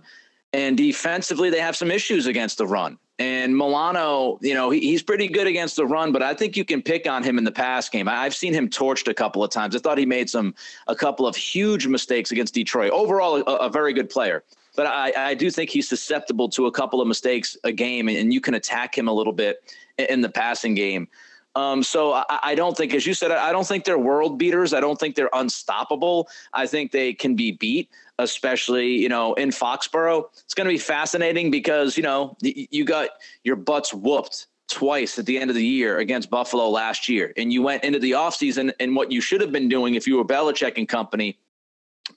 And 0.53 0.77
defensively, 0.77 1.49
they 1.49 1.59
have 1.59 1.75
some 1.75 1.91
issues 1.91 2.25
against 2.25 2.57
the 2.57 2.65
run. 2.65 2.97
And 3.19 3.55
Milano, 3.55 4.39
you 4.41 4.53
know, 4.53 4.69
he, 4.69 4.79
he's 4.79 5.03
pretty 5.03 5.27
good 5.27 5.47
against 5.47 5.77
the 5.77 5.85
run, 5.85 6.11
but 6.11 6.21
I 6.21 6.33
think 6.33 6.57
you 6.57 6.65
can 6.65 6.81
pick 6.81 7.07
on 7.07 7.23
him 7.23 7.37
in 7.37 7.43
the 7.45 7.51
pass 7.51 7.87
game. 7.87 8.09
I, 8.09 8.23
have 8.23 8.35
seen 8.35 8.53
him 8.53 8.69
torched 8.69 9.07
a 9.07 9.13
couple 9.13 9.43
of 9.43 9.51
times. 9.51 9.75
I 9.75 9.79
thought 9.79 9.97
he 9.97 10.05
made 10.05 10.29
some 10.29 10.53
a 10.87 10.95
couple 10.95 11.25
of 11.25 11.35
huge 11.35 11.87
mistakes 11.87 12.31
against 12.31 12.53
Detroit. 12.53 12.91
Overall, 12.91 13.37
a, 13.37 13.55
a 13.55 13.69
very 13.69 13.93
good 13.93 14.09
player, 14.09 14.43
but 14.75 14.87
I, 14.87 15.13
I, 15.17 15.33
do 15.33 15.49
think 15.49 15.69
he's 15.69 15.87
susceptible 15.87 16.49
to 16.49 16.67
a 16.67 16.71
couple 16.71 17.01
of 17.01 17.07
mistakes 17.07 17.57
a 17.63 17.71
game, 17.71 18.09
and 18.09 18.33
you 18.33 18.41
can 18.41 18.53
attack 18.53 18.97
him 18.97 19.07
a 19.07 19.13
little 19.13 19.33
bit 19.33 19.73
in 19.97 20.21
the 20.21 20.29
passing 20.29 20.75
game. 20.75 21.07
Um, 21.55 21.83
so 21.83 22.13
I, 22.13 22.25
I, 22.43 22.55
don't 22.55 22.75
think, 22.75 22.93
as 22.93 23.07
you 23.07 23.13
said, 23.13 23.31
I 23.31 23.51
don't 23.51 23.65
think 23.65 23.85
they're 23.85 23.97
world 23.97 24.37
beaters. 24.37 24.73
I 24.73 24.81
don't 24.81 24.99
think 24.99 25.15
they're 25.15 25.29
unstoppable. 25.33 26.27
I 26.53 26.67
think 26.67 26.91
they 26.91 27.13
can 27.13 27.35
be 27.35 27.53
beat, 27.53 27.89
especially 28.19 28.89
you 28.89 29.09
know 29.09 29.33
in 29.35 29.49
Foxborough. 29.49 30.25
It's 30.43 30.53
going 30.53 30.67
to 30.67 30.73
be 30.73 30.77
fascinating 30.77 31.51
because 31.51 31.95
you 31.95 32.03
know 32.03 32.35
you 32.41 32.83
got 32.83 33.09
your 33.43 33.55
butts 33.55 33.93
whooped 33.93 34.47
twice 34.67 35.17
at 35.17 35.25
the 35.25 35.37
end 35.37 35.49
of 35.49 35.55
the 35.55 35.65
year 35.65 35.99
against 35.99 36.29
Buffalo 36.29 36.69
last 36.69 37.07
year, 37.07 37.31
and 37.37 37.53
you 37.53 37.61
went 37.61 37.83
into 37.85 37.99
the 37.99 38.11
offseason 38.11 38.73
and 38.81 38.93
what 38.93 39.11
you 39.11 39.21
should 39.21 39.39
have 39.39 39.53
been 39.53 39.69
doing 39.69 39.95
if 39.95 40.05
you 40.05 40.17
were 40.17 40.25
Belichick 40.25 40.77
and 40.77 40.89
company, 40.89 41.37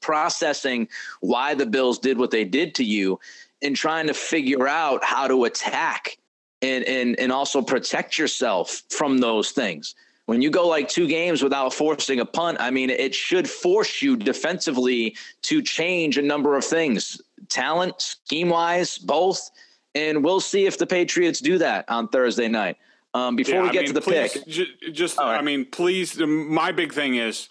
processing 0.09 0.88
why 1.21 1.53
the 1.53 1.66
Bills 1.66 1.99
did 1.99 2.16
what 2.16 2.31
they 2.31 2.44
did 2.44 2.75
to 2.77 2.85
you, 2.85 3.21
and 3.61 3.77
trying 3.77 4.07
to 4.07 4.14
figure 4.14 4.66
out 4.66 5.05
how 5.05 5.29
to 5.29 5.44
attack 5.44 6.16
and 6.62 6.83
and 6.85 7.21
and 7.21 7.31
also 7.31 7.61
protect 7.61 8.16
yourself 8.16 8.83
from 8.88 9.18
those 9.18 9.51
things. 9.51 9.94
When 10.25 10.40
you 10.40 10.51
go 10.51 10.66
like 10.66 10.88
two 10.88 11.07
games 11.07 11.42
without 11.42 11.75
forcing 11.75 12.21
a 12.21 12.25
punt, 12.25 12.57
I 12.61 12.71
mean, 12.71 12.90
it 12.90 13.14
should 13.14 13.49
force 13.49 14.01
you 14.01 14.16
defensively 14.16 15.14
to 15.42 15.62
change 15.62 16.16
a 16.18 16.23
number 16.23 16.57
of 16.57 16.64
things, 16.64 17.21
talent, 17.49 18.01
scheme 18.01 18.49
wise, 18.49 18.99
both. 18.99 19.51
And 19.94 20.23
we'll 20.25 20.40
see 20.40 20.66
if 20.66 20.79
the 20.79 20.87
Patriots 20.87 21.40
do 21.40 21.59
that 21.59 21.87
on 21.88 22.09
Thursday 22.09 22.49
night. 22.49 22.77
Um, 23.14 23.37
before 23.37 23.57
yeah, 23.57 23.62
we 23.62 23.71
get 23.71 23.79
I 23.79 23.81
mean, 23.81 23.87
to 23.88 23.92
the 23.94 24.01
please, 24.01 24.33
pick, 24.33 24.47
j- 24.47 24.90
just 24.92 25.18
right. 25.18 25.38
I 25.38 25.42
mean, 25.42 25.64
please. 25.64 26.18
My 26.18 26.73
big 26.73 26.92
thing 26.92 27.16
is, 27.16 27.49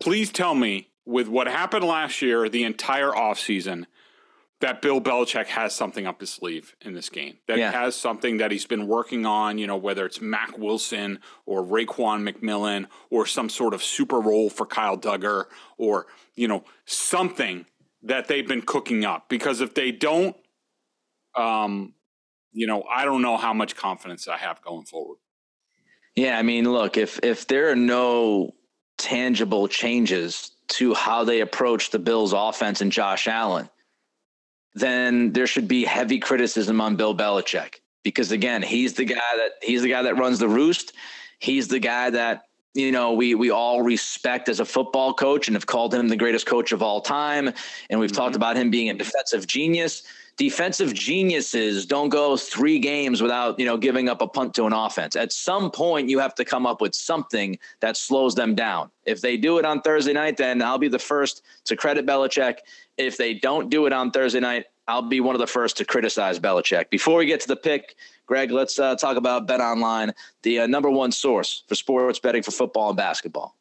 please 0.00 0.32
tell 0.32 0.54
me 0.54 0.89
with 1.04 1.28
what 1.28 1.46
happened 1.46 1.84
last 1.84 2.22
year, 2.22 2.48
the 2.48 2.64
entire 2.64 3.10
offseason– 3.10 3.86
that 4.60 4.82
Bill 4.82 5.00
Belichick 5.00 5.46
has 5.46 5.74
something 5.74 6.06
up 6.06 6.20
his 6.20 6.30
sleeve 6.30 6.76
in 6.82 6.92
this 6.92 7.08
game. 7.08 7.38
That 7.48 7.58
yeah. 7.58 7.72
has 7.72 7.96
something 7.96 8.36
that 8.38 8.50
he's 8.50 8.66
been 8.66 8.86
working 8.86 9.24
on, 9.24 9.58
you 9.58 9.66
know, 9.66 9.76
whether 9.76 10.04
it's 10.04 10.20
Mack 10.20 10.58
Wilson 10.58 11.18
or 11.46 11.64
Raekwon 11.64 12.28
McMillan 12.28 12.86
or 13.08 13.24
some 13.26 13.48
sort 13.48 13.72
of 13.72 13.82
super 13.82 14.20
role 14.20 14.50
for 14.50 14.66
Kyle 14.66 14.98
Dugger 14.98 15.46
or, 15.78 16.06
you 16.34 16.46
know, 16.46 16.64
something 16.84 17.64
that 18.02 18.28
they've 18.28 18.46
been 18.46 18.62
cooking 18.62 19.04
up. 19.04 19.30
Because 19.30 19.62
if 19.62 19.74
they 19.74 19.92
don't, 19.92 20.36
um, 21.34 21.94
you 22.52 22.66
know, 22.66 22.82
I 22.82 23.06
don't 23.06 23.22
know 23.22 23.38
how 23.38 23.54
much 23.54 23.76
confidence 23.76 24.28
I 24.28 24.36
have 24.36 24.60
going 24.60 24.84
forward. 24.84 25.18
Yeah, 26.16 26.38
I 26.38 26.42
mean, 26.42 26.70
look, 26.70 26.98
if 26.98 27.20
if 27.22 27.46
there 27.46 27.70
are 27.70 27.76
no 27.76 28.54
tangible 28.98 29.68
changes 29.68 30.50
to 30.70 30.94
how 30.94 31.24
they 31.24 31.40
approach 31.40 31.90
the 31.90 31.98
Bills 31.98 32.32
offense 32.32 32.80
and 32.80 32.90
Josh 32.90 33.28
Allen, 33.28 33.68
then 34.74 35.32
there 35.32 35.46
should 35.46 35.68
be 35.68 35.84
heavy 35.84 36.18
criticism 36.18 36.80
on 36.80 36.96
Bill 36.96 37.14
Belichick 37.14 37.76
because 38.02 38.32
again, 38.32 38.62
he's 38.62 38.94
the 38.94 39.04
guy 39.04 39.20
that 39.36 39.52
he's 39.62 39.82
the 39.82 39.88
guy 39.88 40.02
that 40.02 40.16
runs 40.16 40.38
the 40.38 40.48
roost. 40.48 40.92
He's 41.38 41.68
the 41.68 41.78
guy 41.78 42.10
that 42.10 42.42
you 42.74 42.92
know 42.92 43.12
we 43.12 43.34
we 43.34 43.50
all 43.50 43.82
respect 43.82 44.48
as 44.48 44.60
a 44.60 44.64
football 44.64 45.12
coach 45.12 45.48
and 45.48 45.56
have 45.56 45.66
called 45.66 45.92
him 45.92 46.08
the 46.08 46.16
greatest 46.16 46.46
coach 46.46 46.72
of 46.72 46.82
all 46.82 47.00
time 47.00 47.52
and 47.88 47.98
we've 47.98 48.10
mm-hmm. 48.10 48.16
talked 48.16 48.36
about 48.36 48.56
him 48.56 48.70
being 48.70 48.90
a 48.90 48.94
defensive 48.94 49.46
genius 49.46 50.04
defensive 50.36 50.94
geniuses 50.94 51.86
don't 51.86 52.08
go 52.08 52.36
three 52.36 52.78
games 52.78 53.22
without 53.22 53.58
you 53.58 53.66
know 53.66 53.76
giving 53.76 54.08
up 54.08 54.22
a 54.22 54.26
punt 54.26 54.54
to 54.54 54.66
an 54.66 54.72
offense. 54.72 55.16
At 55.16 55.32
some 55.32 55.70
point 55.70 56.08
you 56.08 56.18
have 56.18 56.34
to 56.36 56.44
come 56.44 56.66
up 56.66 56.80
with 56.80 56.94
something 56.94 57.58
that 57.80 57.96
slows 57.96 58.34
them 58.34 58.54
down. 58.54 58.90
If 59.04 59.20
they 59.20 59.36
do 59.36 59.58
it 59.58 59.64
on 59.64 59.82
thursday 59.82 60.12
night 60.12 60.36
then 60.36 60.62
i'll 60.62 60.78
be 60.78 60.88
the 60.88 60.98
first 60.98 61.42
to 61.64 61.76
credit 61.76 62.06
Belichick. 62.06 62.58
If 62.96 63.16
they 63.16 63.34
don't 63.34 63.70
do 63.70 63.86
it 63.86 63.92
on 63.92 64.10
thursday 64.10 64.40
night 64.40 64.66
i'll 64.88 65.02
be 65.02 65.20
one 65.20 65.34
of 65.34 65.40
the 65.40 65.46
first 65.46 65.76
to 65.78 65.84
criticize 65.84 66.38
Belichick. 66.38 66.90
Before 66.90 67.18
we 67.18 67.26
get 67.26 67.40
to 67.40 67.48
the 67.48 67.56
pick 67.56 67.96
greg 68.26 68.50
let's 68.50 68.78
uh, 68.78 68.96
talk 68.96 69.16
about 69.16 69.46
bet 69.46 69.60
online 69.60 70.12
the 70.42 70.60
uh, 70.60 70.66
number 70.66 70.90
one 70.90 71.12
source 71.12 71.64
for 71.68 71.74
sports 71.74 72.18
betting 72.18 72.42
for 72.42 72.50
football 72.50 72.88
and 72.88 72.96
basketball 72.96 73.56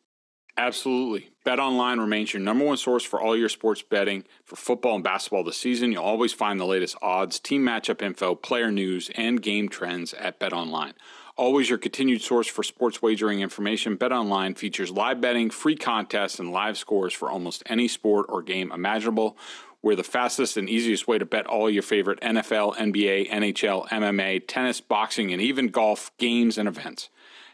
Absolutely. 0.60 1.32
BetOnline 1.45 2.00
remains 2.00 2.34
your 2.34 2.41
number 2.41 2.65
one 2.65 2.76
source 2.76 3.06
for 3.06 3.22
all 3.22 3.36
your 3.36 3.48
sports 3.48 3.82
betting 3.82 4.26
for 4.43 4.58
football 4.58 4.95
and 4.95 5.04
basketball 5.04 5.45
this 5.45 5.56
season. 5.56 5.93
You'll 5.93 6.04
always 6.04 6.34
find 6.34 6.60
the 6.60 6.65
latest 6.65 6.98
odds, 7.02 7.39
team 7.39 7.63
matchup 7.63 8.02
info, 8.02 8.36
player 8.36 8.69
news, 8.69 9.10
and 9.15 9.41
game 9.41 9.69
trends 9.69 10.13
at 10.13 10.38
BetOnline. 10.38 10.95
Always 11.38 11.69
your 11.69 11.78
continued 11.78 12.22
source 12.22 12.48
for 12.48 12.62
sports 12.62 13.02
wagering 13.02 13.39
information, 13.39 13.98
BetOnline 13.98 14.58
features 14.58 14.91
live 14.91 15.22
betting, 15.22 15.50
free 15.50 15.78
contests, 15.78 16.39
and 16.39 16.52
live 16.52 16.78
scores 16.78 17.13
for 17.13 17.32
almost 17.32 17.63
any 17.67 17.88
sport 17.88 18.26
or 18.28 18.41
game 18.41 18.69
imaginable. 18.74 19.38
We're 19.82 19.95
the 19.95 20.04
fastest 20.04 20.58
and 20.58 20.69
easiest 20.69 21.08
way 21.08 21.19
to 21.19 21.26
bet 21.26 21.48
all 21.48 21.69
your 21.69 21.84
favorite 21.84 22.19
NFL, 22.19 22.76
NBA, 22.76 23.30
NHL, 23.30 23.88
MMA, 23.88 24.43
tennis, 24.45 24.82
boxing, 24.82 25.32
and 25.32 25.41
even 25.41 25.69
golf 25.69 26.12
games 26.17 26.58
and 26.58 26.67
events. 26.67 27.08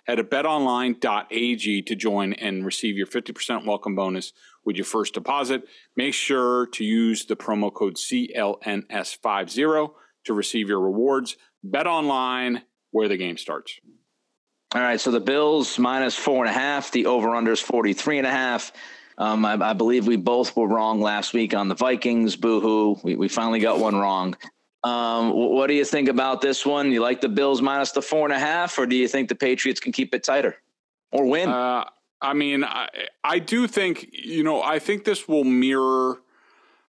Head 0.06 0.16
to 0.16 0.24
betonline.ag 0.24 1.82
to 1.82 1.96
join 1.96 2.34
and 2.34 2.66
receive 2.66 2.96
your 2.96 3.08
50% 3.08 3.66
welcome 3.66 3.96
bonus 3.96 4.34
with 4.64 4.76
your 4.76 4.86
first 4.86 5.16
deposit. 5.16 5.64
Make 5.96 6.14
sure 6.14 6.68
to 6.74 6.84
use 6.84 7.26
the 7.26 7.36
promo 7.36 7.74
code 7.74 7.96
CLNS50 7.96 9.92
to 10.26 10.34
receive 10.34 10.70
your 10.70 10.80
rewards. 10.80 11.38
Bet 11.64 11.88
online 11.88 12.62
where 12.92 13.08
the 13.08 13.18
game 13.18 13.38
starts. 13.38 13.80
All 14.76 14.82
right, 14.82 15.00
so 15.00 15.10
the 15.10 15.20
Bills 15.20 15.80
minus 15.80 16.16
four 16.16 16.46
and 16.46 16.56
a 16.56 16.60
half, 16.60 16.92
the 16.92 17.08
over 17.08 17.34
under 17.34 17.52
is 17.54 17.62
43 17.62 18.20
and 18.20 18.28
a 18.28 18.32
half. 18.32 18.72
Um, 19.18 19.46
I, 19.46 19.54
I, 19.54 19.74
believe 19.74 20.06
we 20.06 20.18
both 20.18 20.56
were 20.58 20.68
wrong 20.68 21.00
last 21.00 21.34
week 21.34 21.56
on 21.56 21.70
the 21.70 21.76
Vikings. 21.76 22.36
Boo 22.36 22.60
hoo. 22.60 23.00
We, 23.02 23.16
we 23.16 23.30
finally 23.30 23.60
got 23.60 23.80
one 23.80 23.96
wrong. 23.96 24.36
Um, 24.86 25.32
what 25.32 25.66
do 25.66 25.74
you 25.74 25.84
think 25.84 26.10
about 26.10 26.42
this 26.42 26.64
one? 26.64 26.92
You 26.92 27.02
like 27.02 27.20
the 27.20 27.30
Bills 27.30 27.60
minus 27.60 27.92
the 27.92 28.04
four 28.04 28.26
and 28.26 28.34
a 28.34 28.38
half, 28.38 28.78
or 28.78 28.86
do 28.86 28.96
you 28.96 29.08
think 29.08 29.30
the 29.30 29.36
Patriots 29.36 29.80
can 29.80 29.92
keep 29.92 30.14
it 30.14 30.24
tighter 30.24 30.58
or 31.12 31.26
win? 31.26 31.50
Uh, 31.50 31.86
I 32.22 32.34
mean, 32.34 32.64
I, 32.64 32.88
I 33.24 33.40
do 33.40 33.68
think 33.68 34.08
you 34.12 34.44
know. 34.44 34.62
I 34.62 34.78
think 34.78 35.04
this 35.04 35.28
will 35.28 35.44
mirror. 35.44 36.20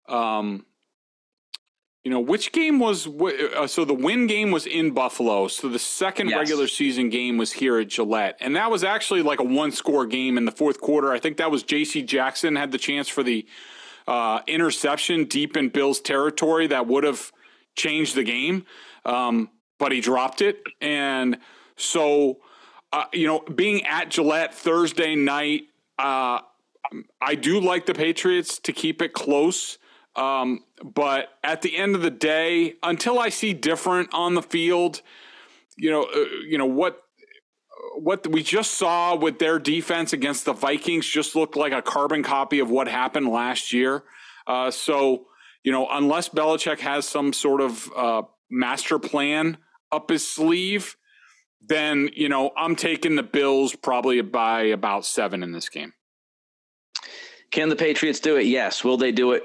Um, 0.08 0.66
you 2.04 2.12
know, 2.12 2.20
which 2.20 2.52
game 2.52 2.78
was 2.78 3.08
uh, 3.08 3.66
so 3.66 3.84
the 3.84 3.92
win 3.92 4.28
game 4.28 4.52
was 4.52 4.66
in 4.66 4.92
Buffalo. 4.92 5.48
So 5.48 5.68
the 5.68 5.78
second 5.78 6.28
yes. 6.28 6.38
regular 6.38 6.68
season 6.68 7.10
game 7.10 7.38
was 7.38 7.52
here 7.52 7.78
at 7.78 7.88
Gillette. 7.88 8.36
And 8.40 8.56
that 8.56 8.70
was 8.70 8.84
actually 8.84 9.22
like 9.22 9.40
a 9.40 9.44
one 9.44 9.70
score 9.70 10.06
game 10.06 10.38
in 10.38 10.46
the 10.46 10.52
fourth 10.52 10.80
quarter. 10.80 11.12
I 11.12 11.18
think 11.18 11.36
that 11.38 11.50
was 11.50 11.62
JC 11.62 12.06
Jackson 12.06 12.56
had 12.56 12.72
the 12.72 12.78
chance 12.78 13.08
for 13.08 13.22
the 13.22 13.46
uh, 14.08 14.40
interception 14.46 15.24
deep 15.24 15.58
in 15.58 15.68
Bill's 15.68 16.00
territory 16.00 16.68
that 16.68 16.86
would 16.86 17.04
have 17.04 17.32
changed 17.80 18.14
the 18.14 18.22
game, 18.22 18.66
um, 19.04 19.50
but 19.78 19.92
he 19.92 20.00
dropped 20.00 20.42
it. 20.42 20.62
And 20.80 21.38
so, 21.76 22.38
uh, 22.92 23.04
you 23.12 23.26
know, 23.26 23.40
being 23.40 23.84
at 23.86 24.10
Gillette 24.10 24.54
Thursday 24.54 25.14
night, 25.14 25.62
uh, 25.98 26.40
I 27.20 27.34
do 27.34 27.60
like 27.60 27.86
the 27.86 27.94
Patriots 27.94 28.58
to 28.60 28.72
keep 28.72 29.00
it 29.00 29.12
close. 29.12 29.78
Um, 30.16 30.64
but 30.82 31.28
at 31.44 31.62
the 31.62 31.76
end 31.76 31.94
of 31.94 32.02
the 32.02 32.10
day, 32.10 32.74
until 32.82 33.18
I 33.18 33.28
see 33.28 33.54
different 33.54 34.10
on 34.12 34.34
the 34.34 34.42
field, 34.42 35.02
you 35.76 35.90
know, 35.90 36.02
uh, 36.04 36.24
you 36.46 36.58
know 36.58 36.66
what 36.66 37.02
what 37.96 38.26
we 38.26 38.42
just 38.42 38.72
saw 38.74 39.14
with 39.14 39.38
their 39.38 39.58
defense 39.58 40.12
against 40.12 40.44
the 40.44 40.52
Vikings 40.52 41.06
just 41.06 41.34
looked 41.34 41.56
like 41.56 41.72
a 41.72 41.82
carbon 41.82 42.22
copy 42.22 42.58
of 42.58 42.70
what 42.70 42.88
happened 42.88 43.28
last 43.28 43.72
year. 43.72 44.04
Uh, 44.46 44.70
so 44.70 45.26
you 45.62 45.72
know, 45.72 45.86
unless 45.90 46.28
Belichick 46.28 46.80
has 46.80 47.06
some 47.06 47.32
sort 47.32 47.60
of 47.60 47.90
uh, 47.96 48.22
master 48.50 48.98
plan 48.98 49.58
up 49.92 50.10
his 50.10 50.28
sleeve, 50.28 50.96
then 51.60 52.10
you 52.14 52.28
know 52.28 52.50
I'm 52.56 52.76
taking 52.76 53.16
the 53.16 53.22
Bills 53.22 53.74
probably 53.74 54.20
by 54.22 54.62
about 54.62 55.04
seven 55.04 55.42
in 55.42 55.52
this 55.52 55.68
game. 55.68 55.92
Can 57.50 57.68
the 57.68 57.76
Patriots 57.76 58.20
do 58.20 58.36
it? 58.36 58.46
Yes. 58.46 58.84
Will 58.84 58.96
they 58.96 59.12
do 59.12 59.32
it? 59.32 59.44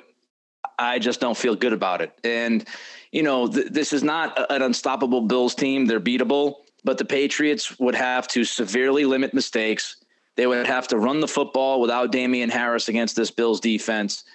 I 0.78 1.00
just 1.00 1.20
don't 1.20 1.38
feel 1.38 1.56
good 1.56 1.74
about 1.74 2.02
it. 2.02 2.14
And 2.24 2.66
you 3.12 3.24
know, 3.24 3.48
th- 3.48 3.68
this 3.72 3.94
is 3.94 4.04
not 4.04 4.52
an 4.52 4.62
unstoppable 4.62 5.22
Bills 5.22 5.56
team. 5.56 5.86
They're 5.86 6.00
beatable, 6.00 6.56
but 6.84 6.98
the 6.98 7.06
Patriots 7.06 7.80
would 7.80 7.96
have 7.96 8.28
to 8.30 8.44
severely 8.44 9.06
limit 9.06 9.34
mistakes. 9.34 9.98
They 10.36 10.48
would 10.48 10.68
have 10.68 10.88
to 10.90 10.98
run 10.98 11.22
the 11.22 11.28
football 11.28 11.80
without 11.80 12.12
Damien 12.12 12.50
Harris 12.50 12.90
against 12.90 13.16
this 13.16 13.32
Bills 13.32 13.62
defense. 13.62 14.26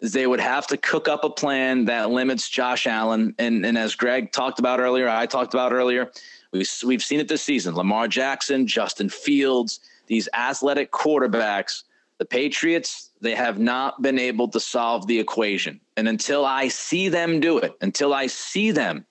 They 0.00 0.26
would 0.26 0.40
have 0.40 0.66
to 0.68 0.76
cook 0.76 1.08
up 1.08 1.24
a 1.24 1.30
plan 1.30 1.84
that 1.86 2.10
limits 2.10 2.48
Josh 2.48 2.86
Allen. 2.86 3.34
And, 3.38 3.66
and 3.66 3.76
as 3.76 3.94
Greg 3.94 4.32
talked 4.32 4.58
about 4.58 4.80
earlier, 4.80 5.08
I 5.08 5.26
talked 5.26 5.54
about 5.54 5.72
earlier, 5.72 6.10
we've, 6.52 6.70
we've 6.86 7.02
seen 7.02 7.20
it 7.20 7.28
this 7.28 7.42
season. 7.42 7.74
Lamar 7.74 8.06
Jackson, 8.06 8.66
Justin 8.66 9.08
Fields, 9.08 9.80
these 10.06 10.28
athletic 10.34 10.92
quarterbacks, 10.92 11.82
the 12.18 12.24
Patriots, 12.24 13.10
they 13.20 13.34
have 13.34 13.58
not 13.58 14.00
been 14.02 14.18
able 14.18 14.48
to 14.48 14.60
solve 14.60 15.06
the 15.06 15.18
equation. 15.18 15.80
And 15.96 16.08
until 16.08 16.44
I 16.44 16.68
see 16.68 17.08
them 17.08 17.40
do 17.40 17.58
it, 17.58 17.72
until 17.80 18.14
I 18.14 18.28
see 18.28 18.70
them 18.70 19.04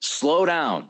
slow 0.00 0.44
down 0.44 0.88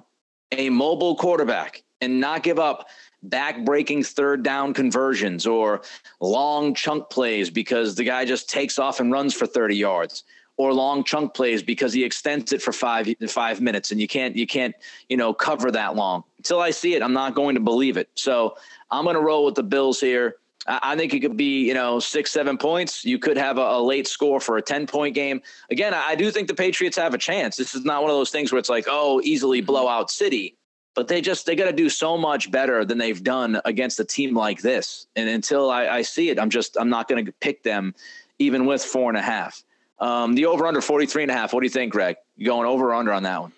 a 0.51 0.69
mobile 0.71 1.17
quarterback 1.17 1.83
and 2.01 2.21
not 2.21 2.43
give 2.43 2.59
up 2.59 2.89
back 3.23 3.65
breaking 3.65 4.03
third 4.03 4.43
down 4.43 4.75
conversions 4.75 5.47
or 5.47 5.83
long 6.21 6.75
chunk 6.75 7.09
plays 7.11 7.51
because 7.51 7.95
the 7.95 8.05
guy 8.05 8.25
just 8.25 8.49
takes 8.49 8.79
off 8.79 9.01
and 9.01 9.13
runs 9.13 9.35
for 9.35 9.47
30 9.47 9.77
yards 9.77 10.25
or 10.57 10.73
long 10.73 11.05
chunk 11.05 11.35
plays 11.35 11.63
because 11.63 11.93
he 11.93 12.05
extends 12.05 12.53
it 12.53 12.61
for 12.61 12.73
five 12.73 13.13
five 13.29 13.61
minutes 13.61 13.91
and 13.91 14.01
you 14.01 14.09
can't 14.09 14.37
you 14.37 14.47
can't 14.47 14.75
you 15.09 15.17
know 15.17 15.33
cover 15.33 15.71
that 15.71 15.95
long 15.95 16.25
until 16.39 16.61
I 16.61 16.71
see 16.71 16.95
it 16.95 17.03
I'm 17.03 17.13
not 17.13 17.35
going 17.35 17.55
to 17.55 17.61
believe 17.61 17.97
it 17.97 18.09
so 18.15 18.57
I'm 18.91 19.05
going 19.05 19.17
to 19.17 19.23
roll 19.23 19.45
with 19.45 19.55
the 19.55 19.63
Bills 19.63 20.01
here 20.01 20.37
I 20.67 20.95
think 20.97 21.13
it 21.13 21.21
could 21.21 21.37
be, 21.37 21.67
you 21.67 21.75
know, 21.75 21.99
six, 21.99 22.31
seven 22.31 22.57
points. 22.57 23.05
You 23.05 23.19
could 23.19 23.37
have 23.37 23.59
a, 23.59 23.63
a 23.63 23.83
late 23.83 24.07
score 24.07 24.39
for 24.39 24.59
a 24.59 24.63
10 24.63 24.87
point 24.87 25.15
game. 25.15 25.43
Again, 25.71 25.93
I 25.93 26.15
do 26.15 26.31
think 26.31 26.47
the 26.47 26.55
Patriots 26.55 26.97
have 26.97 27.15
a 27.15 27.19
chance. 27.19 27.57
This 27.57 27.75
is 27.75 27.85
not 27.85 28.03
one 28.03 28.11
of 28.11 28.17
those 28.17 28.31
things 28.31 28.53
where 28.53 28.61
it's 28.61 28.69
like, 28.69 28.87
oh, 28.89 29.21
easily 29.25 29.59
mm-hmm. 29.59 29.67
blow 29.67 29.89
out 29.89 30.11
City. 30.11 30.57
But 30.95 31.09
they 31.09 31.21
just, 31.21 31.47
they 31.47 31.57
got 31.57 31.67
to 31.67 31.73
do 31.73 31.89
so 31.89 32.19
much 32.19 32.51
better 32.51 32.85
than 32.85 32.99
they've 32.99 33.23
done 33.23 33.61
against 33.65 33.99
a 34.01 34.05
team 34.05 34.35
like 34.35 34.61
this. 34.61 35.07
And 35.17 35.29
until 35.29 35.71
I, 35.71 35.87
I 35.89 36.03
see 36.03 36.29
it, 36.29 36.39
I'm 36.39 36.51
just, 36.51 36.77
I'm 36.79 36.91
not 36.91 37.09
going 37.09 37.25
to 37.25 37.33
pick 37.33 37.63
them 37.63 37.95
even 38.39 38.67
with 38.67 38.85
four 38.85 39.09
and 39.09 39.17
a 39.17 39.23
half. 39.23 39.63
Um, 39.99 40.35
the 40.35 40.47
over 40.47 40.67
under 40.67 40.81
43 40.81 41.23
and 41.23 41.31
a 41.31 41.35
half. 41.35 41.53
What 41.53 41.61
do 41.61 41.67
you 41.67 41.71
think, 41.71 41.93
Greg? 41.93 42.17
You 42.37 42.47
going 42.47 42.67
over 42.67 42.89
or 42.89 42.95
under 42.95 43.13
on 43.13 43.23
that 43.23 43.41
one? 43.41 43.53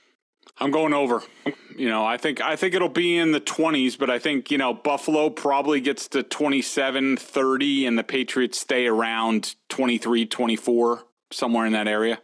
I'm 0.58 0.70
going 0.70 0.92
over. 0.92 1.22
You 1.76 1.88
know, 1.88 2.04
I 2.04 2.16
think 2.16 2.40
I 2.40 2.54
think 2.54 2.74
it'll 2.74 2.88
be 2.88 3.16
in 3.16 3.32
the 3.32 3.40
20s, 3.40 3.98
but 3.98 4.08
I 4.08 4.20
think, 4.20 4.50
you 4.50 4.58
know, 4.58 4.72
Buffalo 4.72 5.30
probably 5.30 5.80
gets 5.80 6.06
to 6.08 6.22
27, 6.22 7.16
30 7.16 7.86
and 7.86 7.98
the 7.98 8.04
Patriots 8.04 8.60
stay 8.60 8.86
around 8.86 9.56
23, 9.70 10.26
24, 10.26 11.04
somewhere 11.32 11.66
in 11.66 11.72
that 11.72 11.88
area. 11.88 12.20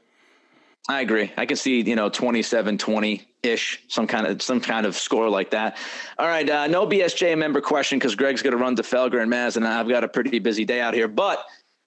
I 0.88 1.02
agree. 1.02 1.32
I 1.36 1.46
can 1.46 1.56
see, 1.56 1.82
you 1.82 1.94
know, 1.94 2.08
27, 2.08 2.78
20 2.78 3.26
ish, 3.42 3.82
some 3.88 4.06
kind 4.06 4.26
of 4.26 4.42
some 4.42 4.60
kind 4.60 4.86
of 4.86 4.96
score 4.96 5.28
like 5.28 5.50
that. 5.50 5.76
All 6.18 6.26
right, 6.26 6.48
uh, 6.48 6.66
no 6.66 6.86
BSJ 6.86 7.36
member 7.38 7.60
question 7.60 7.98
because 7.98 8.14
Greg's 8.14 8.42
going 8.42 8.52
to 8.52 8.58
run 8.58 8.76
to 8.76 8.82
Felger 8.82 9.22
and 9.22 9.30
Maz, 9.30 9.56
and 9.56 9.66
I've 9.66 9.88
got 9.88 10.04
a 10.04 10.08
pretty 10.08 10.38
busy 10.38 10.64
day 10.64 10.80
out 10.80 10.94
here. 10.94 11.08
But 11.08 11.44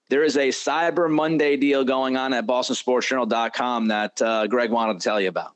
there 0.10 0.24
is 0.24 0.38
a 0.38 0.50
Cyber 0.50 1.10
Monday 1.10 1.58
deal 1.58 1.84
going 1.84 2.18
on 2.18 2.34
at 2.34 2.46
BostonSportsJournal.com 2.46 3.88
that 3.88 4.22
uh, 4.22 4.48
Greg 4.48 4.72
wanted 4.72 5.00
to 5.00 5.04
tell 5.04 5.20
you 5.20 5.30
about. 5.30 5.54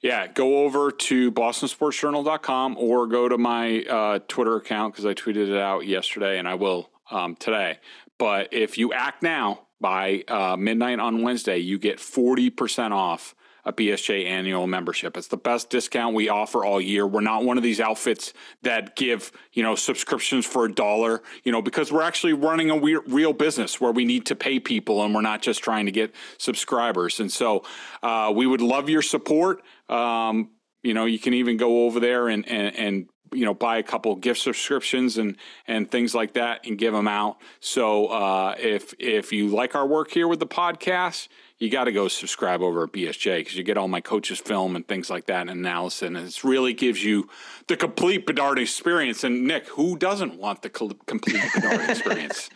Yeah, 0.00 0.26
go 0.28 0.64
over 0.64 0.90
to 0.90 1.30
bostonsportsjournal.com 1.30 2.76
or 2.78 3.06
go 3.06 3.28
to 3.28 3.36
my 3.36 3.82
uh, 3.82 4.18
Twitter 4.28 4.56
account 4.56 4.94
because 4.94 5.04
I 5.04 5.12
tweeted 5.12 5.50
it 5.50 5.58
out 5.58 5.86
yesterday 5.86 6.38
and 6.38 6.48
I 6.48 6.54
will 6.54 6.88
um, 7.10 7.36
today. 7.36 7.78
But 8.16 8.48
if 8.52 8.78
you 8.78 8.94
act 8.94 9.22
now 9.22 9.66
by 9.80 10.24
uh, 10.28 10.56
midnight 10.56 11.00
on 11.00 11.22
Wednesday, 11.22 11.58
you 11.58 11.78
get 11.78 11.98
40% 11.98 12.92
off 12.92 13.34
a 13.64 13.72
BSJ 13.72 14.24
annual 14.26 14.66
membership. 14.66 15.16
It's 15.16 15.28
the 15.28 15.36
best 15.36 15.70
discount 15.70 16.14
we 16.14 16.28
offer 16.28 16.64
all 16.64 16.80
year. 16.80 17.06
We're 17.06 17.20
not 17.20 17.44
one 17.44 17.56
of 17.56 17.62
these 17.62 17.80
outfits 17.80 18.32
that 18.62 18.96
give, 18.96 19.32
you 19.52 19.62
know, 19.62 19.74
subscriptions 19.74 20.46
for 20.46 20.64
a 20.64 20.72
dollar, 20.72 21.22
you 21.44 21.52
know, 21.52 21.60
because 21.60 21.92
we're 21.92 22.02
actually 22.02 22.32
running 22.32 22.70
a 22.70 22.78
real 22.78 23.32
business 23.32 23.80
where 23.80 23.92
we 23.92 24.04
need 24.04 24.26
to 24.26 24.34
pay 24.34 24.58
people 24.60 25.04
and 25.04 25.14
we're 25.14 25.20
not 25.20 25.42
just 25.42 25.62
trying 25.62 25.86
to 25.86 25.92
get 25.92 26.14
subscribers. 26.38 27.20
And 27.20 27.30
so 27.30 27.64
uh, 28.02 28.32
we 28.34 28.46
would 28.46 28.62
love 28.62 28.88
your 28.88 29.02
support. 29.02 29.62
Um, 29.88 30.50
you 30.82 30.94
know, 30.94 31.04
you 31.04 31.18
can 31.18 31.34
even 31.34 31.58
go 31.58 31.84
over 31.84 32.00
there 32.00 32.28
and, 32.28 32.48
and, 32.48 32.74
and 32.76 33.09
you 33.32 33.44
know 33.44 33.54
buy 33.54 33.78
a 33.78 33.82
couple 33.82 34.14
gift 34.16 34.40
subscriptions 34.40 35.18
and 35.18 35.36
and 35.66 35.90
things 35.90 36.14
like 36.14 36.34
that 36.34 36.66
and 36.66 36.78
give 36.78 36.92
them 36.92 37.08
out 37.08 37.38
so 37.60 38.06
uh, 38.06 38.54
if 38.58 38.94
if 38.98 39.32
you 39.32 39.48
like 39.48 39.74
our 39.74 39.86
work 39.86 40.10
here 40.10 40.28
with 40.28 40.40
the 40.40 40.46
podcast 40.46 41.28
you 41.60 41.68
got 41.68 41.84
to 41.84 41.92
go 41.92 42.08
subscribe 42.08 42.62
over 42.62 42.84
at 42.84 42.92
BSJ 42.92 43.40
because 43.40 43.54
you 43.54 43.62
get 43.62 43.76
all 43.76 43.86
my 43.86 44.00
coaches' 44.00 44.40
film 44.40 44.74
and 44.74 44.88
things 44.88 45.10
like 45.10 45.26
that 45.26 45.42
and 45.42 45.50
analysis. 45.50 46.02
And 46.02 46.16
it 46.16 46.42
really 46.42 46.72
gives 46.72 47.04
you 47.04 47.28
the 47.68 47.76
complete 47.76 48.26
Bedard 48.26 48.58
experience. 48.58 49.24
And 49.24 49.46
Nick, 49.46 49.68
who 49.68 49.96
doesn't 49.96 50.36
want 50.36 50.62
the 50.62 50.70
complete 50.70 51.42
Bedard 51.54 51.90
experience? 51.90 52.48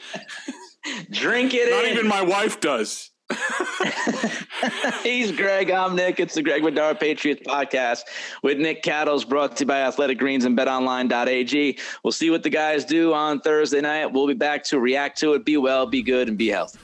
Drink 1.10 1.52
it 1.52 1.70
Not 1.70 1.84
in. 1.84 1.92
even 1.92 2.08
my 2.08 2.22
wife 2.22 2.60
does. 2.60 3.10
He's 5.02 5.32
Greg. 5.32 5.70
I'm 5.70 5.96
Nick. 5.96 6.20
It's 6.20 6.34
the 6.34 6.42
Greg 6.42 6.62
Bedard 6.62 7.00
Patriots 7.00 7.42
podcast 7.46 8.02
with 8.42 8.58
Nick 8.58 8.82
Cattles, 8.82 9.24
brought 9.24 9.56
to 9.56 9.64
you 9.64 9.66
by 9.66 9.80
Athletic 9.80 10.18
Greens 10.18 10.44
and 10.44 10.56
BetOnline.ag. 10.56 11.78
We'll 12.02 12.12
see 12.12 12.30
what 12.30 12.42
the 12.42 12.50
guys 12.50 12.84
do 12.84 13.14
on 13.14 13.40
Thursday 13.40 13.80
night. 13.80 14.06
We'll 14.12 14.26
be 14.26 14.34
back 14.34 14.64
to 14.64 14.78
react 14.78 15.18
to 15.20 15.34
it. 15.34 15.44
Be 15.44 15.56
well, 15.56 15.86
be 15.86 16.02
good, 16.02 16.28
and 16.28 16.36
be 16.36 16.48
healthy. 16.48 16.78